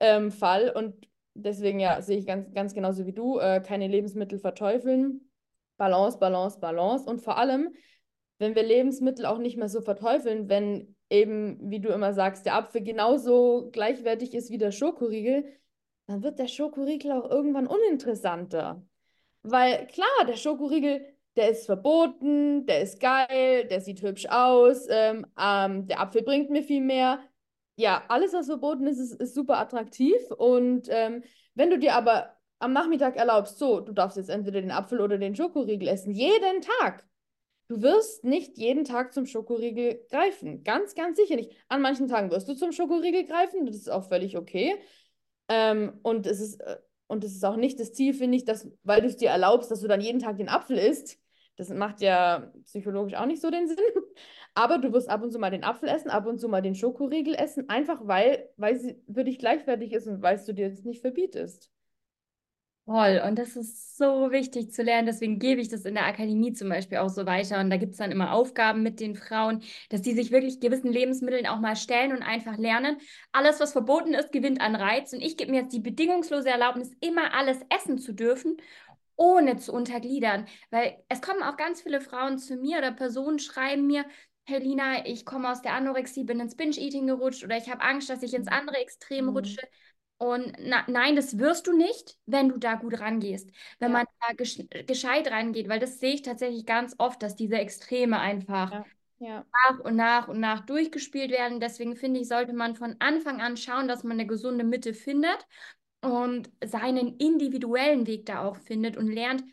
ähm, 0.00 0.30
fall 0.30 0.70
und 0.70 1.06
Deswegen 1.34 1.80
ja, 1.80 2.00
sehe 2.00 2.18
ich 2.18 2.26
ganz, 2.26 2.52
ganz 2.54 2.74
genauso 2.74 3.06
wie 3.06 3.12
du, 3.12 3.38
äh, 3.38 3.60
keine 3.60 3.88
Lebensmittel 3.88 4.38
verteufeln. 4.38 5.28
Balance, 5.76 6.18
Balance, 6.18 6.60
Balance. 6.60 7.04
Und 7.10 7.20
vor 7.20 7.36
allem, 7.38 7.74
wenn 8.38 8.54
wir 8.54 8.62
Lebensmittel 8.62 9.26
auch 9.26 9.38
nicht 9.38 9.56
mehr 9.56 9.68
so 9.68 9.80
verteufeln, 9.80 10.48
wenn 10.48 10.96
eben, 11.10 11.58
wie 11.70 11.80
du 11.80 11.88
immer 11.88 12.14
sagst, 12.14 12.46
der 12.46 12.54
Apfel 12.54 12.82
genauso 12.82 13.68
gleichwertig 13.72 14.32
ist 14.34 14.50
wie 14.50 14.58
der 14.58 14.70
Schokoriegel, 14.70 15.44
dann 16.06 16.22
wird 16.22 16.38
der 16.38 16.48
Schokoriegel 16.48 17.10
auch 17.12 17.28
irgendwann 17.28 17.66
uninteressanter. 17.66 18.86
Weil 19.42 19.86
klar, 19.88 20.26
der 20.28 20.36
Schokoriegel, 20.36 21.04
der 21.36 21.50
ist 21.50 21.66
verboten, 21.66 22.66
der 22.66 22.82
ist 22.82 23.00
geil, 23.00 23.66
der 23.66 23.80
sieht 23.80 24.02
hübsch 24.02 24.26
aus, 24.26 24.86
ähm, 24.88 25.26
ähm, 25.38 25.86
der 25.86 26.00
Apfel 26.00 26.22
bringt 26.22 26.50
mir 26.50 26.62
viel 26.62 26.80
mehr 26.80 27.20
ja, 27.76 28.04
alles, 28.08 28.32
was 28.32 28.46
verboten 28.46 28.86
ist, 28.86 28.98
ist, 28.98 29.20
ist 29.20 29.34
super 29.34 29.58
attraktiv. 29.58 30.16
Und 30.30 30.88
ähm, 30.90 31.22
wenn 31.54 31.70
du 31.70 31.78
dir 31.78 31.94
aber 31.94 32.36
am 32.58 32.72
Nachmittag 32.72 33.16
erlaubst, 33.16 33.58
so, 33.58 33.80
du 33.80 33.92
darfst 33.92 34.16
jetzt 34.16 34.30
entweder 34.30 34.60
den 34.60 34.70
Apfel 34.70 35.00
oder 35.00 35.18
den 35.18 35.34
Schokoriegel 35.36 35.88
essen, 35.88 36.12
jeden 36.12 36.60
Tag. 36.80 37.06
Du 37.68 37.82
wirst 37.82 38.24
nicht 38.24 38.58
jeden 38.58 38.84
Tag 38.84 39.12
zum 39.14 39.26
Schokoriegel 39.26 40.04
greifen. 40.10 40.62
Ganz, 40.64 40.94
ganz 40.94 41.16
sicher 41.16 41.36
nicht. 41.36 41.52
An 41.68 41.80
manchen 41.80 42.08
Tagen 42.08 42.30
wirst 42.30 42.48
du 42.48 42.54
zum 42.54 42.72
Schokoriegel 42.72 43.24
greifen. 43.24 43.66
Das 43.66 43.76
ist 43.76 43.90
auch 43.90 44.08
völlig 44.08 44.36
okay. 44.36 44.76
Ähm, 45.48 45.98
und, 46.02 46.26
es 46.26 46.40
ist, 46.40 46.60
äh, 46.60 46.76
und 47.06 47.24
es 47.24 47.34
ist 47.34 47.44
auch 47.44 47.56
nicht 47.56 47.80
das 47.80 47.92
Ziel, 47.92 48.14
finde 48.14 48.36
ich, 48.36 48.44
dass, 48.44 48.68
weil 48.82 49.00
du 49.00 49.08
es 49.08 49.16
dir 49.16 49.30
erlaubst, 49.30 49.70
dass 49.70 49.80
du 49.80 49.88
dann 49.88 50.00
jeden 50.00 50.20
Tag 50.20 50.36
den 50.36 50.48
Apfel 50.48 50.78
isst. 50.78 51.18
Das 51.56 51.68
macht 51.68 52.00
ja 52.00 52.50
psychologisch 52.64 53.14
auch 53.14 53.26
nicht 53.26 53.40
so 53.40 53.50
den 53.50 53.68
Sinn. 53.68 53.78
Aber 54.54 54.78
du 54.78 54.92
wirst 54.92 55.08
ab 55.08 55.22
und 55.22 55.32
zu 55.32 55.38
mal 55.38 55.50
den 55.50 55.64
Apfel 55.64 55.88
essen, 55.88 56.10
ab 56.10 56.26
und 56.26 56.38
zu 56.40 56.48
mal 56.48 56.62
den 56.62 56.74
Schokoriegel 56.74 57.34
essen, 57.34 57.68
einfach 57.68 58.06
weil, 58.06 58.48
weil 58.56 58.76
sie 58.76 59.00
für 59.12 59.24
dich 59.24 59.38
gleichwertig 59.38 59.92
ist 59.92 60.06
und 60.06 60.22
weil 60.22 60.38
du 60.44 60.52
dir 60.52 60.70
das 60.70 60.84
nicht 60.84 61.00
verbietest. 61.00 61.70
Toll, 62.86 63.22
und 63.26 63.38
das 63.38 63.56
ist 63.56 63.96
so 63.96 64.30
wichtig 64.30 64.70
zu 64.70 64.82
lernen. 64.82 65.06
Deswegen 65.06 65.38
gebe 65.38 65.58
ich 65.58 65.68
das 65.70 65.86
in 65.86 65.94
der 65.94 66.04
Akademie 66.04 66.52
zum 66.52 66.68
Beispiel 66.68 66.98
auch 66.98 67.08
so 67.08 67.24
weiter. 67.24 67.58
Und 67.60 67.70
da 67.70 67.78
gibt 67.78 67.92
es 67.92 67.98
dann 67.98 68.12
immer 68.12 68.34
Aufgaben 68.34 68.82
mit 68.82 69.00
den 69.00 69.14
Frauen, 69.14 69.62
dass 69.88 70.02
die 70.02 70.12
sich 70.12 70.30
wirklich 70.30 70.60
gewissen 70.60 70.92
Lebensmitteln 70.92 71.46
auch 71.46 71.60
mal 71.60 71.76
stellen 71.76 72.12
und 72.12 72.22
einfach 72.22 72.58
lernen. 72.58 72.98
Alles, 73.32 73.58
was 73.58 73.72
verboten 73.72 74.12
ist, 74.12 74.32
gewinnt 74.32 74.60
an 74.60 74.74
Reiz. 74.74 75.14
Und 75.14 75.22
ich 75.22 75.38
gebe 75.38 75.50
mir 75.50 75.62
jetzt 75.62 75.72
die 75.72 75.80
bedingungslose 75.80 76.50
Erlaubnis, 76.50 76.90
immer 77.00 77.32
alles 77.32 77.58
essen 77.74 77.96
zu 77.96 78.12
dürfen 78.12 78.58
ohne 79.16 79.56
zu 79.56 79.72
untergliedern. 79.72 80.46
Weil 80.70 81.02
es 81.08 81.22
kommen 81.22 81.42
auch 81.42 81.56
ganz 81.56 81.82
viele 81.82 82.00
Frauen 82.00 82.38
zu 82.38 82.56
mir 82.56 82.78
oder 82.78 82.92
Personen 82.92 83.38
schreiben 83.38 83.86
mir, 83.86 84.04
hey 84.44 84.60
Lina, 84.60 85.06
ich 85.06 85.24
komme 85.24 85.50
aus 85.50 85.62
der 85.62 85.74
Anorexie, 85.74 86.24
bin 86.24 86.40
ins 86.40 86.56
Binge-Eating 86.56 87.06
gerutscht 87.06 87.44
oder 87.44 87.56
ich 87.56 87.70
habe 87.70 87.80
Angst, 87.80 88.10
dass 88.10 88.22
ich 88.22 88.34
ins 88.34 88.48
andere 88.48 88.76
Extrem 88.76 89.26
mhm. 89.26 89.30
rutsche. 89.30 89.60
Und 90.16 90.54
na, 90.58 90.84
nein, 90.86 91.16
das 91.16 91.38
wirst 91.38 91.66
du 91.66 91.76
nicht, 91.76 92.16
wenn 92.26 92.48
du 92.48 92.58
da 92.58 92.74
gut 92.74 93.00
rangehst. 93.00 93.50
Wenn 93.78 93.92
ja. 93.92 93.98
man 93.98 94.06
da 94.20 94.34
gesch 94.34 94.58
gescheit 94.86 95.30
rangeht, 95.30 95.68
weil 95.68 95.80
das 95.80 95.98
sehe 95.98 96.14
ich 96.14 96.22
tatsächlich 96.22 96.66
ganz 96.66 96.94
oft, 96.98 97.22
dass 97.22 97.36
diese 97.36 97.56
Extreme 97.56 98.20
einfach 98.20 98.70
ja. 98.70 98.84
Ja. 99.18 99.46
nach 99.52 99.80
und 99.80 99.96
nach 99.96 100.28
und 100.28 100.40
nach 100.40 100.60
durchgespielt 100.66 101.30
werden. 101.30 101.58
Deswegen 101.58 101.96
finde 101.96 102.20
ich, 102.20 102.28
sollte 102.28 102.52
man 102.52 102.76
von 102.76 102.96
Anfang 103.00 103.40
an 103.40 103.56
schauen, 103.56 103.88
dass 103.88 104.04
man 104.04 104.12
eine 104.12 104.26
gesunde 104.26 104.64
Mitte 104.64 104.94
findet 104.94 105.46
und 106.04 106.50
seinen 106.64 107.16
individuellen 107.16 108.06
Weg 108.06 108.26
da 108.26 108.44
auch 108.44 108.56
findet 108.56 108.96
und 108.96 109.08
lernt, 109.08 109.44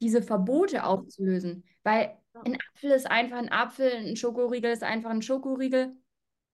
diese 0.00 0.22
Verbote 0.22 0.84
aufzulösen. 0.84 1.64
Weil 1.82 2.16
ein 2.34 2.58
Apfel 2.72 2.90
ist 2.90 3.10
einfach 3.10 3.38
ein 3.38 3.50
Apfel, 3.50 3.90
ein 3.90 4.16
Schokoriegel 4.16 4.72
ist 4.72 4.82
einfach 4.82 5.10
ein 5.10 5.22
Schokoriegel. 5.22 5.96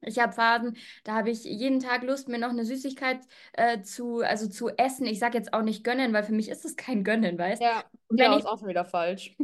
Ich 0.04 0.18
habe 0.18 0.32
Phasen, 0.32 0.76
da 1.04 1.14
habe 1.14 1.30
ich 1.30 1.44
jeden 1.44 1.80
Tag 1.80 2.02
Lust, 2.02 2.28
mir 2.28 2.38
noch 2.38 2.50
eine 2.50 2.64
Süßigkeit 2.64 3.20
äh, 3.52 3.82
zu, 3.82 4.20
also 4.20 4.48
zu 4.48 4.68
essen. 4.70 5.06
Ich 5.06 5.18
sage 5.18 5.38
jetzt 5.38 5.52
auch 5.54 5.62
nicht 5.62 5.84
gönnen, 5.84 6.12
weil 6.12 6.24
für 6.24 6.32
mich 6.32 6.48
ist 6.48 6.64
es 6.64 6.76
kein 6.76 7.04
Gönnen, 7.04 7.38
weißt 7.38 7.62
du? 7.62 7.66
Ja, 7.66 7.84
ja 8.10 8.36
ist 8.36 8.46
auch 8.46 8.58
schon 8.58 8.68
wieder 8.68 8.84
falsch. 8.84 9.34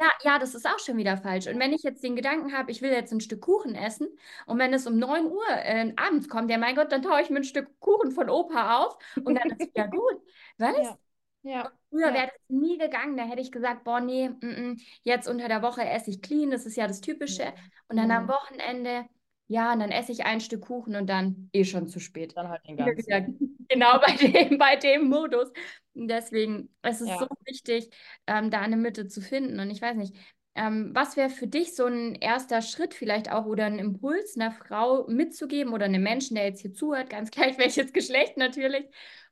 Ja, 0.00 0.10
ja, 0.22 0.38
das 0.38 0.54
ist 0.54 0.64
auch 0.66 0.78
schon 0.78 0.96
wieder 0.96 1.16
falsch. 1.16 1.48
Und 1.48 1.58
wenn 1.58 1.72
ich 1.72 1.82
jetzt 1.82 2.04
den 2.04 2.14
Gedanken 2.14 2.52
habe, 2.56 2.70
ich 2.70 2.82
will 2.82 2.90
jetzt 2.92 3.12
ein 3.12 3.20
Stück 3.20 3.40
Kuchen 3.40 3.74
essen 3.74 4.06
und 4.46 4.58
wenn 4.58 4.72
es 4.72 4.86
um 4.86 4.96
9 4.96 5.26
Uhr 5.26 5.42
äh, 5.48 5.92
abends 5.96 6.28
kommt, 6.28 6.50
ja 6.50 6.58
mein 6.58 6.76
Gott, 6.76 6.92
dann 6.92 7.02
taue 7.02 7.20
ich 7.20 7.30
mir 7.30 7.38
ein 7.38 7.44
Stück 7.44 7.68
Kuchen 7.80 8.12
von 8.12 8.30
Opa 8.30 8.78
auf 8.84 8.96
und 9.24 9.34
dann 9.34 9.50
ist 9.50 9.66
wieder 9.74 9.88
gut. 9.88 10.22
Weißt? 10.58 10.78
Ja. 10.84 10.98
Ja. 11.42 11.72
Früher 11.90 12.08
Ja. 12.08 12.14
wäre 12.14 12.26
das 12.28 12.40
nie 12.48 12.78
gegangen, 12.78 13.16
da 13.16 13.24
hätte 13.24 13.40
ich 13.40 13.50
gesagt, 13.50 13.82
boah, 13.84 14.00
nee, 14.00 14.28
mm, 14.28 14.46
mm, 14.72 14.76
jetzt 15.02 15.28
unter 15.28 15.48
der 15.48 15.62
Woche 15.62 15.82
esse 15.84 16.10
ich 16.10 16.20
clean, 16.22 16.50
das 16.50 16.66
ist 16.66 16.76
ja 16.76 16.86
das 16.86 17.00
Typische. 17.00 17.52
Und 17.88 17.96
dann 17.96 18.10
am 18.10 18.24
Mhm. 18.24 18.28
Wochenende, 18.28 19.06
ja, 19.48 19.72
und 19.72 19.80
dann 19.80 19.90
esse 19.90 20.12
ich 20.12 20.24
ein 20.24 20.40
Stück 20.40 20.62
Kuchen 20.66 20.94
und 20.94 21.08
dann 21.08 21.48
eh 21.52 21.64
schon 21.64 21.88
zu 21.88 22.00
spät. 22.00 22.36
Dann 22.36 22.48
halt 22.48 22.66
den 22.66 22.76
ganzen. 22.76 23.38
genau 23.68 23.98
bei 23.98 24.12
dem, 24.14 24.58
bei 24.58 24.76
dem 24.76 25.08
Modus. 25.08 25.50
Deswegen 25.94 26.68
es 26.82 27.00
ist 27.00 27.08
Ja. 27.08 27.18
so 27.18 27.26
wichtig, 27.46 27.90
ähm, 28.26 28.50
da 28.50 28.60
eine 28.60 28.76
Mitte 28.76 29.08
zu 29.08 29.20
finden. 29.20 29.58
Und 29.58 29.70
ich 29.70 29.82
weiß 29.82 29.96
nicht, 29.96 30.14
ähm, 30.54 30.90
was 30.94 31.16
wäre 31.16 31.30
für 31.30 31.46
dich 31.46 31.74
so 31.74 31.86
ein 31.86 32.14
erster 32.14 32.62
Schritt 32.62 32.92
vielleicht 32.94 33.32
auch 33.32 33.46
oder 33.46 33.64
ein 33.66 33.78
Impuls 33.78 34.36
einer 34.36 34.52
Frau 34.52 35.06
mitzugeben 35.08 35.72
oder 35.72 35.86
einem 35.86 36.02
Menschen, 36.02 36.34
der 36.34 36.44
jetzt 36.44 36.60
hier 36.60 36.72
zuhört, 36.72 37.10
ganz 37.10 37.30
gleich 37.32 37.58
welches 37.58 37.92
Geschlecht 37.92 38.36
natürlich, 38.36 38.86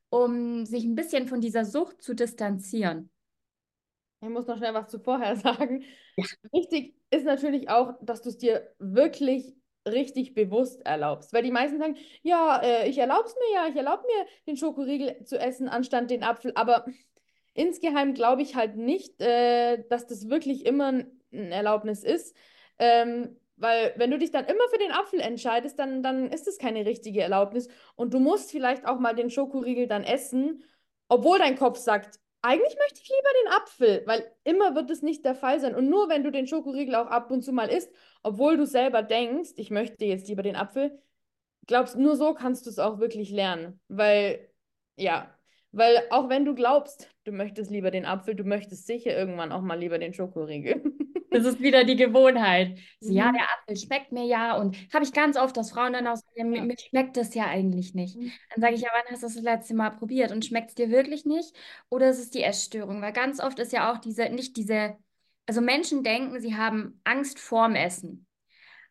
um 0.08 0.64
sich 0.66 0.84
ein 0.84 0.94
bisschen 0.94 1.28
von 1.28 1.40
dieser 1.40 1.64
Sucht 1.64 2.00
zu 2.02 2.14
distanzieren? 2.14 3.10
Ich 4.20 4.28
muss 4.28 4.46
noch 4.46 4.56
schnell 4.56 4.74
was 4.74 4.88
zu 4.88 4.98
vorher 4.98 5.36
sagen. 5.36 5.84
Wichtig 6.52 6.94
ist 7.10 7.24
natürlich 7.24 7.68
auch, 7.68 7.94
dass 8.02 8.22
du 8.22 8.30
es 8.30 8.38
dir 8.38 8.74
wirklich 8.78 9.54
richtig 9.86 10.34
bewusst 10.34 10.84
erlaubst. 10.84 11.32
Weil 11.32 11.42
die 11.42 11.50
meisten 11.50 11.78
sagen, 11.78 11.96
ja, 12.22 12.60
äh, 12.62 12.88
ich 12.88 12.98
erlaube 12.98 13.26
es 13.26 13.34
mir 13.34 13.54
ja, 13.54 13.68
ich 13.68 13.76
erlaube 13.76 14.02
mir, 14.06 14.26
den 14.46 14.56
Schokoriegel 14.56 15.24
zu 15.24 15.38
essen 15.38 15.68
anstatt 15.68 16.10
den 16.10 16.22
Apfel. 16.22 16.52
Aber 16.54 16.86
insgeheim 17.54 18.14
glaube 18.14 18.42
ich 18.42 18.56
halt 18.56 18.76
nicht, 18.76 19.20
äh, 19.20 19.82
dass 19.88 20.06
das 20.06 20.28
wirklich 20.28 20.66
immer 20.66 20.92
ein 21.32 21.52
Erlaubnis 21.52 22.04
ist. 22.04 22.36
Ähm, 22.78 23.36
weil 23.56 23.94
wenn 23.96 24.10
du 24.10 24.18
dich 24.18 24.30
dann 24.30 24.44
immer 24.44 24.68
für 24.70 24.78
den 24.78 24.92
Apfel 24.92 25.20
entscheidest, 25.20 25.78
dann, 25.78 26.02
dann 26.02 26.30
ist 26.30 26.46
es 26.46 26.58
keine 26.58 26.84
richtige 26.84 27.22
Erlaubnis. 27.22 27.68
Und 27.94 28.12
du 28.12 28.18
musst 28.18 28.50
vielleicht 28.50 28.86
auch 28.86 28.98
mal 28.98 29.14
den 29.14 29.30
Schokoriegel 29.30 29.86
dann 29.86 30.04
essen, 30.04 30.62
obwohl 31.08 31.38
dein 31.38 31.56
Kopf 31.56 31.78
sagt, 31.78 32.20
eigentlich 32.42 32.76
möchte 32.78 33.00
ich 33.02 33.08
lieber 33.08 33.28
den 33.44 33.52
Apfel, 33.52 34.02
weil 34.06 34.30
immer 34.44 34.74
wird 34.74 34.90
es 34.90 35.02
nicht 35.02 35.24
der 35.24 35.34
Fall 35.34 35.60
sein. 35.60 35.74
Und 35.74 35.88
nur 35.88 36.08
wenn 36.08 36.22
du 36.24 36.30
den 36.30 36.46
Schokoriegel 36.46 36.94
auch 36.94 37.08
ab 37.08 37.30
und 37.30 37.42
zu 37.42 37.52
mal 37.52 37.68
isst, 37.68 37.92
obwohl 38.22 38.56
du 38.56 38.66
selber 38.66 39.02
denkst, 39.02 39.50
ich 39.56 39.70
möchte 39.70 40.04
jetzt 40.04 40.28
lieber 40.28 40.42
den 40.42 40.56
Apfel, 40.56 40.98
glaubst, 41.66 41.96
nur 41.96 42.16
so 42.16 42.34
kannst 42.34 42.66
du 42.66 42.70
es 42.70 42.78
auch 42.78 42.98
wirklich 42.98 43.30
lernen. 43.30 43.80
Weil, 43.88 44.48
ja, 44.96 45.34
weil 45.72 46.02
auch 46.10 46.28
wenn 46.28 46.44
du 46.44 46.54
glaubst, 46.54 47.10
du 47.24 47.32
möchtest 47.32 47.70
lieber 47.70 47.90
den 47.90 48.06
Apfel, 48.06 48.34
du 48.34 48.44
möchtest 48.44 48.86
sicher 48.86 49.16
irgendwann 49.16 49.52
auch 49.52 49.62
mal 49.62 49.78
lieber 49.78 49.98
den 49.98 50.14
Schokoriegel. 50.14 50.82
Das 51.36 51.44
ist 51.44 51.60
wieder 51.60 51.84
die 51.84 51.96
Gewohnheit. 51.96 52.78
So, 53.00 53.12
ja, 53.12 53.30
Mhm. 53.30 53.32
der 53.32 53.42
Apfel 53.52 53.76
schmeckt 53.76 54.12
mir 54.12 54.24
ja. 54.24 54.56
Und 54.56 54.76
habe 54.92 55.04
ich 55.04 55.12
ganz 55.12 55.36
oft, 55.36 55.56
dass 55.56 55.70
Frauen 55.70 55.92
dann 55.92 56.06
auch 56.06 56.16
sagen, 56.16 56.32
ja, 56.36 56.44
mir, 56.44 56.60
Ja. 56.60 56.62
mir 56.62 56.76
schmeckt 56.78 57.16
das 57.16 57.34
ja 57.34 57.46
eigentlich 57.46 57.94
nicht. 57.94 58.20
Mhm. 58.20 58.38
Dann 58.50 58.60
sage 58.62 58.74
ich, 58.74 58.80
ja, 58.82 58.88
wann 58.92 59.04
hast 59.12 59.22
du 59.22 59.26
das 59.26 59.34
das 59.34 59.42
letzte 59.44 59.74
Mal 59.74 59.90
probiert? 59.90 60.32
Und 60.32 60.44
schmeckt 60.44 60.70
es 60.70 60.74
dir 60.74 60.90
wirklich 60.90 61.24
nicht? 61.24 61.54
Oder 61.88 62.10
ist 62.10 62.18
es 62.18 62.30
die 62.30 62.42
Essstörung? 62.42 63.02
Weil 63.02 63.12
ganz 63.12 63.40
oft 63.40 63.58
ist 63.58 63.72
ja 63.72 63.92
auch 63.92 63.98
diese, 63.98 64.28
nicht 64.30 64.56
diese, 64.56 64.96
also 65.46 65.60
Menschen 65.60 66.02
denken, 66.02 66.40
sie 66.40 66.56
haben 66.56 67.00
Angst 67.04 67.38
vorm 67.38 67.74
Essen. 67.74 68.26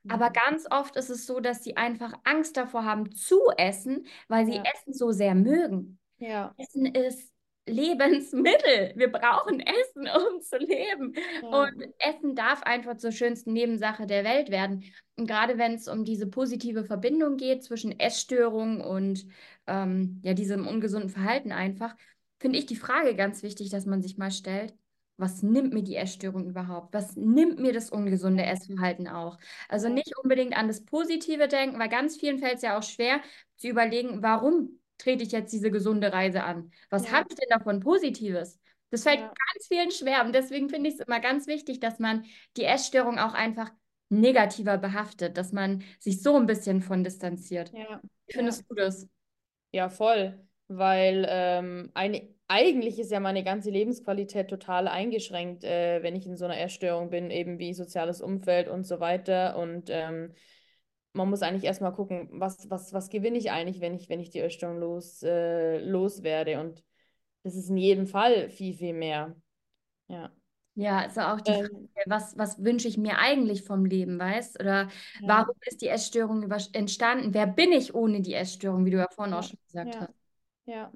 Aber 0.07 0.29
Mhm. 0.29 0.31
ganz 0.31 0.65
oft 0.71 0.95
ist 0.97 1.09
es 1.09 1.25
so, 1.25 1.39
dass 1.39 1.63
sie 1.63 1.77
einfach 1.77 2.13
Angst 2.23 2.57
davor 2.57 2.85
haben 2.85 3.11
zu 3.13 3.39
essen, 3.57 4.05
weil 4.27 4.45
sie 4.45 4.53
Ja. 4.53 4.63
Essen 4.63 4.93
so 4.93 5.11
sehr 5.11 5.35
mögen. 5.35 5.99
Ja, 6.17 6.55
Essen 6.57 6.87
ist 6.87 7.33
Lebensmittel. 7.67 8.93
Wir 8.95 9.11
brauchen 9.11 9.59
Essen, 9.59 10.07
um 10.07 10.41
zu 10.41 10.57
leben. 10.57 11.13
ja, 11.41 11.47
Und 11.47 11.83
Essen 11.99 12.35
darf 12.35 12.63
einfach 12.63 12.97
zur 12.97 13.11
schönsten 13.11 13.53
Nebensache 13.53 14.05
der 14.05 14.23
Welt 14.23 14.49
werden. 14.51 14.83
Und 15.15 15.27
gerade 15.27 15.57
wenn 15.57 15.73
es 15.73 15.87
um 15.87 16.05
diese 16.05 16.27
positive 16.27 16.85
Verbindung 16.85 17.37
geht 17.37 17.63
zwischen 17.63 17.99
Essstörung 17.99 18.81
und 18.81 19.25
ähm, 19.67 20.19
ja, 20.23 20.33
diesem 20.33 20.67
ungesunden 20.67 21.09
Verhalten 21.09 21.51
einfach, 21.51 21.95
finde 22.39 22.59
ich 22.59 22.65
die 22.65 22.75
Frage 22.75 23.15
ganz 23.15 23.41
wichtig, 23.43 23.69
dass 23.69 23.85
man 23.85 24.01
sich 24.01 24.17
mal 24.17 24.31
stellt, 24.31 24.73
was 25.17 25.41
nimmt 25.41 25.73
mir 25.73 25.83
die 25.83 25.95
Essstörung 25.95 26.45
überhaupt? 26.47 26.93
Was 26.93 27.15
nimmt 27.15 27.59
mir 27.59 27.71
das 27.71 27.89
ungesunde 27.89 28.43
Essverhalten 28.43 29.07
auch? 29.07 29.39
Also 29.69 29.87
nicht 29.87 30.13
unbedingt 30.21 30.57
an 30.57 30.67
das 30.67 30.83
Positive 30.83 31.47
denken, 31.47 31.79
weil 31.79 31.89
ganz 31.89 32.17
vielen 32.17 32.39
fällt 32.39 32.55
es 32.55 32.61
ja 32.63 32.77
auch 32.77 32.83
schwer 32.83 33.21
zu 33.55 33.69
überlegen, 33.69 34.21
warum 34.21 34.79
trete 34.97 35.23
ich 35.23 35.31
jetzt 35.31 35.51
diese 35.53 35.71
gesunde 35.71 36.11
Reise 36.13 36.43
an? 36.43 36.71
Was 36.89 37.05
Ja. 37.05 37.13
habe 37.13 37.27
ich 37.29 37.35
denn 37.35 37.49
davon 37.49 37.79
Positives? 37.79 38.59
Das 38.91 39.03
fällt 39.03 39.19
Ja. 39.19 39.27
ganz 39.27 39.67
vielen 39.67 39.91
schwer. 39.91 40.23
Und 40.25 40.33
deswegen 40.33 40.69
finde 40.69 40.89
ich 40.89 40.95
es 40.95 41.01
immer 41.01 41.19
ganz 41.19 41.47
wichtig, 41.47 41.79
dass 41.79 41.99
man 41.99 42.25
die 42.57 42.63
Essstörung 42.63 43.19
auch 43.19 43.33
einfach 43.33 43.71
negativer 44.09 44.77
behaftet, 44.77 45.37
dass 45.37 45.51
man 45.51 45.83
sich 45.99 46.21
so 46.21 46.35
ein 46.35 46.45
bisschen 46.45 46.81
von 46.81 47.03
distanziert. 47.03 47.71
ja. 47.73 47.99
Wie 48.27 48.33
findest 48.33 48.63
du 48.69 48.75
das? 48.75 49.07
Ja, 49.71 49.89
voll. 49.89 50.39
Weil 50.67 51.25
ähm, 51.29 51.91
eine, 51.93 52.27
eigentlich 52.47 52.97
ist 52.99 53.11
ja 53.11 53.19
meine 53.19 53.43
ganze 53.43 53.69
Lebensqualität 53.69 54.49
total 54.49 54.87
eingeschränkt, 54.87 55.63
äh, 55.63 56.01
wenn 56.01 56.15
ich 56.15 56.25
in 56.25 56.37
so 56.37 56.45
einer 56.45 56.59
Essstörung 56.59 57.09
bin, 57.09 57.29
eben 57.29 57.59
wie 57.59 57.73
soziales 57.73 58.21
Umfeld 58.21 58.67
und 58.67 58.83
so 58.85 58.99
weiter. 58.99 59.57
Und 59.57 59.89
ähm, 59.91 60.33
man 61.15 61.29
muss 61.29 61.41
eigentlich 61.41 61.63
erstmal 61.65 61.93
gucken, 61.93 62.29
was, 62.31 62.69
was, 62.69 62.93
was 62.93 63.09
gewinne 63.09 63.37
ich 63.37 63.51
eigentlich, 63.51 63.81
wenn 63.81 63.95
ich, 63.95 64.09
wenn 64.09 64.19
ich 64.19 64.29
die 64.31 64.39
Essstörung 64.39 64.79
los, 64.79 65.23
äh, 65.23 65.79
loswerde. 65.79 66.59
Und 66.59 66.83
das 67.43 67.55
ist 67.55 67.69
in 67.69 67.77
jedem 67.77 68.07
Fall 68.07 68.49
viel, 68.49 68.73
viel 68.75 68.93
mehr. 68.93 69.35
Ja. 70.07 70.31
Ja, 70.77 70.99
also 70.99 71.21
auch 71.21 71.39
die 71.39 71.53
Frage, 71.53 71.71
Ähm, 71.71 71.89
was, 72.05 72.37
was 72.37 72.61
wünsche 72.63 72.87
ich 72.89 72.97
mir 72.97 73.17
eigentlich 73.17 73.63
vom 73.63 73.85
Leben, 73.85 74.19
weißt? 74.19 74.59
Oder 74.59 74.89
ja. 75.19 75.25
warum 75.25 75.55
ist 75.65 75.81
die 75.81 75.87
Essstörung 75.87 76.43
über 76.43 76.57
entstanden? 76.73 77.33
Wer 77.33 77.47
bin 77.47 77.71
ich 77.71 77.95
ohne 77.95 78.21
die 78.21 78.33
Essstörung, 78.33 78.85
wie 78.85 78.91
du 78.91 78.97
ja 78.97 79.07
vorhin 79.09 79.33
auch 79.33 79.43
Ja. 79.43 79.49
schon 79.49 79.57
gesagt 79.67 79.99
Ja. 79.99 80.01
hast? 80.01 80.13
Ja. 80.65 80.91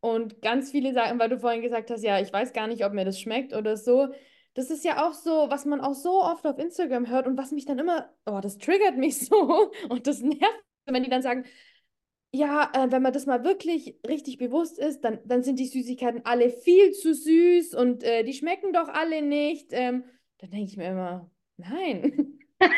Und 0.00 0.40
ganz 0.42 0.70
viele 0.70 0.92
sagen, 0.94 1.18
weil 1.18 1.28
du 1.28 1.38
vorhin 1.38 1.62
gesagt 1.62 1.90
hast, 1.90 2.02
ja, 2.04 2.20
ich 2.20 2.32
weiß 2.32 2.52
gar 2.52 2.66
nicht, 2.68 2.84
ob 2.84 2.92
mir 2.92 3.04
das 3.04 3.20
schmeckt 3.20 3.52
oder 3.54 3.76
so. 3.76 4.08
Das 4.56 4.70
ist 4.70 4.86
ja 4.86 5.06
auch 5.06 5.12
so, 5.12 5.50
was 5.50 5.66
man 5.66 5.82
auch 5.82 5.92
so 5.92 6.22
oft 6.22 6.46
auf 6.46 6.58
Instagram 6.58 7.10
hört 7.10 7.26
und 7.26 7.36
was 7.36 7.52
mich 7.52 7.66
dann 7.66 7.78
immer, 7.78 8.08
oh, 8.24 8.40
das 8.42 8.56
triggert 8.56 8.96
mich 8.96 9.18
so 9.28 9.70
und 9.90 10.06
das 10.06 10.22
nervt, 10.22 10.64
wenn 10.86 11.04
die 11.04 11.10
dann 11.10 11.20
sagen, 11.20 11.44
ja, 12.32 12.70
äh, 12.74 12.90
wenn 12.90 13.02
man 13.02 13.12
das 13.12 13.26
mal 13.26 13.44
wirklich 13.44 13.98
richtig 14.08 14.38
bewusst 14.38 14.78
ist, 14.78 15.02
dann, 15.02 15.20
dann 15.26 15.42
sind 15.42 15.58
die 15.58 15.66
Süßigkeiten 15.66 16.22
alle 16.24 16.48
viel 16.48 16.92
zu 16.92 17.14
süß 17.14 17.74
und 17.74 18.02
äh, 18.02 18.24
die 18.24 18.32
schmecken 18.32 18.72
doch 18.72 18.88
alle 18.88 19.20
nicht. 19.20 19.68
Ähm, 19.72 20.04
dann 20.38 20.50
denke 20.50 20.70
ich 20.70 20.76
mir 20.78 20.90
immer, 20.90 21.30
nein. 21.58 22.38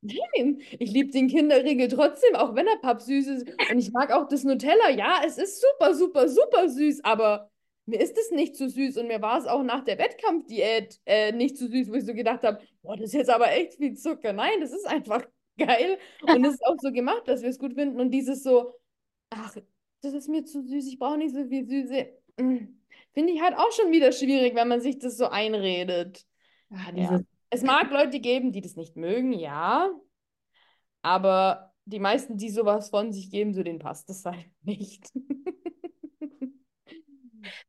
Nein, 0.00 0.60
ich 0.78 0.92
liebe 0.92 1.10
den 1.10 1.28
Kinderriegel 1.28 1.88
trotzdem, 1.88 2.36
auch 2.36 2.54
wenn 2.54 2.66
er 2.68 2.76
pappsüß 2.76 3.26
ist. 3.26 3.48
Und 3.70 3.78
ich 3.78 3.90
mag 3.90 4.12
auch 4.12 4.28
das 4.28 4.44
Nutella. 4.44 4.90
Ja, 4.90 5.20
es 5.26 5.38
ist 5.38 5.60
super, 5.60 5.94
super, 5.94 6.28
super 6.28 6.68
süß, 6.68 7.04
aber 7.04 7.50
mir 7.88 8.00
ist 8.00 8.18
es 8.18 8.30
nicht 8.30 8.54
zu 8.56 8.68
süß. 8.68 8.98
Und 8.98 9.08
mir 9.08 9.22
war 9.22 9.38
es 9.38 9.46
auch 9.46 9.62
nach 9.62 9.82
der 9.82 9.98
Wettkampfdiät 9.98 11.00
äh, 11.06 11.32
nicht 11.32 11.56
zu 11.56 11.68
süß, 11.68 11.90
wo 11.90 11.94
ich 11.94 12.04
so 12.04 12.14
gedacht 12.14 12.42
habe, 12.42 12.60
boah, 12.82 12.96
das 12.96 13.06
ist 13.06 13.14
jetzt 13.14 13.30
aber 13.30 13.50
echt 13.50 13.74
viel 13.74 13.94
Zucker. 13.94 14.32
Nein, 14.32 14.60
das 14.60 14.72
ist 14.72 14.86
einfach 14.86 15.24
geil. 15.58 15.98
Und 16.22 16.44
es 16.44 16.54
ist 16.54 16.66
auch 16.66 16.76
so 16.78 16.92
gemacht, 16.92 17.22
dass 17.26 17.42
wir 17.42 17.48
es 17.48 17.58
gut 17.58 17.74
finden. 17.74 17.98
Und 17.98 18.10
dieses 18.10 18.42
so, 18.42 18.74
ach, 19.30 19.56
das 20.02 20.12
ist 20.12 20.28
mir 20.28 20.44
zu 20.44 20.62
süß, 20.62 20.86
ich 20.86 20.98
brauche 20.98 21.16
nicht 21.16 21.34
so 21.34 21.46
viel 21.46 21.66
Süße. 21.66 22.08
Mm, 22.36 22.58
Finde 23.14 23.32
ich 23.32 23.40
halt 23.40 23.56
auch 23.56 23.72
schon 23.72 23.90
wieder 23.90 24.12
schwierig, 24.12 24.54
wenn 24.54 24.68
man 24.68 24.80
sich 24.80 24.98
das 24.98 25.16
so 25.16 25.28
einredet. 25.28 26.24
Ja, 26.70 26.92
Ja. 26.94 27.20
Es 27.50 27.62
mag 27.62 27.90
Leute 27.90 28.20
geben, 28.20 28.52
die 28.52 28.60
das 28.60 28.76
nicht 28.76 28.96
mögen, 28.96 29.32
ja. 29.32 29.90
Aber 31.00 31.72
die 31.86 32.00
meisten, 32.00 32.36
die 32.36 32.50
sowas 32.50 32.90
von 32.90 33.12
sich 33.12 33.30
geben, 33.30 33.54
so 33.54 33.62
denen 33.62 33.78
passt 33.78 34.10
das 34.10 34.26
halt 34.26 34.50
nicht. 34.62 35.10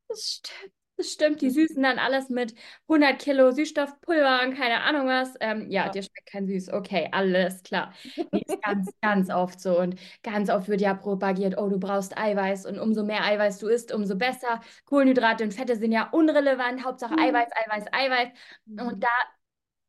Das 0.08 0.42
stimmt. 0.44 0.74
Das 0.98 1.14
stimmt, 1.14 1.40
die 1.42 1.50
süßen 1.50 1.82
dann 1.82 1.98
alles 1.98 2.28
mit 2.28 2.54
100 2.90 3.20
Kilo 3.22 3.52
Süßstoffpulver 3.52 4.42
und 4.44 4.54
keine 4.58 4.82
Ahnung 4.82 5.08
was. 5.08 5.34
Ähm, 5.40 5.72
ja, 5.72 5.86
Ja. 5.86 5.90
dir 5.90 6.04
schmeckt 6.04 6.30
kein 6.30 6.46
Süß. 6.46 6.74
Okay, 6.74 7.08
alles 7.14 7.64
klar. 7.64 7.94
Nee, 8.34 8.44
ist 8.46 8.62
ganz, 8.62 8.90
ganz 9.02 9.30
oft 9.30 9.62
so. 9.62 9.80
Und 9.80 9.98
ganz 10.24 10.50
oft 10.50 10.68
wird 10.68 10.82
ja 10.82 10.94
propagiert, 10.94 11.58
oh, 11.58 11.70
du 11.70 11.80
brauchst 11.80 12.18
Eiweiß. 12.18 12.66
Und 12.66 12.80
umso 12.80 13.06
mehr 13.06 13.24
Eiweiß 13.24 13.60
du 13.60 13.68
isst, 13.70 13.94
umso 13.94 14.18
besser. 14.18 14.60
Kohlenhydrate 14.86 15.46
und 15.46 15.54
Fette 15.54 15.78
sind 15.78 15.94
ja 15.94 16.10
unrelevant. 16.12 16.84
Hauptsache 16.84 17.14
Mhm. 17.14 17.20
Eiweiß, 17.20 17.50
Eiweiß, 17.66 17.86
Eiweiß. 17.94 18.28
Und 18.68 19.02
da, 19.02 19.08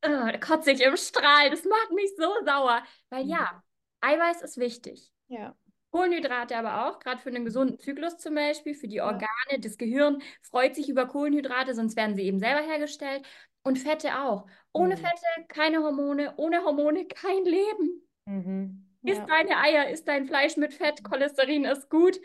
äh, 0.03 0.33
da 0.33 0.39
kotze 0.39 0.73
ich 0.73 0.81
im 0.83 0.97
Strahl. 0.97 1.51
Das 1.51 1.65
macht 1.65 1.91
mich 1.93 2.11
so 2.17 2.31
sauer. 2.45 2.83
Weil 3.11 3.27
ja, 3.27 3.63
Eiweiß 4.01 4.43
ist 4.43 4.59
wichtig. 4.59 5.13
Ja. 5.29 5.57
Kohlenhydrate 5.91 6.57
aber 6.57 6.89
auch, 6.89 6.99
gerade 7.01 7.21
für 7.21 7.31
einen 7.31 7.45
gesunden 7.45 7.79
Zyklus 7.79 8.17
zum 8.19 8.35
Beispiel, 8.35 8.75
für 8.75 8.89
die 8.89 8.97
Ja. 8.97 9.07
Organe, 9.07 9.59
das 9.61 9.77
Gehirn 9.79 10.23
freut 10.43 10.75
sich 10.75 10.89
über 10.89 11.07
Kohlenhydrate, 11.07 11.75
sonst 11.75 11.97
werden 11.97 12.15
sie 12.17 12.23
eben 12.23 12.39
selber 12.39 12.61
hergestellt. 12.63 13.27
Und 13.63 13.79
Fette 13.79 14.21
auch. 14.21 14.47
Ohne 14.73 14.97
Mhm. 14.97 15.01
Fette 15.01 15.27
keine 15.49 15.83
Hormone, 15.83 16.35
ohne 16.37 16.65
Hormone 16.65 17.05
kein 17.09 17.45
Leben. 17.45 18.07
Mhm. 18.27 18.87
Ja. 19.03 19.27
deine 19.27 19.57
Eier, 19.59 19.89
iss 19.91 20.05
dein 20.05 20.27
Fleisch 20.27 20.57
mit 20.57 20.75
Fett, 20.75 21.03
Cholesterin 21.05 21.65
ist 21.65 21.89
gut. 21.91 22.21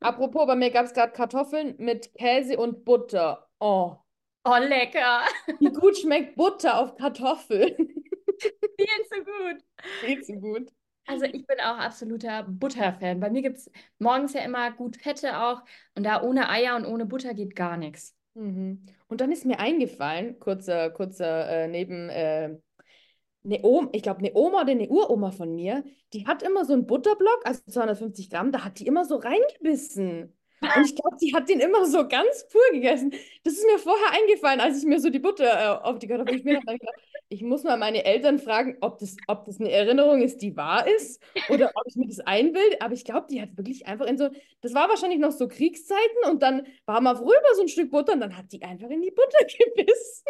Apropos, 0.00 0.46
bei 0.46 0.56
mir 0.56 0.70
gab 0.70 0.86
es 0.86 0.94
gerade 0.94 1.12
Kartoffeln 1.12 1.74
mit 1.78 2.14
Käse 2.14 2.58
und 2.58 2.84
Butter. 2.84 3.48
Oh, 3.58 3.96
Oh, 4.42 4.56
lecker. 4.56 5.22
Wie 5.58 5.70
gut 5.70 5.98
schmeckt 5.98 6.34
Butter 6.36 6.78
auf 6.78 6.96
Kartoffeln? 6.96 7.74
Viel 8.78 9.04
zu 9.12 9.24
gut. 9.24 9.62
Viel 10.00 10.22
zu 10.22 10.32
gut. 10.40 10.70
Also 11.06 11.24
ich 11.24 11.46
bin 11.46 11.58
auch 11.60 11.78
absoluter 11.78 12.44
Butterfan. 12.44 13.20
Bei 13.20 13.30
mir 13.30 13.42
gibt 13.42 13.58
es 13.58 13.70
morgens 13.98 14.32
ja 14.32 14.42
immer 14.42 14.70
gut 14.70 14.96
Fette 14.96 15.40
auch. 15.40 15.62
Und 15.94 16.04
da 16.04 16.22
ohne 16.22 16.48
Eier 16.48 16.76
und 16.76 16.86
ohne 16.86 17.06
Butter 17.06 17.34
geht 17.34 17.56
gar 17.56 17.76
nichts. 17.76 18.16
Mhm. 18.34 18.86
Und 19.08 19.20
dann 19.20 19.32
ist 19.32 19.44
mir 19.44 19.58
eingefallen, 19.58 20.38
kurzer, 20.38 20.90
kurzer 20.90 21.48
äh, 21.48 21.68
Neben, 21.68 22.08
äh, 22.10 22.56
eine 23.44 23.62
Oma, 23.62 23.88
ich 23.92 24.02
glaube, 24.02 24.20
eine 24.20 24.32
Oma 24.34 24.62
oder 24.62 24.72
eine 24.72 24.88
Uroma 24.88 25.30
von 25.30 25.54
mir, 25.54 25.84
die 26.12 26.26
hat 26.26 26.42
immer 26.42 26.64
so 26.64 26.74
einen 26.74 26.86
Butterblock, 26.86 27.40
also 27.44 27.62
250 27.66 28.30
Gramm, 28.30 28.52
da 28.52 28.64
hat 28.64 28.78
die 28.78 28.86
immer 28.86 29.04
so 29.04 29.16
reingebissen. 29.16 30.36
Und 30.62 30.84
ich 30.84 30.94
glaube, 30.94 31.16
die 31.20 31.34
hat 31.34 31.48
den 31.48 31.60
immer 31.60 31.86
so 31.86 32.06
ganz 32.06 32.46
pur 32.48 32.60
gegessen. 32.72 33.12
Das 33.44 33.54
ist 33.54 33.66
mir 33.66 33.78
vorher 33.78 34.12
eingefallen, 34.12 34.60
als 34.60 34.78
ich 34.78 34.84
mir 34.84 35.00
so 35.00 35.08
die 35.10 35.18
Butter 35.18 35.44
äh, 35.44 35.88
auf 35.88 35.98
die 35.98 36.06
Kartoffeln 36.06 36.36
geschmiert 36.36 36.62
habe. 36.66 36.78
Ich 37.28 37.42
muss 37.42 37.62
mal 37.62 37.76
meine 37.78 38.04
Eltern 38.04 38.38
fragen, 38.38 38.76
ob 38.80 38.98
das, 38.98 39.16
ob 39.26 39.44
das 39.44 39.60
eine 39.60 39.70
Erinnerung 39.70 40.20
ist, 40.20 40.42
die 40.42 40.56
wahr 40.56 40.86
ist 40.86 41.22
oder 41.48 41.70
ob 41.74 41.84
ich 41.86 41.96
mir 41.96 42.08
das 42.08 42.20
einbilde. 42.20 42.80
Aber 42.80 42.92
ich 42.92 43.04
glaube, 43.04 43.26
die 43.30 43.40
hat 43.40 43.56
wirklich 43.56 43.86
einfach 43.86 44.06
in 44.06 44.18
so, 44.18 44.28
das 44.60 44.74
war 44.74 44.88
wahrscheinlich 44.88 45.20
noch 45.20 45.32
so 45.32 45.48
Kriegszeiten 45.48 46.30
und 46.30 46.42
dann 46.42 46.66
war 46.86 47.00
mal 47.00 47.16
vorüber 47.16 47.54
so 47.54 47.62
ein 47.62 47.68
Stück 47.68 47.90
Butter 47.90 48.12
und 48.12 48.20
dann 48.20 48.36
hat 48.36 48.52
die 48.52 48.62
einfach 48.62 48.90
in 48.90 49.00
die 49.00 49.12
Butter 49.12 49.44
gebissen. 49.76 50.24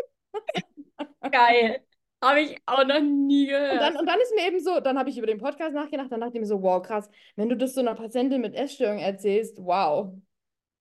Geil. 1.31 1.83
Habe 2.23 2.41
ich 2.41 2.57
auch 2.67 2.85
noch 2.85 3.01
nie 3.01 3.47
gehört. 3.47 3.73
Und 3.73 3.81
dann, 3.81 3.97
und 3.97 4.07
dann 4.07 4.21
ist 4.21 4.35
mir 4.35 4.47
eben 4.47 4.61
so, 4.61 4.81
dann 4.81 4.99
habe 4.99 5.09
ich 5.09 5.17
über 5.17 5.27
den 5.27 5.39
Podcast 5.39 5.75
nachgedacht, 5.75 6.13
dann 6.13 6.21
dachte 6.21 6.35
ich 6.35 6.41
mir 6.41 6.47
so, 6.47 6.63
wow, 6.63 6.83
krass, 6.83 7.09
wenn 7.37 7.49
du 7.49 7.57
das 7.57 7.75
so 7.75 7.81
einer 7.81 7.95
Patientin 7.95 8.43
mit 8.43 8.55
Essstörung 8.55 8.99
erzählst, 8.99 9.57
wow. 9.59 10.13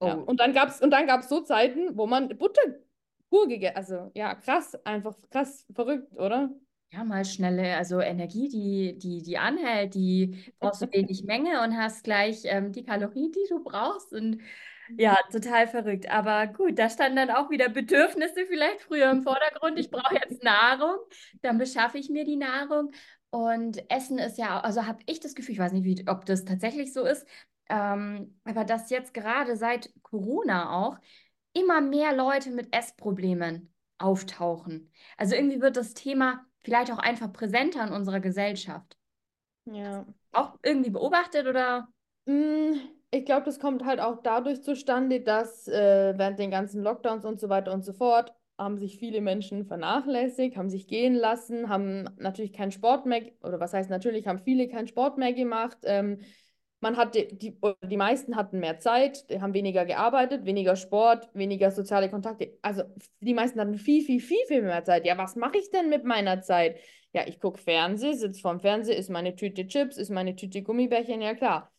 Ja. 0.02 0.18
Oh. 0.18 0.24
Und 0.24 0.40
dann 0.40 0.54
gab 0.54 0.70
es 0.70 0.82
und 0.82 0.92
dann 0.92 1.08
gab's 1.08 1.30
so 1.30 1.42
Zeiten, 1.42 1.98
wo 1.98 2.08
man 2.08 2.30
Butter 2.38 2.62
pur 3.30 3.48
gegessen, 3.48 3.78
also 3.78 4.12
ja, 4.16 4.36
krass, 4.36 4.76
einfach 4.86 5.16
krass 5.30 5.66
verrückt, 5.74 6.14
oder? 6.18 6.50
Ja, 6.92 7.04
mal 7.04 7.24
schnelle, 7.24 7.78
also 7.78 8.00
Energie, 8.00 8.50
die, 8.50 8.98
die, 8.98 9.22
die 9.22 9.38
anhält, 9.38 9.94
die 9.94 10.52
brauchst 10.60 10.82
du 10.82 10.92
wenig 10.92 11.24
Menge 11.24 11.62
und 11.62 11.78
hast 11.78 12.04
gleich 12.04 12.42
ähm, 12.46 12.72
die 12.72 12.84
Kalorien, 12.84 13.32
die 13.32 13.46
du 13.48 13.64
brauchst. 13.64 14.12
Und 14.12 14.42
ja, 14.98 15.18
total 15.32 15.68
verrückt. 15.68 16.10
Aber 16.10 16.48
gut, 16.48 16.78
da 16.80 16.90
standen 16.90 17.18
dann 17.18 17.32
auch 17.32 17.50
wieder 17.50 17.70
Bedürfnisse 17.70 18.46
vielleicht 18.48 18.82
früher 18.82 19.12
im 19.12 19.24
Vordergrund. 19.24 19.80
Ich 19.80 19.92
brauche 19.92 20.16
jetzt 20.16 20.44
Nahrung, 20.44 20.98
dann 21.42 21.58
beschaffe 21.58 21.98
ich 21.98 22.10
mir 22.10 22.26
die 22.26 22.38
Nahrung. 22.38 22.92
Und 23.32 23.90
Essen 23.92 24.18
ist 24.18 24.38
ja, 24.38 24.60
also 24.60 24.86
habe 24.86 25.00
ich 25.06 25.20
das 25.20 25.36
Gefühl, 25.36 25.54
ich 25.54 25.60
weiß 25.60 25.72
nicht, 25.72 25.84
wie, 25.84 26.08
ob 26.08 26.26
das 26.26 26.46
tatsächlich 26.46 26.94
so 26.94 27.06
ist, 27.06 27.28
ähm, 27.70 28.40
aber 28.44 28.66
dass 28.66 28.90
jetzt 28.90 29.14
gerade 29.14 29.56
seit 29.56 29.92
Corona 30.02 30.76
auch 30.76 30.98
immer 31.54 31.82
mehr 31.82 32.16
Leute 32.16 32.50
mit 32.52 32.76
Essproblemen 32.76 33.72
auftauchen. 34.00 34.92
Also 35.18 35.36
irgendwie 35.36 35.62
wird 35.62 35.78
das 35.78 35.94
Thema 35.94 36.46
vielleicht 36.62 36.92
auch 36.92 36.98
einfach 36.98 37.32
präsenter 37.32 37.86
in 37.86 37.94
unserer 37.94 38.20
Gesellschaft. 38.20 38.98
Ja. 39.66 40.06
Auch 40.32 40.58
irgendwie 40.64 40.90
beobachtet 40.90 41.48
oder? 41.48 41.88
Mm, 42.26 42.74
Ich 43.12 43.26
glaube, 43.26 43.44
das 43.46 43.60
kommt 43.60 43.84
halt 43.86 44.00
auch 44.00 44.22
dadurch 44.22 44.62
zustande, 44.62 45.22
dass 45.22 45.68
äh, 45.68 46.14
während 46.16 46.38
den 46.38 46.52
ganzen 46.52 46.84
Lockdowns 46.84 47.26
und 47.26 47.40
so 47.40 47.50
weiter 47.50 47.74
und 47.74 47.84
so 47.84 47.92
fort 47.94 48.34
haben 48.58 48.78
sich 48.78 49.00
viele 49.00 49.22
Menschen 49.22 49.66
vernachlässigt, 49.66 50.58
haben 50.58 50.70
sich 50.70 50.88
gehen 50.88 51.16
lassen, 51.16 51.70
haben 51.70 52.04
natürlich 52.18 52.54
keinen 52.54 52.72
Sport 52.72 53.06
mehr, 53.06 53.24
oder 53.42 53.60
was 53.60 53.74
heißt 53.74 53.90
natürlich, 53.90 54.28
haben 54.28 54.38
viele 54.40 54.68
keinen 54.68 54.88
Sport 54.88 55.18
mehr 55.18 55.34
gemacht. 55.34 55.78
Ähm, 55.84 56.20
man 56.82 56.98
hat 56.98 57.16
die, 57.16 57.28
die, 57.84 57.98
meisten 57.98 58.36
hatten 58.36 58.60
mehr 58.60 58.80
Zeit, 58.80 59.26
haben 59.42 59.54
weniger 59.54 59.86
gearbeitet, 59.86 60.46
weniger 60.46 60.76
Sport, 60.76 61.30
weniger 61.34 61.72
soziale 61.72 62.10
Kontakte. 62.10 62.58
Also 62.62 62.84
die 63.22 63.34
meisten 63.34 63.60
hatten 63.60 63.78
viel, 63.78 64.04
viel, 64.06 64.20
viel, 64.22 64.46
viel 64.48 64.62
mehr 64.62 64.84
Zeit. 64.84 65.06
Ja, 65.06 65.18
was 65.18 65.36
mache 65.36 65.58
ich 65.58 65.72
denn 65.72 65.90
mit 65.90 66.04
meiner 66.06 66.42
Zeit? 66.42 66.78
Ja, 67.12 67.28
ich 67.28 67.40
gucke 67.40 67.58
Fernsehen, 67.60 68.16
sitze 68.18 68.40
vorm 68.42 68.60
Fernseher, 68.60 68.98
ist 68.98 69.10
meine 69.10 69.36
Tüte 69.36 69.68
Chips, 69.68 69.98
ist 69.98 70.10
meine 70.12 70.36
Tüte 70.36 70.62
Gummibärchen, 70.62 71.22
ja 71.22 71.34
klar. 71.34 71.72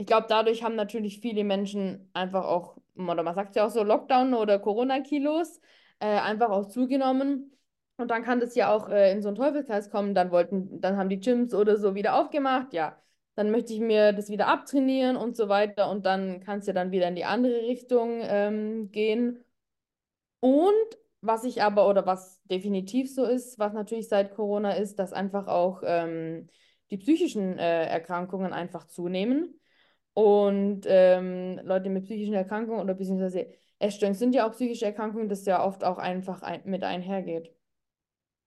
Ich 0.00 0.06
glaube, 0.06 0.26
dadurch 0.30 0.62
haben 0.62 0.76
natürlich 0.76 1.20
viele 1.20 1.44
Menschen 1.44 2.08
einfach 2.14 2.46
auch, 2.46 2.78
oder 2.96 3.22
man 3.22 3.34
sagt 3.34 3.54
ja 3.54 3.66
auch 3.66 3.70
so, 3.70 3.82
Lockdown 3.82 4.32
oder 4.32 4.58
Corona-Kilos 4.58 5.60
äh, 5.98 6.06
einfach 6.06 6.48
auch 6.48 6.64
zugenommen. 6.68 7.54
Und 7.98 8.10
dann 8.10 8.22
kann 8.22 8.40
das 8.40 8.54
ja 8.54 8.74
auch 8.74 8.88
äh, 8.88 9.12
in 9.12 9.20
so 9.20 9.28
einen 9.28 9.36
Teufelskreis 9.36 9.90
kommen. 9.90 10.14
Dann 10.14 10.30
wollten, 10.30 10.80
dann 10.80 10.96
haben 10.96 11.10
die 11.10 11.20
Gyms 11.20 11.52
oder 11.52 11.76
so 11.76 11.94
wieder 11.94 12.14
aufgemacht, 12.18 12.72
ja. 12.72 12.96
Dann 13.34 13.50
möchte 13.50 13.74
ich 13.74 13.80
mir 13.80 14.14
das 14.14 14.30
wieder 14.30 14.46
abtrainieren 14.46 15.16
und 15.18 15.36
so 15.36 15.50
weiter. 15.50 15.90
Und 15.90 16.06
dann 16.06 16.40
kann 16.40 16.60
es 16.60 16.66
ja 16.66 16.72
dann 16.72 16.92
wieder 16.92 17.06
in 17.08 17.14
die 17.16 17.26
andere 17.26 17.60
Richtung 17.66 18.20
ähm, 18.22 18.90
gehen. 18.92 19.44
Und 20.40 20.72
was 21.20 21.44
ich 21.44 21.62
aber, 21.62 21.86
oder 21.86 22.06
was 22.06 22.40
definitiv 22.44 23.14
so 23.14 23.24
ist, 23.24 23.58
was 23.58 23.74
natürlich 23.74 24.08
seit 24.08 24.34
Corona 24.34 24.72
ist, 24.72 24.98
dass 24.98 25.12
einfach 25.12 25.46
auch 25.46 25.82
ähm, 25.84 26.48
die 26.90 26.96
psychischen 26.96 27.58
äh, 27.58 27.84
Erkrankungen 27.84 28.54
einfach 28.54 28.86
zunehmen. 28.86 29.59
Und 30.20 30.82
ähm, 30.84 31.58
Leute 31.64 31.88
mit 31.88 32.04
psychischen 32.04 32.34
Erkrankungen 32.34 32.82
oder 32.82 32.92
beziehungsweise 32.92 33.46
Essstörungen 33.78 34.18
sind 34.18 34.34
ja 34.34 34.46
auch 34.46 34.52
psychische 34.52 34.84
Erkrankungen, 34.84 35.30
das 35.30 35.46
ja 35.46 35.64
oft 35.64 35.82
auch 35.82 35.96
einfach 35.96 36.42
ein, 36.42 36.60
mit 36.66 36.84
einhergeht. 36.84 37.50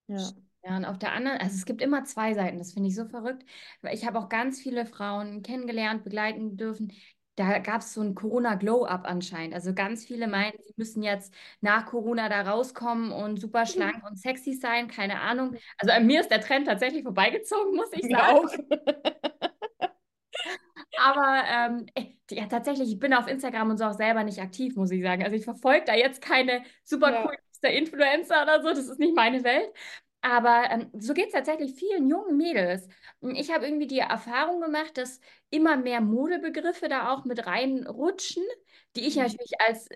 Ja. 0.07 0.19
Ja, 0.65 0.77
und 0.77 0.85
auf 0.85 0.99
der 0.99 1.11
anderen, 1.13 1.39
also 1.39 1.55
es 1.55 1.65
gibt 1.65 1.81
immer 1.81 2.05
zwei 2.05 2.35
Seiten, 2.35 2.57
das 2.59 2.73
finde 2.73 2.89
ich 2.89 2.95
so 2.95 3.05
verrückt. 3.05 3.43
Ich 3.91 4.05
habe 4.05 4.19
auch 4.19 4.29
ganz 4.29 4.61
viele 4.61 4.85
Frauen 4.85 5.41
kennengelernt, 5.41 6.03
begleiten 6.03 6.55
dürfen. 6.55 6.93
Da 7.35 7.57
gab 7.57 7.81
es 7.81 7.93
so 7.93 8.01
ein 8.01 8.13
Corona-Glow-Up 8.13 9.05
anscheinend. 9.05 9.55
Also 9.55 9.73
ganz 9.73 10.05
viele 10.05 10.27
meinen, 10.27 10.53
sie 10.65 10.73
müssen 10.77 11.01
jetzt 11.01 11.33
nach 11.59 11.87
Corona 11.87 12.29
da 12.29 12.43
rauskommen 12.43 13.11
und 13.11 13.41
super 13.41 13.65
schlank 13.65 14.03
und 14.07 14.19
sexy 14.19 14.53
sein, 14.53 14.87
keine 14.87 15.19
Ahnung. 15.19 15.55
Also 15.79 15.91
an 15.91 16.05
mir 16.05 16.21
ist 16.21 16.29
der 16.29 16.39
Trend 16.39 16.67
tatsächlich 16.67 17.01
vorbeigezogen, 17.03 17.75
muss 17.75 17.91
ich 17.91 18.03
Mir 18.03 18.17
sagen. 18.17 18.37
auch. 18.37 19.49
Aber 21.05 21.43
ähm, 21.47 21.85
äh, 21.95 22.05
ja, 22.31 22.45
tatsächlich, 22.47 22.89
ich 22.91 22.99
bin 22.99 23.13
auf 23.13 23.27
Instagram 23.27 23.71
und 23.71 23.77
so 23.77 23.85
auch 23.85 23.93
selber 23.93 24.23
nicht 24.23 24.39
aktiv, 24.39 24.75
muss 24.75 24.91
ich 24.91 25.01
sagen. 25.03 25.23
Also 25.23 25.35
ich 25.35 25.43
verfolge 25.43 25.83
da 25.85 25.95
jetzt 25.95 26.21
keine 26.21 26.63
super 26.83 27.11
Ja. 27.11 27.21
coolen 27.21 27.37
Influencer 27.63 28.43
oder 28.43 28.61
so, 28.61 28.69
das 28.69 28.87
ist 28.87 28.99
nicht 28.99 29.15
meine 29.15 29.43
Welt. 29.43 29.69
Aber 30.21 30.69
ähm, 30.71 30.89
so 30.99 31.13
geht 31.13 31.27
es 31.27 31.33
tatsächlich 31.33 31.73
vielen 31.75 32.09
jungen 32.09 32.37
Mädels. 32.37 32.87
Ich 33.21 33.51
habe 33.53 33.65
irgendwie 33.65 33.87
die 33.87 33.99
Erfahrung 33.99 34.61
gemacht, 34.61 34.97
dass 34.97 35.19
immer 35.49 35.75
mehr 35.77 35.99
Modebegriffe 36.01 36.87
da 36.89 37.11
auch 37.13 37.25
mit 37.25 37.45
reinrutschen, 37.45 38.43
die 38.95 39.01
ich 39.07 39.15
Mhm. 39.15 39.17
natürlich 39.17 39.59
als 39.61 39.89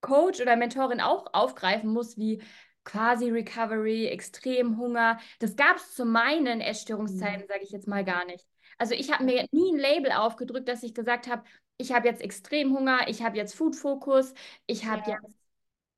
Coach 0.00 0.40
oder 0.40 0.56
Mentorin 0.56 1.00
auch 1.00 1.26
aufgreifen 1.34 1.90
muss, 1.92 2.16
wie 2.18 2.42
quasi 2.84 3.30
Recovery, 3.30 4.06
Extremhunger. 4.08 5.18
Das 5.40 5.56
gab 5.56 5.76
es 5.76 5.94
zu 5.94 6.04
meinen 6.06 6.60
Essstörungszeiten, 6.60 7.46
sage 7.48 7.62
ich 7.64 7.70
jetzt 7.70 7.88
mal 7.88 8.04
gar 8.04 8.24
nicht. 8.26 8.46
Also 8.78 8.94
ich 8.94 9.10
habe 9.12 9.24
mir 9.24 9.46
nie 9.52 9.72
ein 9.72 9.78
Label 9.78 10.12
aufgedrückt, 10.12 10.68
dass 10.68 10.82
ich 10.82 10.94
gesagt 10.94 11.28
habe, 11.28 11.44
ich 11.78 11.92
habe 11.92 12.08
jetzt 12.08 12.22
Extremhunger, 12.22 13.08
ich 13.08 13.22
habe 13.22 13.36
jetzt 13.36 13.54
Food-Fokus, 13.54 14.34
ich 14.66 14.86
habe 14.86 15.02
Ja. 15.06 15.10
jetzt, 15.10 15.36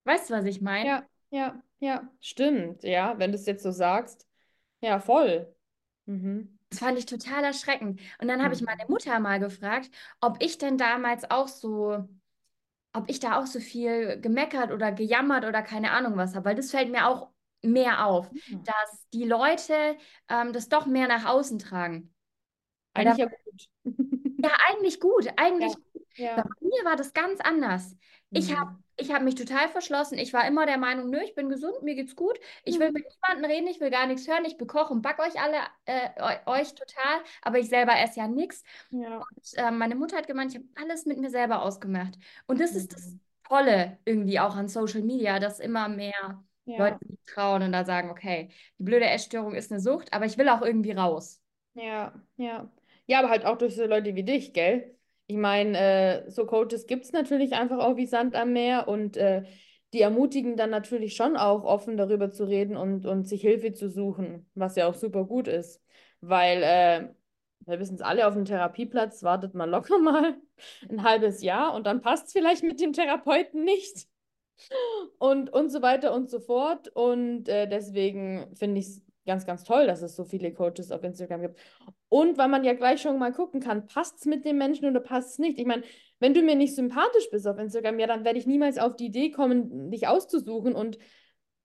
weißt 0.04 0.30
du, 0.30 0.34
was 0.34 0.44
ich 0.46 0.60
meine? 0.62 0.90
Ja, 0.90 1.06
ja, 1.30 1.62
ja, 1.80 2.10
stimmt. 2.20 2.82
Ja, 2.84 3.18
wenn 3.18 3.32
du 3.32 3.36
es 3.38 3.46
jetzt 3.46 3.62
so 3.62 3.70
sagst. 3.72 4.26
Ja, 4.80 5.00
voll. 5.00 5.54
Mhm. 6.06 6.58
Das 6.70 6.80
fand 6.80 6.98
ich 6.98 7.06
total 7.06 7.44
erschreckend. 7.44 8.00
Und 8.20 8.28
dann 8.28 8.42
habe 8.42 8.54
ich 8.54 8.60
Mhm. 8.60 8.66
meine 8.66 8.84
Mutter 8.88 9.18
mal 9.20 9.38
gefragt, 9.40 9.90
ob 10.20 10.42
ich 10.42 10.58
denn 10.58 10.76
damals 10.78 11.30
auch 11.30 11.48
so, 11.48 12.06
ob 12.94 13.08
ich 13.10 13.20
da 13.20 13.40
auch 13.40 13.46
so 13.46 13.60
viel 13.60 14.20
gemeckert 14.20 14.72
oder 14.72 14.92
gejammert 14.92 15.44
oder 15.46 15.62
keine 15.62 15.92
Ahnung 15.92 16.16
was 16.16 16.34
habe, 16.34 16.46
weil 16.46 16.56
das 16.56 16.70
fällt 16.72 16.90
mir 16.90 17.08
auch 17.08 17.30
mehr 17.62 18.06
auf, 18.06 18.30
Ja. 18.46 18.58
dass 18.64 19.08
die 19.12 19.24
Leute 19.24 19.96
ähm, 20.28 20.52
das 20.52 20.68
doch 20.68 20.86
mehr 20.86 21.08
nach 21.08 21.26
außen 21.26 21.58
tragen. 21.58 22.14
Eigentlich 22.98 23.16
ja 23.18 23.26
gut. 23.26 23.68
ja, 24.44 24.50
eigentlich 24.68 25.00
gut, 25.00 25.28
eigentlich 25.36 25.72
Ja. 25.72 25.80
gut. 25.92 26.06
Ja. 26.16 26.36
Bei 26.36 26.42
mir 26.60 26.84
war 26.84 26.96
das 26.96 27.12
ganz 27.14 27.40
anders. 27.40 27.96
Ich 28.32 28.54
habe 28.56 28.72
Mhm. 28.72 28.84
ich 28.96 29.12
hab 29.12 29.22
mich 29.22 29.34
total 29.36 29.68
verschlossen. 29.68 30.18
Ich 30.18 30.32
war 30.32 30.46
immer 30.46 30.66
der 30.66 30.78
Meinung, 30.78 31.08
nö, 31.10 31.18
ich 31.24 31.34
bin 31.34 31.48
gesund, 31.48 31.82
mir 31.82 31.94
geht's 31.94 32.16
gut. 32.16 32.38
Ich 32.64 32.78
will 32.78 32.88
Mhm. 32.88 32.94
mit 32.94 33.04
niemandem 33.08 33.50
reden, 33.50 33.66
ich 33.68 33.80
will 33.80 33.90
gar 33.90 34.06
nichts 34.06 34.26
hören. 34.28 34.44
Ich 34.44 34.56
bekoche 34.58 34.92
und 34.92 35.02
backe 35.02 35.22
euch 35.22 35.40
alle, 35.40 35.56
äh, 35.86 36.10
eu- 36.20 36.52
euch 36.52 36.74
total, 36.74 37.20
aber 37.42 37.58
ich 37.58 37.68
selber 37.68 37.92
esse 37.98 38.20
ja 38.20 38.28
nichts. 38.28 38.62
Ja. 38.90 39.18
Und 39.18 39.54
äh, 39.54 39.70
meine 39.70 39.94
Mutter 39.94 40.16
hat 40.16 40.26
gemeint, 40.26 40.52
ich 40.52 40.58
habe 40.58 40.68
alles 40.76 41.06
mit 41.06 41.18
mir 41.18 41.30
selber 41.30 41.62
ausgemacht. 41.62 42.18
Und 42.46 42.60
das 42.60 42.74
ist 42.74 42.92
das 42.92 43.06
Mhm. 43.06 43.20
Tolle 43.48 43.98
irgendwie 44.04 44.40
auch 44.40 44.56
an 44.56 44.68
Social 44.68 45.02
Media, 45.02 45.38
dass 45.38 45.60
immer 45.60 45.88
mehr 45.88 46.44
Ja. 46.64 46.78
Leute 46.78 46.98
sich 47.06 47.18
trauen 47.26 47.62
und 47.62 47.72
da 47.72 47.84
sagen, 47.84 48.10
okay, 48.10 48.50
die 48.78 48.82
blöde 48.84 49.06
Essstörung 49.06 49.54
ist 49.54 49.70
eine 49.72 49.80
Sucht, 49.80 50.12
aber 50.12 50.26
ich 50.26 50.36
will 50.38 50.48
auch 50.48 50.62
irgendwie 50.62 50.92
raus. 50.92 51.40
Ja, 51.74 52.12
ja. 52.36 52.70
Ja, 53.08 53.20
aber 53.20 53.30
halt 53.30 53.44
auch 53.46 53.56
durch 53.58 53.74
so 53.74 53.84
Leute 53.86 54.14
wie 54.14 54.22
dich, 54.22 54.52
gell? 54.52 54.94
Ich 55.26 55.36
meine, 55.36 55.78
äh, 56.26 56.30
so 56.30 56.46
Coaches 56.46 56.86
gibt 56.86 57.04
es 57.04 57.12
natürlich 57.12 57.54
einfach 57.54 57.78
auch 57.78 57.96
wie 57.96 58.06
Sand 58.06 58.34
am 58.36 58.52
Meer 58.52 58.86
und 58.88 59.16
äh, 59.16 59.44
die 59.94 60.02
ermutigen 60.02 60.56
dann 60.56 60.70
natürlich 60.70 61.16
schon 61.16 61.36
auch 61.36 61.64
offen 61.64 61.96
darüber 61.96 62.30
zu 62.30 62.44
reden 62.44 62.76
und, 62.76 63.06
und 63.06 63.24
sich 63.26 63.40
Hilfe 63.40 63.72
zu 63.72 63.88
suchen, 63.90 64.48
was 64.54 64.76
ja 64.76 64.86
auch 64.88 64.94
super 64.94 65.24
gut 65.24 65.48
ist. 65.48 65.82
Weil, 66.20 66.62
äh, 66.62 67.08
wir 67.66 67.80
wissen 67.80 67.96
es 67.96 68.02
alle, 68.02 68.26
auf 68.26 68.34
dem 68.34 68.44
Therapieplatz 68.44 69.22
wartet 69.22 69.54
man 69.54 69.70
locker 69.70 69.98
mal 70.02 70.36
ein 70.90 71.02
halbes 71.02 71.42
Jahr 71.42 71.74
und 71.74 71.86
dann 71.86 72.02
passt 72.02 72.28
es 72.28 72.32
vielleicht 72.32 72.62
mit 72.62 72.80
dem 72.80 72.92
Therapeuten 72.92 73.64
nicht. 73.64 74.06
und, 75.18 75.50
und 75.50 75.70
so 75.70 75.82
weiter 75.82 76.14
und 76.14 76.30
so 76.30 76.40
fort. 76.40 76.88
Und 76.94 77.48
äh, 77.48 77.68
deswegen 77.68 78.54
finde 78.54 78.80
ich 78.80 78.86
es 78.88 79.02
ganz, 79.28 79.46
ganz 79.46 79.62
toll, 79.62 79.86
dass 79.86 80.02
es 80.02 80.16
so 80.16 80.24
viele 80.24 80.52
Coaches 80.52 80.90
auf 80.90 81.04
Instagram 81.04 81.42
gibt. 81.42 81.60
Und 82.08 82.38
weil 82.38 82.48
man 82.48 82.64
ja 82.64 82.72
gleich 82.72 83.00
schon 83.00 83.18
mal 83.18 83.32
gucken 83.32 83.60
kann, 83.60 83.86
passt 83.86 84.18
es 84.18 84.24
mit 84.24 84.44
dem 84.44 84.58
Menschen 84.58 84.88
oder 84.88 84.98
passt 84.98 85.32
es 85.32 85.38
nicht. 85.38 85.58
Ich 85.58 85.66
meine, 85.66 85.84
wenn 86.18 86.34
du 86.34 86.42
mir 86.42 86.56
nicht 86.56 86.74
sympathisch 86.74 87.30
bist 87.30 87.46
auf 87.46 87.58
Instagram, 87.58 88.00
ja, 88.00 88.08
dann 88.08 88.24
werde 88.24 88.38
ich 88.38 88.46
niemals 88.46 88.78
auf 88.78 88.96
die 88.96 89.06
Idee 89.06 89.30
kommen, 89.30 89.90
dich 89.90 90.08
auszusuchen. 90.08 90.74
Und 90.74 90.98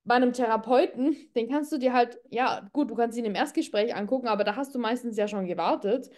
bei 0.04 0.14
einem 0.14 0.32
Therapeuten, 0.32 1.16
den 1.34 1.48
kannst 1.48 1.72
du 1.72 1.78
dir 1.78 1.92
halt, 1.92 2.20
ja, 2.30 2.68
gut, 2.72 2.90
du 2.90 2.94
kannst 2.94 3.18
ihn 3.18 3.24
im 3.24 3.34
Erstgespräch 3.34 3.96
angucken, 3.96 4.28
aber 4.28 4.44
da 4.44 4.54
hast 4.54 4.74
du 4.74 4.78
meistens 4.78 5.16
ja 5.16 5.26
schon 5.26 5.46
gewartet. 5.46 6.10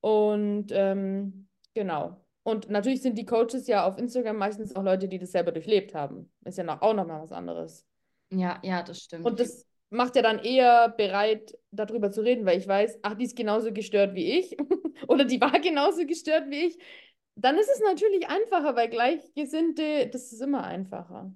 Und 0.00 0.68
ähm, 0.70 1.48
genau. 1.74 2.24
Und 2.44 2.70
natürlich 2.70 3.02
sind 3.02 3.18
die 3.18 3.26
Coaches 3.26 3.66
ja 3.66 3.86
auf 3.86 3.98
Instagram 3.98 4.36
meistens 4.36 4.74
auch 4.74 4.82
Leute, 4.82 5.08
die 5.08 5.18
das 5.18 5.32
selber 5.32 5.52
durchlebt 5.52 5.94
haben. 5.94 6.32
Ist 6.44 6.58
ja 6.58 6.64
noch, 6.64 6.80
auch 6.80 6.94
nochmal 6.94 7.22
was 7.22 7.32
anderes. 7.32 7.86
Ja, 8.30 8.58
ja, 8.62 8.82
das 8.82 9.00
stimmt. 9.00 9.26
Und 9.26 9.38
das 9.38 9.66
macht 9.92 10.16
ja 10.16 10.22
dann 10.22 10.38
eher 10.40 10.88
bereit, 10.90 11.58
darüber 11.70 12.10
zu 12.10 12.22
reden, 12.22 12.46
weil 12.46 12.58
ich 12.58 12.68
weiß, 12.68 13.00
ach, 13.02 13.14
die 13.14 13.24
ist 13.24 13.36
genauso 13.36 13.72
gestört 13.72 14.14
wie 14.14 14.38
ich 14.38 14.56
oder 15.08 15.24
die 15.24 15.40
war 15.40 15.60
genauso 15.60 16.06
gestört 16.06 16.50
wie 16.50 16.66
ich. 16.68 16.78
Dann 17.36 17.56
ist 17.58 17.70
es 17.70 17.80
natürlich 17.80 18.28
einfacher, 18.28 18.76
weil 18.76 18.88
Gleichgesinnte, 18.90 20.08
das 20.08 20.32
ist 20.32 20.42
immer 20.42 20.64
einfacher. 20.64 21.32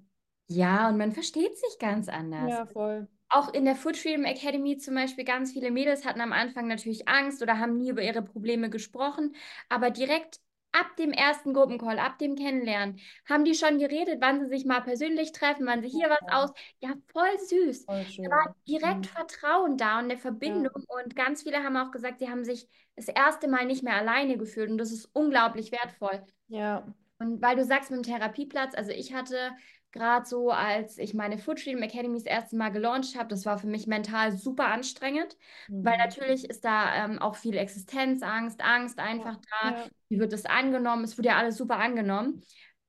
Ja, 0.47 0.89
und 0.89 0.97
man 0.97 1.11
versteht 1.11 1.57
sich 1.57 1.77
ganz 1.79 2.09
anders. 2.09 2.51
Ja, 2.51 2.65
voll. 2.67 3.07
Auch 3.29 3.53
in 3.53 3.65
der 3.65 3.75
Food 3.75 3.97
Freedom 3.97 4.23
Academy 4.25 4.77
zum 4.77 4.95
Beispiel, 4.95 5.25
ganz 5.25 5.51
viele 5.53 5.71
Mädels 5.71 6.05
hatten 6.05 6.21
am 6.21 6.33
Anfang 6.33 6.67
natürlich 6.67 7.07
Angst 7.09 7.41
oder 7.41 7.59
haben 7.59 7.77
nie 7.77 7.89
über 7.89 8.01
ihre 8.01 8.21
Probleme 8.21 8.69
gesprochen, 8.69 9.35
aber 9.69 9.91
direkt 9.91 10.39
ab 10.79 10.95
dem 10.97 11.11
ersten 11.11 11.53
Gruppencall, 11.53 11.99
ab 11.99 12.17
dem 12.19 12.35
Kennenlernen, 12.35 12.99
haben 13.27 13.45
die 13.45 13.55
schon 13.55 13.79
geredet, 13.79 14.19
wann 14.21 14.39
sie 14.41 14.47
sich 14.47 14.65
mal 14.65 14.81
persönlich 14.81 15.31
treffen, 15.31 15.65
wann 15.65 15.81
sie 15.81 15.89
hier 15.89 16.09
was 16.09 16.19
aus. 16.31 16.51
Ja, 16.79 16.93
voll 17.11 17.39
süß. 17.47 17.87
Voll. 17.87 18.05
Da 18.23 18.29
war 18.29 18.55
direkt 18.67 19.05
Mhm. 19.05 19.07
Vertrauen 19.07 19.77
da 19.77 19.99
und 19.99 20.05
eine 20.05 20.17
Verbindung. 20.17 20.73
Und 20.87 21.15
ganz 21.15 21.43
viele 21.43 21.63
haben 21.63 21.77
auch 21.77 21.91
gesagt, 21.91 22.19
sie 22.19 22.29
haben 22.29 22.43
sich 22.45 22.67
das 22.95 23.07
erste 23.07 23.47
Mal 23.47 23.65
nicht 23.65 23.83
mehr 23.83 23.95
alleine 23.95 24.37
gefühlt. 24.37 24.69
Und 24.69 24.77
das 24.77 24.91
ist 24.91 25.05
unglaublich 25.13 25.71
wertvoll. 25.71 26.23
Ja. 26.49 26.83
Und 27.19 27.41
weil 27.41 27.55
du 27.55 27.63
sagst 27.65 27.89
mit 27.91 27.99
dem 27.99 28.03
Therapieplatz, 28.03 28.75
also 28.75 28.91
ich 28.91 29.13
hatte 29.13 29.51
gerade 29.97 30.25
so, 30.25 30.51
als 30.51 30.97
ich 30.97 31.13
meine 31.13 31.37
Food 31.37 31.59
Freedom 31.59 31.81
Academy 31.83 32.15
das 32.15 32.25
erste 32.25 32.55
Mal 32.57 32.69
gelauncht 32.71 33.17
habe, 33.17 33.27
das 33.29 33.45
war 33.45 33.57
für 33.57 33.67
mich 33.67 33.87
mental 33.87 34.31
super 34.31 34.67
anstrengend, 34.67 35.37
weil 35.81 35.93
Mhm. 35.93 35.99
natürlich 35.99 36.49
ist 36.49 36.63
da 36.65 37.05
ähm, 37.05 37.19
auch 37.19 37.35
viel 37.35 37.57
Existenzangst, 37.57 38.61
Angst 38.61 38.99
einfach 38.99 39.37
da. 39.61 39.71
Ja. 39.71 39.87
Wie 40.09 40.19
wird 40.19 40.33
das 40.33 40.45
angenommen? 40.45 41.03
Es 41.03 41.17
wurde 41.17 41.29
ja 41.29 41.37
alles 41.37 41.57
super 41.57 41.77
angenommen. 41.77 42.41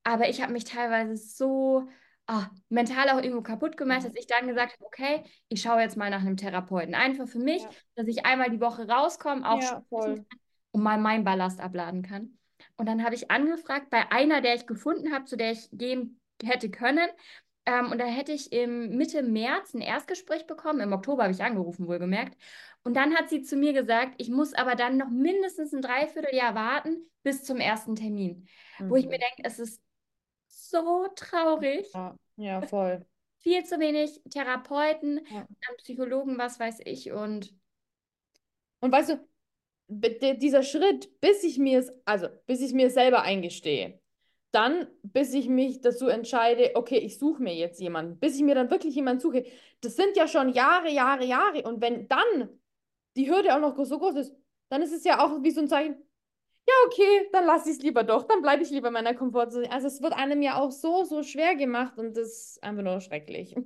Aber 0.05 0.29
ich 0.29 0.41
habe 0.43 0.53
mich 0.53 0.65
teilweise 0.65 1.17
so 1.17 1.89
ah, 2.27 2.51
mental 2.69 3.09
auch 3.11 3.23
irgendwo 3.23 3.43
kaputt 3.43 3.77
gemacht, 3.77 4.03
Ja. 4.03 4.09
dass 4.11 4.15
ich 4.19 4.27
dann 4.27 4.47
gesagt 4.49 4.73
habe, 4.75 4.85
okay, 4.85 5.25
ich 5.49 5.63
schaue 5.63 5.81
jetzt 5.81 5.97
mal 5.97 6.11
nach 6.11 6.21
einem 6.21 6.37
Therapeuten. 6.37 6.95
Einfach 6.95 7.27
für 7.29 7.39
mich, 7.39 7.63
Ja. 7.63 7.71
dass 7.95 8.07
ich 8.07 8.25
einmal 8.27 8.51
die 8.51 8.61
Woche 8.61 8.87
rauskomme, 8.89 9.49
auch 9.49 9.61
Ja, 9.61 9.83
kann 9.91 10.27
und 10.73 10.83
mal 10.83 10.99
meinen 10.99 11.25
Ballast 11.25 11.61
abladen 11.61 12.03
kann. 12.03 12.39
Und 12.77 12.87
dann 12.87 13.05
habe 13.05 13.15
ich 13.15 13.31
angefragt 13.31 13.91
bei 13.91 14.11
einer, 14.13 14.41
der 14.41 14.55
ich 14.55 14.67
gefunden 14.67 15.13
habe, 15.13 15.25
zu 15.25 15.37
der 15.37 15.53
ich 15.53 15.69
gehen 15.73 16.18
hätte 16.45 16.71
können. 16.71 17.09
Ähm, 17.67 17.91
und 17.93 17.99
da 17.99 18.07
hätte 18.07 18.33
ich 18.33 18.53
im 18.53 18.97
Mitte 18.97 19.23
März 19.23 19.75
ein 19.75 19.81
Erstgespräch 19.81 20.47
bekommen. 20.47 20.81
Im 20.81 20.93
Oktober 20.93 21.25
habe 21.25 21.33
ich 21.33 21.43
angerufen, 21.43 21.87
wohlgemerkt. 21.87 22.37
Und 22.85 22.95
dann 22.95 23.15
hat 23.17 23.29
sie 23.29 23.43
zu 23.43 23.57
mir 23.57 23.73
gesagt, 23.73 24.15
ich 24.19 24.31
muss 24.31 24.55
aber 24.55 24.75
dann 24.75 24.97
noch 24.97 25.11
mindestens 25.11 25.73
ein 25.75 25.83
Dreivierteljahr 25.83 26.55
warten 26.55 27.11
bis 27.23 27.45
zum 27.45 27.59
ersten 27.59 27.97
Termin. 27.97 28.49
Wo 28.89 28.97
ich 28.97 29.07
mir 29.07 29.19
Mhm. 29.19 29.21
denke, 29.21 29.43
es 29.45 29.59
ist 29.59 29.83
so 30.49 31.09
traurig. 31.17 31.87
Ja, 31.93 32.17
ja, 32.37 32.63
voll. 32.63 33.05
Viel 33.39 33.65
zu 33.65 33.81
wenig 33.81 34.21
Therapeuten, 34.31 35.27
Ja. 35.31 35.47
Psychologen, 35.79 36.39
was 36.39 36.61
weiß 36.61 36.81
ich. 36.85 37.11
Und 37.13 37.53
Und 38.81 38.93
weißt 38.93 39.11
du, 39.11 39.29
dieser 39.89 40.63
Schritt, 40.63 41.21
bis 41.21 41.45
ich 41.45 41.59
mir 41.59 41.81
es, 41.81 41.93
also 42.05 42.29
bis 42.47 42.61
ich 42.61 42.73
mir 42.73 42.89
es 42.89 42.95
selber 42.95 43.23
eingestehe, 43.23 44.01
dann, 44.51 44.87
bis 45.03 45.35
ich 45.35 45.49
mich 45.49 45.81
dazu 45.81 46.09
entscheide, 46.09 46.73
okay, 46.75 46.99
ich 46.99 47.19
suche 47.19 47.43
mir 47.43 47.55
jetzt 47.55 47.81
jemanden, 47.81 48.19
bis 48.19 48.37
ich 48.37 48.43
mir 48.43 48.55
dann 48.55 48.71
wirklich 48.71 48.95
jemanden 48.95 49.21
suche, 49.21 49.45
das 49.83 49.97
sind 49.97 50.17
ja 50.17 50.27
schon 50.29 50.51
Jahre, 50.51 50.91
Jahre, 50.91 51.25
Jahre. 51.25 51.63
Und 51.63 51.81
wenn 51.81 52.09
dann 52.09 52.49
die 53.17 53.31
Hürde 53.31 53.55
auch 53.55 53.61
noch 53.61 53.77
so 53.85 53.99
groß 53.99 54.17
ist, 54.17 54.35
dann 54.71 54.83
ist 54.83 54.93
es 54.93 55.05
ja 55.05 55.25
auch 55.25 55.43
wie 55.43 55.51
so 55.51 55.61
ein 55.61 55.69
Zeichen, 55.69 55.97
ja, 56.69 56.75
okay, 56.87 57.29
dann 57.33 57.47
lasse 57.47 57.71
ich 57.71 57.77
es 57.79 57.83
lieber 57.83 58.05
doch, 58.05 58.25
dann 58.25 58.43
bleibe 58.43 58.63
ich 58.63 58.71
lieber 58.71 58.89
in 58.89 58.95
meiner 58.95 59.15
Komfortzone. 59.15 59.71
Also 59.73 59.87
es 59.89 60.03
wird 60.03 60.13
einem 60.15 60.43
ja 60.43 60.61
auch 60.61 60.71
so, 60.73 61.05
so 61.05 61.23
schwer 61.23 61.57
gemacht 61.57 61.99
und 61.99 62.17
das 62.17 62.29
ist 62.29 62.65
einfach 62.65 62.83
nur 62.83 63.01
schrecklich. 63.01 63.57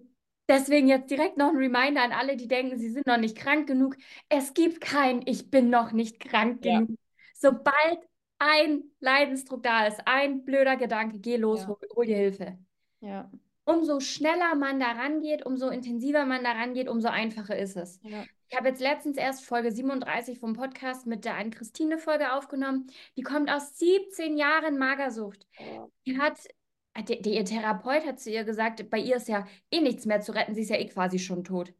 deswegen 0.48 0.88
jetzt 0.88 1.10
direkt 1.10 1.36
noch 1.36 1.48
ein 1.50 1.56
Reminder 1.56 2.02
an 2.02 2.12
alle, 2.12 2.36
die 2.36 2.48
denken, 2.48 2.78
sie 2.78 2.90
sind 2.90 3.06
noch 3.06 3.16
nicht 3.16 3.36
krank 3.36 3.66
genug. 3.66 3.96
Es 4.28 4.54
gibt 4.54 4.80
kein 4.80 5.22
Ich 5.26 5.50
bin 5.50 5.70
noch 5.70 5.92
nicht 5.92 6.20
krank 6.20 6.62
Ja. 6.64 6.80
genug. 6.80 6.98
Sobald 7.34 7.98
ein 8.44 8.82
Leidensdruck 9.00 9.62
da 9.62 9.86
ist, 9.86 10.00
ein 10.06 10.44
blöder 10.44 10.76
Gedanke, 10.76 11.18
geh 11.20 11.36
los, 11.36 11.60
Ja. 11.62 11.68
hol, 11.68 11.76
hol 11.94 12.06
dir 12.06 12.16
Hilfe. 12.16 12.58
Ja, 13.00 13.30
Umso 13.64 14.00
schneller 14.00 14.56
man 14.56 14.80
da 14.80 14.90
rangeht, 14.90 15.46
umso 15.46 15.68
intensiver 15.68 16.24
man 16.26 16.42
da 16.42 16.50
rangeht, 16.50 16.88
umso 16.88 17.06
einfacher 17.08 17.56
ist 17.56 17.76
es. 17.76 18.00
ja, 18.02 18.24
Ich 18.48 18.56
habe 18.58 18.68
jetzt 18.68 18.80
letztens 18.80 19.16
erst 19.16 19.44
Folge 19.44 19.70
37 19.70 20.40
vom 20.40 20.54
Podcast 20.54 21.06
mit 21.06 21.24
der 21.24 21.36
Ann-Christine-Folge 21.36 22.32
aufgenommen. 22.32 22.88
Die 23.16 23.22
kommt 23.22 23.48
aus 23.50 23.78
17 23.78 24.36
Jahren 24.36 24.78
Magersucht. 24.78 25.46
Die 26.06 26.18
hat, 26.18 26.38
der, 27.08 27.16
der, 27.22 27.32
ihr 27.32 27.44
Therapeut 27.44 28.04
hat 28.04 28.18
zu 28.18 28.30
ihr 28.30 28.42
gesagt, 28.42 28.90
bei 28.90 28.98
ihr 28.98 29.16
ist 29.16 29.28
ja 29.28 29.46
eh 29.70 29.80
nichts 29.80 30.06
mehr 30.06 30.20
zu 30.20 30.32
retten, 30.32 30.54
sie 30.54 30.62
ist 30.62 30.70
ja 30.70 30.76
eh 30.78 30.88
quasi 30.88 31.20
schon 31.20 31.44
tot. 31.44 31.72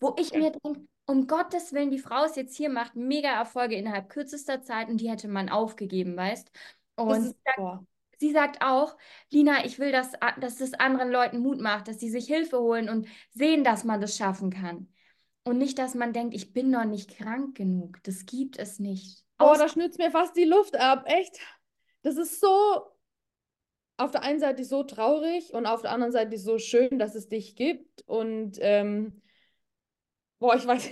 Wo 0.00 0.14
ich 0.18 0.34
mir 0.34 0.52
denke, 0.52 0.86
um 1.06 1.26
Gottes 1.26 1.72
Willen, 1.72 1.90
die 1.90 1.98
Frau 1.98 2.24
ist 2.24 2.36
jetzt 2.36 2.56
hier, 2.56 2.70
macht 2.70 2.96
mega 2.96 3.28
Erfolge 3.28 3.76
innerhalb 3.76 4.08
kürzester 4.08 4.62
Zeit 4.62 4.88
und 4.88 4.98
die 5.00 5.10
hätte 5.10 5.28
man 5.28 5.48
aufgegeben, 5.48 6.16
weißt? 6.16 6.50
Und 6.96 7.22
sie 7.22 7.34
sagt, 7.44 7.84
sie 8.18 8.32
sagt 8.32 8.62
auch, 8.62 8.96
Lina, 9.30 9.64
ich 9.64 9.78
will, 9.78 9.92
dass, 9.92 10.12
dass 10.40 10.56
das 10.56 10.74
anderen 10.74 11.10
Leuten 11.10 11.38
Mut 11.40 11.60
macht, 11.60 11.88
dass 11.88 12.00
sie 12.00 12.10
sich 12.10 12.26
Hilfe 12.26 12.58
holen 12.58 12.88
und 12.88 13.08
sehen, 13.32 13.64
dass 13.64 13.84
man 13.84 14.00
das 14.00 14.16
schaffen 14.16 14.50
kann. 14.50 14.88
Und 15.44 15.58
nicht, 15.58 15.78
dass 15.78 15.94
man 15.94 16.14
denkt, 16.14 16.34
ich 16.34 16.54
bin 16.54 16.70
noch 16.70 16.86
nicht 16.86 17.18
krank 17.18 17.54
genug. 17.54 18.02
Das 18.04 18.24
gibt 18.24 18.58
es 18.58 18.78
nicht. 18.78 19.24
Aus 19.36 19.58
da 19.58 19.68
schnürt 19.68 19.98
mir 19.98 20.10
fast 20.10 20.36
die 20.36 20.44
Luft 20.44 20.76
ab, 20.76 21.04
echt. 21.06 21.38
Das 22.02 22.16
ist 22.16 22.40
so 22.40 22.82
auf 23.96 24.10
der 24.10 24.22
einen 24.22 24.40
Seite 24.40 24.64
so 24.64 24.82
traurig 24.84 25.52
und 25.52 25.66
auf 25.66 25.82
der 25.82 25.92
anderen 25.92 26.12
Seite 26.12 26.38
so 26.38 26.58
schön, 26.58 26.98
dass 26.98 27.14
es 27.14 27.28
dich 27.28 27.56
gibt. 27.56 28.02
Und 28.06 28.56
ähm, 28.60 29.20
boah, 30.38 30.56
ich 30.56 30.66
weiß, 30.66 30.90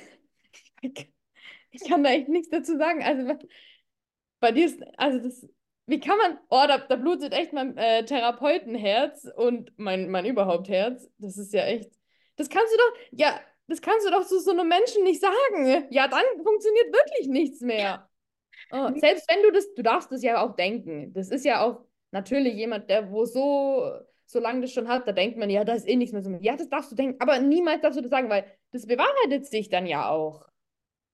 ich 0.82 1.84
kann 1.88 2.04
da 2.04 2.10
echt 2.10 2.28
nichts 2.28 2.50
dazu 2.50 2.76
sagen. 2.76 3.02
Also 3.02 3.38
bei 4.40 4.52
dir 4.52 4.66
ist, 4.66 4.82
also 4.96 5.18
das, 5.18 5.48
wie 5.86 6.00
kann 6.00 6.18
man, 6.18 6.38
oh, 6.50 6.64
da, 6.66 6.78
da 6.78 6.96
blutet 6.96 7.32
echt 7.32 7.52
mein 7.52 7.76
äh, 7.76 8.04
Therapeutenherz 8.04 9.28
und 9.36 9.72
mein, 9.78 10.10
mein 10.10 10.26
überhaupt 10.26 10.68
Herz. 10.68 11.08
Das 11.18 11.36
ist 11.38 11.52
ja 11.52 11.64
echt, 11.64 11.90
das 12.36 12.48
kannst 12.48 12.72
du 12.72 12.78
doch, 12.78 12.98
ja, 13.12 13.40
das 13.68 13.80
kannst 13.80 14.06
du 14.06 14.10
doch 14.10 14.26
zu 14.26 14.40
so 14.40 14.50
einem 14.50 14.68
Menschen 14.68 15.04
nicht 15.04 15.20
sagen. 15.20 15.86
Ja, 15.90 16.08
dann 16.08 16.24
funktioniert 16.42 16.92
wirklich 16.92 17.28
nichts 17.28 17.60
mehr. 17.60 18.08
Oh, 18.70 18.90
selbst 18.96 19.30
wenn 19.30 19.42
du 19.42 19.52
das, 19.52 19.72
du 19.74 19.82
darfst 19.82 20.10
das 20.12 20.22
ja 20.22 20.42
auch 20.42 20.56
denken. 20.56 21.12
Das 21.12 21.30
ist 21.30 21.44
ja 21.44 21.62
auch 21.64 21.84
natürlich 22.10 22.54
jemand, 22.54 22.90
der 22.90 23.10
wo 23.10 23.24
so, 23.24 23.90
so 24.32 24.40
lange 24.40 24.62
das 24.62 24.72
schon 24.72 24.88
hat, 24.88 25.06
da 25.06 25.12
denkt 25.12 25.36
man, 25.36 25.50
ja, 25.50 25.64
da 25.64 25.74
ist 25.74 25.86
eh 25.86 25.96
nichts 25.96 26.12
mehr 26.12 26.22
so. 26.22 26.30
Ja, 26.40 26.56
das 26.56 26.68
darfst 26.68 26.90
du 26.90 26.96
denken, 26.96 27.20
aber 27.20 27.38
niemals 27.38 27.82
darfst 27.82 27.98
du 27.98 28.02
das 28.02 28.10
sagen, 28.10 28.28
weil 28.28 28.44
das 28.72 28.86
bewahrheitet 28.86 29.46
sich 29.46 29.68
dann 29.68 29.86
ja 29.86 30.08
auch. 30.08 30.46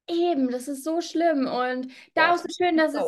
Eben, 0.08 0.50
das 0.50 0.68
ist 0.68 0.84
so 0.84 1.00
schlimm. 1.00 1.46
Und 1.46 1.88
da 2.14 2.28
Boah, 2.28 2.34
auch 2.34 2.38
so 2.38 2.48
schön, 2.56 2.76
dass 2.76 2.94
es 2.94 3.02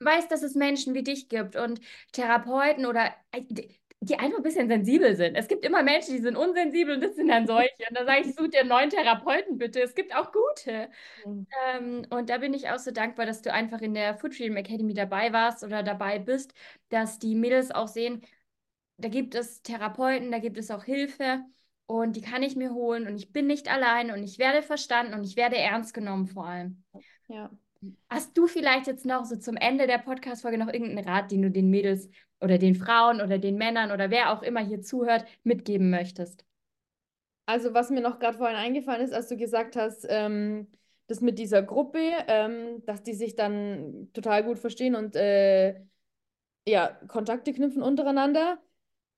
weiß, 0.00 0.28
dass 0.28 0.42
es 0.42 0.54
Menschen 0.54 0.94
wie 0.94 1.02
dich 1.02 1.28
gibt 1.28 1.56
und 1.56 1.80
Therapeuten 2.12 2.86
oder 2.86 3.12
äh, 3.32 3.42
die 3.48 3.78
die 4.00 4.18
einfach 4.18 4.38
ein 4.38 4.42
bisschen 4.44 4.68
sensibel 4.68 5.16
sind. 5.16 5.34
Es 5.34 5.48
gibt 5.48 5.64
immer 5.64 5.82
Menschen, 5.82 6.14
die 6.14 6.22
sind 6.22 6.36
unsensibel 6.36 6.94
und 6.94 7.02
das 7.02 7.16
sind 7.16 7.28
dann 7.28 7.46
solche. 7.46 7.74
Und 7.88 7.98
da 7.98 8.04
sage 8.04 8.20
ich, 8.20 8.34
such 8.34 8.48
dir 8.48 8.60
einen 8.60 8.68
neuen 8.68 8.90
Therapeuten 8.90 9.58
bitte. 9.58 9.82
Es 9.82 9.94
gibt 9.94 10.14
auch 10.14 10.30
gute. 10.32 10.88
Mhm. 11.24 11.46
Ähm, 11.74 12.06
und 12.10 12.30
da 12.30 12.38
bin 12.38 12.54
ich 12.54 12.68
auch 12.70 12.78
so 12.78 12.92
dankbar, 12.92 13.26
dass 13.26 13.42
du 13.42 13.52
einfach 13.52 13.80
in 13.80 13.94
der 13.94 14.16
Food 14.16 14.34
Freedom 14.34 14.56
Academy 14.56 14.94
dabei 14.94 15.32
warst 15.32 15.64
oder 15.64 15.82
dabei 15.82 16.20
bist, 16.20 16.54
dass 16.90 17.18
die 17.18 17.34
Mädels 17.34 17.72
auch 17.72 17.88
sehen, 17.88 18.22
da 18.98 19.08
gibt 19.08 19.34
es 19.34 19.62
Therapeuten, 19.62 20.30
da 20.30 20.38
gibt 20.38 20.58
es 20.58 20.70
auch 20.70 20.84
Hilfe 20.84 21.40
und 21.86 22.16
die 22.16 22.20
kann 22.20 22.42
ich 22.42 22.56
mir 22.56 22.74
holen 22.74 23.06
und 23.06 23.16
ich 23.16 23.32
bin 23.32 23.46
nicht 23.46 23.72
allein 23.72 24.10
und 24.10 24.22
ich 24.22 24.38
werde 24.38 24.62
verstanden 24.62 25.14
und 25.14 25.24
ich 25.24 25.36
werde 25.36 25.56
ernst 25.56 25.94
genommen 25.94 26.26
vor 26.26 26.46
allem. 26.46 26.82
Ja. 27.28 27.50
Hast 28.10 28.36
du 28.36 28.48
vielleicht 28.48 28.88
jetzt 28.88 29.06
noch 29.06 29.24
so 29.24 29.36
zum 29.36 29.56
Ende 29.56 29.86
der 29.86 29.98
Podcast-Folge 29.98 30.58
noch 30.58 30.72
irgendeinen 30.72 31.08
Rat, 31.08 31.30
den 31.30 31.42
du 31.42 31.50
den 31.50 31.70
Mädels 31.70 32.10
oder 32.40 32.58
den 32.58 32.74
Frauen 32.74 33.20
oder 33.20 33.38
den 33.38 33.56
Männern 33.56 33.92
oder 33.92 34.10
wer 34.10 34.32
auch 34.32 34.42
immer 34.42 34.60
hier 34.60 34.82
zuhört, 34.82 35.24
mitgeben 35.44 35.88
möchtest? 35.90 36.44
Also, 37.46 37.72
was 37.72 37.90
mir 37.90 38.00
noch 38.00 38.18
gerade 38.18 38.36
vorhin 38.36 38.56
eingefallen 38.56 39.00
ist, 39.00 39.14
als 39.14 39.28
du 39.28 39.36
gesagt 39.36 39.76
hast, 39.76 40.04
ähm, 40.08 40.66
das 41.06 41.20
mit 41.20 41.38
dieser 41.38 41.62
Gruppe, 41.62 42.00
ähm, 42.26 42.84
dass 42.84 43.02
die 43.02 43.14
sich 43.14 43.36
dann 43.36 44.10
total 44.12 44.44
gut 44.44 44.58
verstehen 44.58 44.94
und 44.94 45.16
äh, 45.16 45.80
ja, 46.66 46.88
Kontakte 47.06 47.52
knüpfen 47.52 47.82
untereinander. 47.82 48.58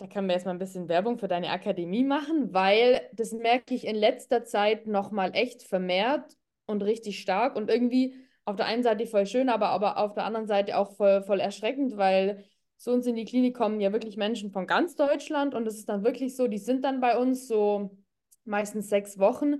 Da 0.01 0.07
können 0.07 0.28
wir 0.28 0.34
jetzt 0.34 0.46
mal 0.46 0.53
ein 0.53 0.59
bisschen 0.59 0.88
Werbung 0.88 1.18
für 1.18 1.28
deine 1.28 1.51
Akademie 1.51 2.05
machen, 2.05 2.55
weil 2.55 3.03
das 3.12 3.32
merke 3.32 3.74
ich 3.74 3.86
in 3.86 3.96
letzter 3.96 4.44
Zeit 4.44 4.86
nochmal 4.86 5.32
echt 5.34 5.62
vermehrt 5.62 6.38
und 6.64 6.82
richtig 6.82 7.20
stark. 7.20 7.55
Und 7.55 7.68
irgendwie 7.68 8.14
auf 8.46 8.57
der 8.57 8.64
einen 8.64 8.82
Seite 8.82 9.07
voll 9.07 9.26
schön, 9.26 9.51
aber, 9.51 9.68
aber 9.68 9.98
auf 9.98 10.14
der 10.14 10.24
anderen 10.24 10.46
Seite 10.46 10.78
auch 10.78 10.96
voll, 10.96 11.22
voll 11.22 11.38
erschreckend, 11.38 11.98
weil 11.98 12.44
zu 12.78 12.92
uns 12.92 13.07
in 13.07 13.14
die 13.14 13.26
Klinik 13.26 13.55
kommen 13.55 13.78
ja 13.78 13.92
wirklich 13.92 14.16
Menschen 14.16 14.53
von 14.53 14.66
ganz 14.66 14.96
Deutschland 14.96 15.55
und 15.55 15.68
es 15.68 15.76
ist 15.76 15.90
dann 15.90 16.03
wirklich 16.03 16.34
so, 16.34 16.48
die 16.48 16.57
sind 16.57 16.82
dann 16.82 17.03
bei 17.03 17.18
uns 17.18 17.46
so 17.46 17.98
meistens 18.46 18.88
sechs 18.88 19.18
Wochen. 19.18 19.57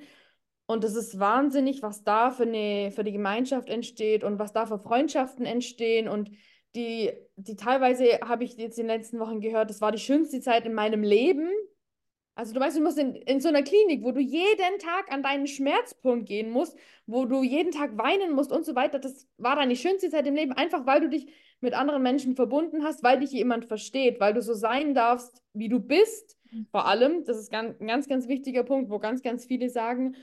Und 0.65 0.85
es 0.85 0.95
ist 0.95 1.19
wahnsinnig, 1.19 1.83
was 1.83 2.03
da 2.03 2.31
für 2.31 2.45
eine, 2.45 2.93
für 2.93 3.05
die 3.05 3.13
Gemeinschaft 3.13 3.69
entsteht 3.69 4.25
und 4.25 4.39
was 4.39 4.55
da 4.55 4.65
für 4.65 4.79
Freundschaften 4.79 5.45
entstehen. 5.45 6.09
Und 6.09 6.31
die, 6.75 7.13
die 7.37 7.57
teilweise 7.57 8.21
habe 8.21 8.45
ich 8.45 8.57
jetzt 8.57 8.79
in 8.79 8.87
den 8.87 8.97
letzten 8.97 9.19
Wochen 9.19 9.41
gehört, 9.41 9.71
das 9.71 9.81
war 9.81 9.93
die 9.93 9.99
schönste 9.99 10.41
Zeit 10.41 10.67
in 10.67 10.75
meinem 10.75 11.03
Leben. 11.03 11.51
Also 12.37 12.55
du 12.55 12.61
weißt, 12.61 12.77
du 12.77 12.83
musst 12.83 12.99
in, 12.99 13.17
in 13.17 13.41
so 13.41 13.49
einer 13.49 13.63
Klinik, 13.63 14.03
wo 14.03 14.13
du 14.13 14.21
jeden 14.21 14.79
Tag 14.79 15.13
an 15.13 15.23
deinen 15.23 15.47
Schmerzpunkt 15.47 16.27
gehen 16.27 16.51
musst, 16.51 16.77
wo 17.07 17.25
du 17.25 17.43
jeden 17.43 17.73
Tag 17.73 17.99
weinen 17.99 18.33
musst 18.33 18.53
und 18.53 18.65
so 18.65 18.75
weiter. 18.75 18.99
Das 18.99 19.29
war 19.37 19.57
deine 19.57 19.77
schönste 19.77 20.11
Zeit 20.11 20.27
im 20.27 20.37
Leben, 20.37 20.53
einfach 20.53 20.87
weil 20.87 21.01
du 21.01 21.09
dich 21.09 21.27
mit 21.61 21.75
anderen 21.75 22.03
Menschen 22.03 22.37
verbunden 22.37 22.85
hast, 22.85 23.03
weil 23.03 23.21
dich 23.21 23.33
jemand 23.33 23.67
versteht, 23.67 24.21
weil 24.21 24.33
du 24.33 24.41
so 24.41 24.55
sein 24.55 24.95
darfst, 24.95 25.43
wie 25.53 25.69
du 25.69 25.81
bist. 25.81 26.39
Vor 26.71 26.87
allem, 26.87 27.25
das 27.25 27.39
ist 27.39 27.51
ganz, 27.51 27.79
ein 27.81 27.87
ganz, 27.87 28.09
ganz 28.09 28.27
wichtiger 28.27 28.65
Punkt, 28.65 28.91
wo 28.91 28.99
ganz, 28.99 29.23
ganz 29.23 29.45
viele 29.45 29.69
sagen, 29.69 30.17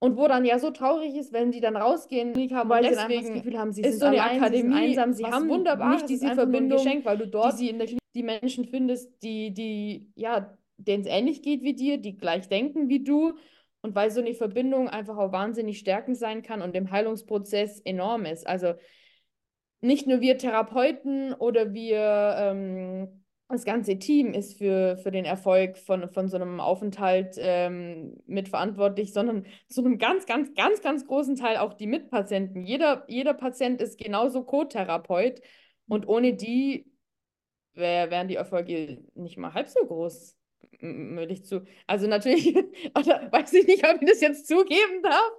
und 0.00 0.16
wo 0.16 0.28
dann 0.28 0.44
ja 0.44 0.58
so 0.58 0.70
traurig 0.70 1.14
ist, 1.16 1.32
wenn 1.32 1.50
die 1.50 1.60
dann 1.60 1.76
rausgehen 1.76 2.34
haben, 2.54 2.68
weil 2.68 2.88
sie 2.88 2.94
dann 2.94 3.10
das 3.10 3.32
Gefühl 3.32 3.58
haben, 3.58 3.72
sie 3.72 3.82
ist 3.82 3.90
sind 3.90 4.00
so 4.00 4.06
eine 4.06 4.22
allein, 4.22 4.38
Akademie, 4.38 4.72
sie 4.72 4.98
einsam, 4.98 5.12
sie 5.12 5.24
haben 5.26 5.48
wunderbar 5.48 5.92
nicht 5.92 6.08
diese 6.08 6.34
Verbindung, 6.34 6.78
Geschenk, 6.78 7.04
weil 7.04 7.18
du 7.18 7.26
dort 7.26 7.58
die, 7.58 7.76
der 7.76 7.88
die 8.14 8.22
Menschen 8.22 8.64
findest, 8.64 9.22
die, 9.22 9.52
die, 9.52 10.10
ja, 10.14 10.56
denen 10.76 11.02
es 11.02 11.08
ähnlich 11.08 11.42
geht 11.42 11.62
wie 11.62 11.74
dir, 11.74 11.98
die 11.98 12.16
gleich 12.16 12.48
denken 12.48 12.88
wie 12.88 13.02
du 13.02 13.34
und 13.80 13.94
weil 13.94 14.10
so 14.10 14.20
eine 14.20 14.34
Verbindung 14.34 14.88
einfach 14.88 15.16
auch 15.16 15.32
wahnsinnig 15.32 15.78
stärkend 15.78 16.16
sein 16.16 16.42
kann 16.42 16.62
und 16.62 16.74
im 16.74 16.90
Heilungsprozess 16.90 17.80
enorm 17.80 18.24
ist. 18.24 18.46
Also 18.46 18.74
nicht 19.80 20.06
nur 20.06 20.20
wir 20.20 20.38
Therapeuten 20.38 21.32
oder 21.34 21.72
wir 21.72 22.34
ähm, 22.38 23.24
das 23.48 23.64
ganze 23.64 23.98
Team 23.98 24.34
ist 24.34 24.58
für, 24.58 24.98
für 24.98 25.10
den 25.10 25.24
Erfolg 25.24 25.78
von, 25.78 26.08
von 26.10 26.28
so 26.28 26.36
einem 26.36 26.60
Aufenthalt 26.60 27.36
ähm, 27.38 28.20
mitverantwortlich, 28.26 29.12
sondern 29.12 29.46
zu 29.68 29.80
einem 29.80 29.98
ganz, 29.98 30.26
ganz, 30.26 30.54
ganz, 30.54 30.82
ganz 30.82 31.06
großen 31.06 31.36
Teil 31.36 31.56
auch 31.56 31.72
die 31.72 31.86
Mitpatienten. 31.86 32.62
Jeder, 32.62 33.04
jeder 33.08 33.32
Patient 33.32 33.80
ist 33.80 33.98
genauso 33.98 34.44
Co-Therapeut 34.44 35.40
und 35.86 36.06
ohne 36.06 36.34
die 36.34 36.92
wär, 37.72 38.10
wären 38.10 38.28
die 38.28 38.36
Erfolge 38.36 39.02
nicht 39.14 39.38
mal 39.38 39.54
halb 39.54 39.68
so 39.68 39.80
groß, 39.80 40.36
würde 40.80 41.32
ich 41.32 41.46
zu. 41.46 41.64
Also 41.86 42.06
natürlich, 42.06 42.54
oder 42.98 43.32
weiß 43.32 43.52
ich 43.54 43.66
nicht, 43.66 43.88
ob 43.88 44.02
ich 44.02 44.08
das 44.08 44.20
jetzt 44.20 44.46
zugeben 44.46 45.02
darf, 45.02 45.32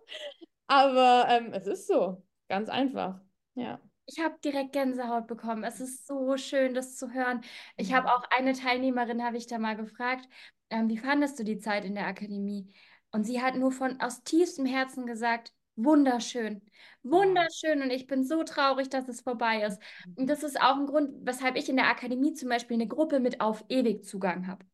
aber 0.65 1.27
ähm, 1.29 1.53
es 1.53 1.67
ist 1.67 1.87
so, 1.87 2.23
ganz 2.47 2.69
einfach, 2.69 3.19
ja. 3.53 3.79
Ich 4.11 4.23
habe 4.23 4.35
direkt 4.43 4.73
Gänsehaut 4.73 5.27
bekommen. 5.27 5.63
Es 5.63 5.79
ist 5.79 6.07
so 6.07 6.35
schön, 6.37 6.73
das 6.73 6.97
zu 6.97 7.13
hören. 7.13 7.41
Ich 7.77 7.93
habe 7.93 8.07
mhm. 8.07 8.13
auch 8.13 8.23
eine 8.35 8.53
Teilnehmerin, 8.53 9.23
habe 9.23 9.37
ich 9.37 9.45
da 9.45 9.59
mal 9.59 9.75
gefragt, 9.75 10.27
ähm, 10.71 10.89
wie 10.89 10.97
fandest 10.97 11.37
du 11.39 11.43
die 11.43 11.59
Zeit 11.59 11.85
in 11.85 11.93
der 11.93 12.07
Akademie? 12.07 12.73
Und 13.11 13.25
sie 13.25 13.41
hat 13.41 13.55
nur 13.55 13.71
von 13.71 14.01
aus 14.01 14.23
tiefstem 14.23 14.65
Herzen 14.65 15.05
gesagt, 15.05 15.53
wunderschön, 15.75 16.61
wunderschön. 17.03 17.83
Und 17.83 17.91
ich 17.91 18.07
bin 18.07 18.23
so 18.23 18.43
traurig, 18.43 18.89
dass 18.89 19.07
es 19.07 19.21
vorbei 19.21 19.61
ist. 19.63 19.79
Und 20.15 20.27
das 20.27 20.41
ist 20.43 20.59
auch 20.59 20.77
ein 20.77 20.87
Grund, 20.87 21.11
weshalb 21.21 21.55
ich 21.55 21.69
in 21.69 21.77
der 21.77 21.89
Akademie 21.89 22.33
zum 22.33 22.49
Beispiel 22.49 22.75
eine 22.75 22.87
Gruppe 22.87 23.19
mit 23.19 23.41
auf 23.41 23.63
ewig 23.69 24.05
Zugang 24.05 24.47
habe. 24.47 24.65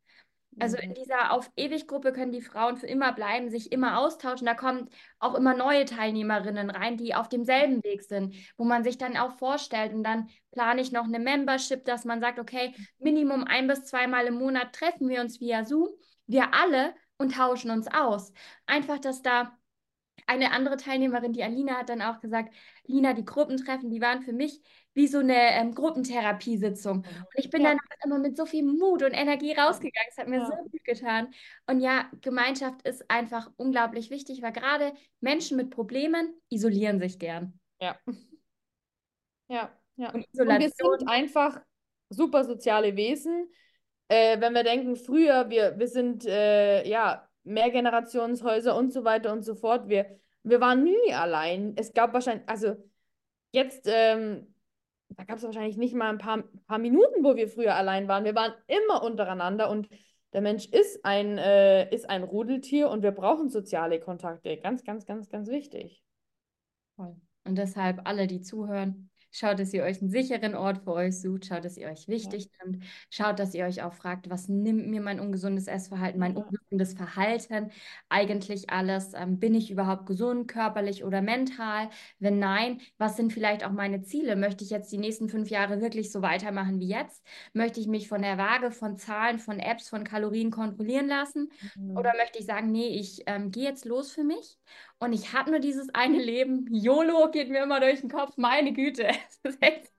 Also 0.59 0.77
in 0.77 0.89
mhm. 0.89 0.93
dieser 0.93 1.31
auf 1.31 1.51
ewig 1.55 1.87
Gruppe 1.87 2.13
können 2.13 2.31
die 2.31 2.41
Frauen 2.41 2.77
für 2.77 2.87
immer 2.87 3.11
bleiben, 3.13 3.49
sich 3.49 3.71
immer 3.71 3.99
austauschen. 3.99 4.45
Da 4.45 4.53
kommen 4.53 4.89
auch 5.19 5.35
immer 5.35 5.53
neue 5.53 5.85
Teilnehmerinnen 5.85 6.69
rein, 6.69 6.97
die 6.97 7.13
auf 7.13 7.27
demselben 7.27 7.83
Weg 7.83 8.03
sind, 8.03 8.35
wo 8.57 8.63
man 8.63 8.83
sich 8.83 8.97
dann 8.97 9.17
auch 9.17 9.37
vorstellt. 9.37 9.93
Und 9.93 10.03
dann 10.03 10.29
plane 10.51 10.81
ich 10.81 10.91
noch 10.91 11.05
eine 11.05 11.19
Membership, 11.19 11.83
dass 11.83 12.05
man 12.05 12.21
sagt, 12.21 12.39
okay, 12.39 12.73
Minimum 12.99 13.43
ein 13.43 13.67
bis 13.67 13.85
zweimal 13.85 14.25
im 14.27 14.35
Monat 14.35 14.73
treffen 14.73 15.09
wir 15.09 15.21
uns 15.21 15.39
via 15.39 15.65
Zoom, 15.65 15.89
wir 16.27 16.53
alle 16.53 16.95
und 17.17 17.35
tauschen 17.35 17.71
uns 17.71 17.87
aus. 17.87 18.31
Einfach, 18.65 18.99
dass 18.99 19.21
da 19.21 19.57
eine 20.27 20.51
andere 20.51 20.77
Teilnehmerin, 20.77 21.33
die 21.33 21.43
Alina, 21.43 21.75
hat 21.77 21.89
dann 21.89 22.01
auch 22.01 22.19
gesagt, 22.19 22.53
Lina, 22.85 23.13
die 23.13 23.25
Gruppentreffen, 23.25 23.89
die 23.89 24.01
waren 24.01 24.21
für 24.21 24.33
mich 24.33 24.61
wie 24.95 25.07
so 25.07 25.19
eine 25.19 25.35
ähm, 25.51 25.75
Gruppentherapiesitzung. 25.75 26.99
Und 26.99 27.05
ich 27.35 27.49
bin 27.49 27.61
ja. 27.61 27.71
dann 27.71 27.79
immer 28.03 28.17
mit 28.17 28.37
so 28.37 28.45
viel 28.45 28.63
Mut 28.63 29.03
und 29.03 29.11
Energie 29.11 29.53
rausgegangen. 29.53 30.09
Es 30.09 30.17
hat 30.17 30.29
mir 30.29 30.39
ja. 30.39 30.45
so 30.45 30.53
gut 30.69 30.83
getan. 30.85 31.27
Und 31.67 31.81
ja, 31.81 32.09
Gemeinschaft 32.21 32.81
ist 32.87 33.09
einfach 33.11 33.51
unglaublich 33.57 34.09
wichtig, 34.09 34.41
weil 34.41 34.53
gerade 34.53 34.93
Menschen 35.19 35.57
mit 35.57 35.69
Problemen 35.69 36.33
isolieren 36.49 36.99
sich 36.99 37.19
gern. 37.19 37.59
Ja. 37.79 37.99
Ja, 39.47 39.69
ja. 39.97 40.11
Und, 40.11 40.25
und 40.33 40.47
wir 40.47 40.69
sind 40.69 41.09
einfach 41.09 41.61
super 42.09 42.45
soziale 42.45 42.95
Wesen. 42.95 43.49
Äh, 44.07 44.39
wenn 44.39 44.53
wir 44.53 44.63
denken, 44.63 44.95
früher, 44.95 45.49
wir, 45.49 45.77
wir 45.77 45.87
sind 45.87 46.25
äh, 46.25 46.87
ja 46.87 47.27
Mehrgenerationshäuser 47.43 48.75
und 48.75 48.93
so 48.93 49.03
weiter 49.03 49.33
und 49.33 49.43
so 49.43 49.55
fort. 49.55 49.89
Wir, 49.89 50.19
wir 50.43 50.61
waren 50.61 50.83
nie 50.83 51.13
allein. 51.13 51.73
Es 51.75 51.93
gab 51.93 52.13
wahrscheinlich, 52.13 52.47
also 52.47 52.75
jetzt, 53.51 53.87
ähm, 53.87 54.54
da 55.18 55.24
gab 55.24 55.38
es 55.38 55.43
wahrscheinlich 55.43 55.78
nicht 55.78 55.93
mal 55.93 56.09
ein 56.09 56.18
paar, 56.18 56.43
paar 56.68 56.80
Minuten, 56.80 57.24
wo 57.24 57.36
wir 57.36 57.47
früher 57.47 57.76
allein 57.76 58.07
waren. 58.07 58.26
Wir 58.26 58.36
waren 58.36 58.53
immer 58.68 59.03
untereinander 59.03 59.70
und 59.70 59.89
der 60.34 60.41
Mensch 60.41 60.68
ist 60.68 61.03
ein, 61.05 61.38
äh, 61.38 61.93
ist 61.93 62.09
ein 62.09 62.24
Rudeltier 62.24 62.89
und 62.89 63.03
wir 63.03 63.11
brauchen 63.11 63.49
soziale 63.49 63.99
Kontakte. 63.99 64.57
Ganz, 64.57 64.84
ganz, 64.84 65.05
ganz, 65.05 65.30
ganz 65.30 65.49
wichtig. 65.49 66.03
Und 66.97 67.57
deshalb 67.57 68.01
alle, 68.05 68.28
die 68.28 68.41
zuhören, 68.41 69.09
Schaut, 69.38 69.59
dass 69.59 69.74
ihr 69.74 69.84
euch 69.84 69.99
einen 69.99 70.09
sicheren 70.09 70.55
Ort 70.55 70.86
für 70.86 70.93
euch 70.93 71.20
sucht. 71.20 71.47
Schaut, 71.47 71.66
dass 71.66 71.76
ihr 71.76 71.89
euch 71.89 72.07
wichtig 72.07 72.45
ja. 72.45 72.66
nimmt. 72.66 72.86
Schaut, 73.09 73.38
dass 73.38 73.53
ihr 73.53 73.66
euch 73.66 73.84
auch 73.84 73.93
fragt, 73.93 74.30
was 74.30 74.47
nimmt 74.47 74.88
mir 74.88 75.01
mein 75.01 75.20
ungesundes 75.20 75.68
Essverhalten, 75.68 76.22
mein 76.22 76.38
ja. 76.38 76.41
Ungesundes 76.72 76.93
Verhalten 76.93 77.72
eigentlich 78.09 78.70
alles? 78.70 79.13
Ähm, 79.13 79.39
bin 79.39 79.53
ich 79.53 79.72
überhaupt 79.72 80.05
gesund, 80.05 80.47
körperlich 80.47 81.03
oder 81.03 81.22
mental? 81.22 81.89
Wenn 82.20 82.39
nein, 82.39 82.82
was 82.97 83.18
sind 83.18 83.34
vielleicht 83.34 83.66
auch 83.66 83.72
meine 83.72 84.01
Ziele? 84.03 84.36
Möchte 84.36 84.63
ich 84.63 84.70
jetzt 84.70 84.91
die 84.91 84.97
nächsten 84.97 85.30
fünf 85.30 85.49
Jahre 85.49 85.82
wirklich 85.82 86.11
so 86.11 86.22
weitermachen 86.22 86.80
wie 86.80 86.88
jetzt? 86.88 87.26
Möchte 87.53 87.80
ich 87.80 87.88
mich 87.88 88.07
von 88.07 88.22
der 88.22 88.38
Waage, 88.38 88.72
von 88.72 88.97
Zahlen, 88.97 89.39
von 89.39 89.59
Apps, 89.59 89.89
von 89.89 90.03
Kalorien 90.03 90.51
kontrollieren 90.51 91.07
lassen? 91.07 91.51
Mhm. 91.76 91.97
Oder 91.97 92.13
möchte 92.18 92.39
ich 92.39 92.45
sagen, 92.45 92.72
nee, 92.72 92.88
ich 92.88 93.24
ähm, 93.28 93.51
gehe 93.51 93.63
jetzt 93.63 93.86
los 93.86 94.11
für 94.11 94.24
mich 94.24 94.57
und 94.99 95.13
ich 95.13 95.34
habe 95.34 95.51
nur 95.51 95.59
dieses 95.59 95.93
eine 95.93 96.18
Leben. 96.20 96.68
YOLO 96.72 97.30
geht 97.32 97.49
mir 97.49 97.63
immer 97.63 97.80
durch 97.80 98.01
den 98.01 98.09
Kopf. 98.09 98.38
Meine 98.38 98.74
Güte. 98.74 99.09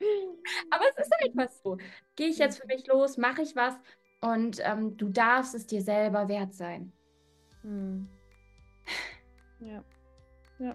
Aber 0.70 0.84
es 0.90 1.06
ist 1.06 1.12
einfach 1.24 1.52
so. 1.62 1.76
Gehe 2.16 2.28
ich 2.28 2.38
jetzt 2.38 2.60
für 2.60 2.66
mich 2.66 2.86
los, 2.86 3.16
mache 3.16 3.42
ich 3.42 3.54
was 3.56 3.74
und 4.20 4.60
ähm, 4.64 4.96
du 4.96 5.08
darfst 5.08 5.54
es 5.54 5.66
dir 5.66 5.82
selber 5.82 6.28
wert 6.28 6.54
sein. 6.54 6.92
Hm. 7.62 8.08
Ja. 9.62 9.84
Ja. 10.58 10.74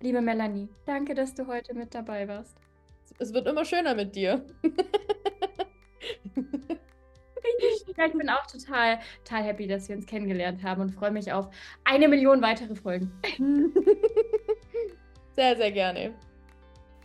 Liebe 0.00 0.20
Melanie, 0.20 0.68
danke, 0.84 1.14
dass 1.14 1.32
du 1.32 1.46
heute 1.46 1.72
mit 1.72 1.94
dabei 1.94 2.28
warst. 2.28 2.54
Es 3.18 3.32
wird 3.32 3.46
immer 3.46 3.64
schöner 3.64 3.94
mit 3.94 4.14
dir. 4.14 4.44
Ja, 7.96 8.06
ich 8.06 8.12
bin 8.12 8.28
auch 8.28 8.46
total, 8.46 8.98
total 9.24 9.44
happy, 9.44 9.66
dass 9.66 9.88
wir 9.88 9.96
uns 9.96 10.06
kennengelernt 10.06 10.62
haben 10.62 10.80
und 10.82 10.90
freue 10.90 11.10
mich 11.10 11.32
auf 11.32 11.48
eine 11.84 12.08
Million 12.08 12.42
weitere 12.42 12.74
Folgen. 12.74 13.12
Sehr, 15.36 15.56
sehr 15.56 15.72
gerne. 15.72 16.14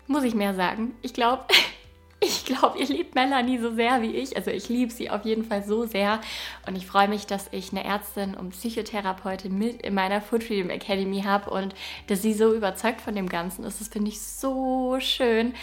Muss 0.05 0.23
ich 0.23 0.35
mehr 0.35 0.53
sagen? 0.53 0.95
Ich 1.01 1.13
glaube, 1.15 1.45
ich 2.21 2.45
glaube, 2.45 2.77
ihr 2.79 2.87
liebt 2.87 3.15
Melanie 3.15 3.59
so 3.59 3.73
sehr 3.73 4.01
wie 4.01 4.15
ich. 4.15 4.35
Also 4.35 4.51
ich 4.51 4.69
liebe 4.69 4.91
sie 4.91 5.09
auf 5.09 5.25
jeden 5.25 5.45
Fall 5.45 5.63
so 5.63 5.85
sehr. 5.85 6.19
Und 6.67 6.75
ich 6.75 6.85
freue 6.85 7.07
mich, 7.07 7.25
dass 7.25 7.47
ich 7.51 7.71
eine 7.71 7.83
Ärztin 7.83 8.35
und 8.35 8.51
Psychotherapeutin 8.51 9.57
mit 9.57 9.81
in 9.81 9.93
meiner 9.93 10.21
Food 10.21 10.43
Freedom 10.43 10.69
Academy 10.69 11.21
habe 11.21 11.49
und 11.49 11.73
dass 12.07 12.21
sie 12.21 12.33
so 12.33 12.53
überzeugt 12.53 13.01
von 13.01 13.15
dem 13.15 13.29
Ganzen 13.29 13.63
ist. 13.63 13.79
Das 13.79 13.87
finde 13.87 14.09
ich 14.09 14.21
so 14.21 14.97
schön. 14.99 15.53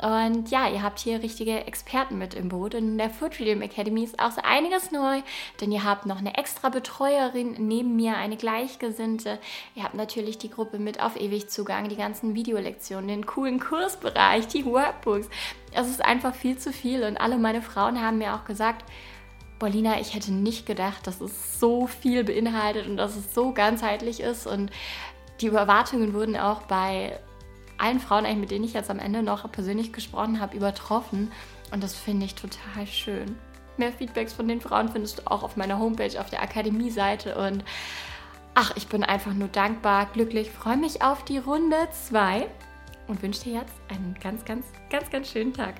Und 0.00 0.50
ja, 0.50 0.68
ihr 0.68 0.82
habt 0.82 0.98
hier 0.98 1.22
richtige 1.22 1.66
Experten 1.66 2.18
mit 2.18 2.34
im 2.34 2.50
Boot. 2.50 2.74
Und 2.74 2.82
in 2.82 2.98
der 2.98 3.08
Food 3.08 3.34
Freedom 3.34 3.62
Academy 3.62 4.04
ist 4.04 4.20
auch 4.20 4.30
so 4.30 4.42
einiges 4.42 4.90
neu, 4.92 5.22
denn 5.60 5.72
ihr 5.72 5.84
habt 5.84 6.04
noch 6.04 6.18
eine 6.18 6.36
extra 6.36 6.68
Betreuerin 6.68 7.56
neben 7.58 7.96
mir, 7.96 8.16
eine 8.16 8.36
Gleichgesinnte. 8.36 9.38
Ihr 9.74 9.84
habt 9.84 9.94
natürlich 9.94 10.36
die 10.36 10.50
Gruppe 10.50 10.78
mit 10.78 11.00
auf 11.00 11.18
ewig 11.18 11.48
Zugang, 11.48 11.88
die 11.88 11.96
ganzen 11.96 12.34
Videolektionen, 12.34 13.08
den 13.08 13.26
coolen 13.26 13.58
Kursbereich, 13.58 14.46
die 14.48 14.66
Workbooks. 14.66 15.30
Es 15.78 15.88
ist 15.88 16.02
einfach 16.02 16.34
viel 16.34 16.56
zu 16.56 16.72
viel 16.72 17.04
und 17.04 17.18
alle 17.18 17.36
meine 17.36 17.60
Frauen 17.60 18.00
haben 18.00 18.16
mir 18.16 18.34
auch 18.34 18.46
gesagt, 18.46 18.86
Bolina, 19.58 20.00
ich 20.00 20.14
hätte 20.14 20.32
nicht 20.32 20.64
gedacht, 20.64 21.06
dass 21.06 21.20
es 21.20 21.60
so 21.60 21.86
viel 21.86 22.24
beinhaltet 22.24 22.86
und 22.86 22.96
dass 22.96 23.14
es 23.14 23.34
so 23.34 23.52
ganzheitlich 23.52 24.20
ist. 24.20 24.46
Und 24.46 24.70
die 25.40 25.46
Überwartungen 25.46 26.14
wurden 26.14 26.36
auch 26.36 26.62
bei 26.62 27.18
allen 27.76 28.00
Frauen, 28.00 28.40
mit 28.40 28.50
denen 28.50 28.64
ich 28.64 28.72
jetzt 28.72 28.90
am 28.90 28.98
Ende 28.98 29.22
noch 29.22 29.50
persönlich 29.52 29.92
gesprochen 29.92 30.40
habe, 30.40 30.56
übertroffen. 30.56 31.30
Und 31.72 31.82
das 31.82 31.94
finde 31.94 32.24
ich 32.24 32.34
total 32.34 32.86
schön. 32.86 33.36
Mehr 33.76 33.92
Feedbacks 33.92 34.32
von 34.32 34.48
den 34.48 34.62
Frauen 34.62 34.88
findest 34.88 35.18
du 35.18 35.30
auch 35.30 35.42
auf 35.42 35.56
meiner 35.56 35.78
Homepage, 35.78 36.18
auf 36.18 36.30
der 36.30 36.42
Akademie-Seite. 36.42 37.36
Und 37.36 37.64
ach, 38.54 38.72
ich 38.76 38.88
bin 38.88 39.04
einfach 39.04 39.34
nur 39.34 39.48
dankbar, 39.48 40.06
glücklich, 40.06 40.50
freue 40.50 40.78
mich 40.78 41.02
auf 41.02 41.22
die 41.24 41.38
Runde 41.38 41.76
2 42.08 42.46
und 43.08 43.22
wünsche 43.22 43.44
dir 43.44 43.54
jetzt 43.60 43.74
einen 43.88 44.14
ganz, 44.22 44.44
ganz, 44.44 44.66
ganz, 44.90 45.10
ganz 45.10 45.30
schönen 45.30 45.52
Tag. 45.52 45.74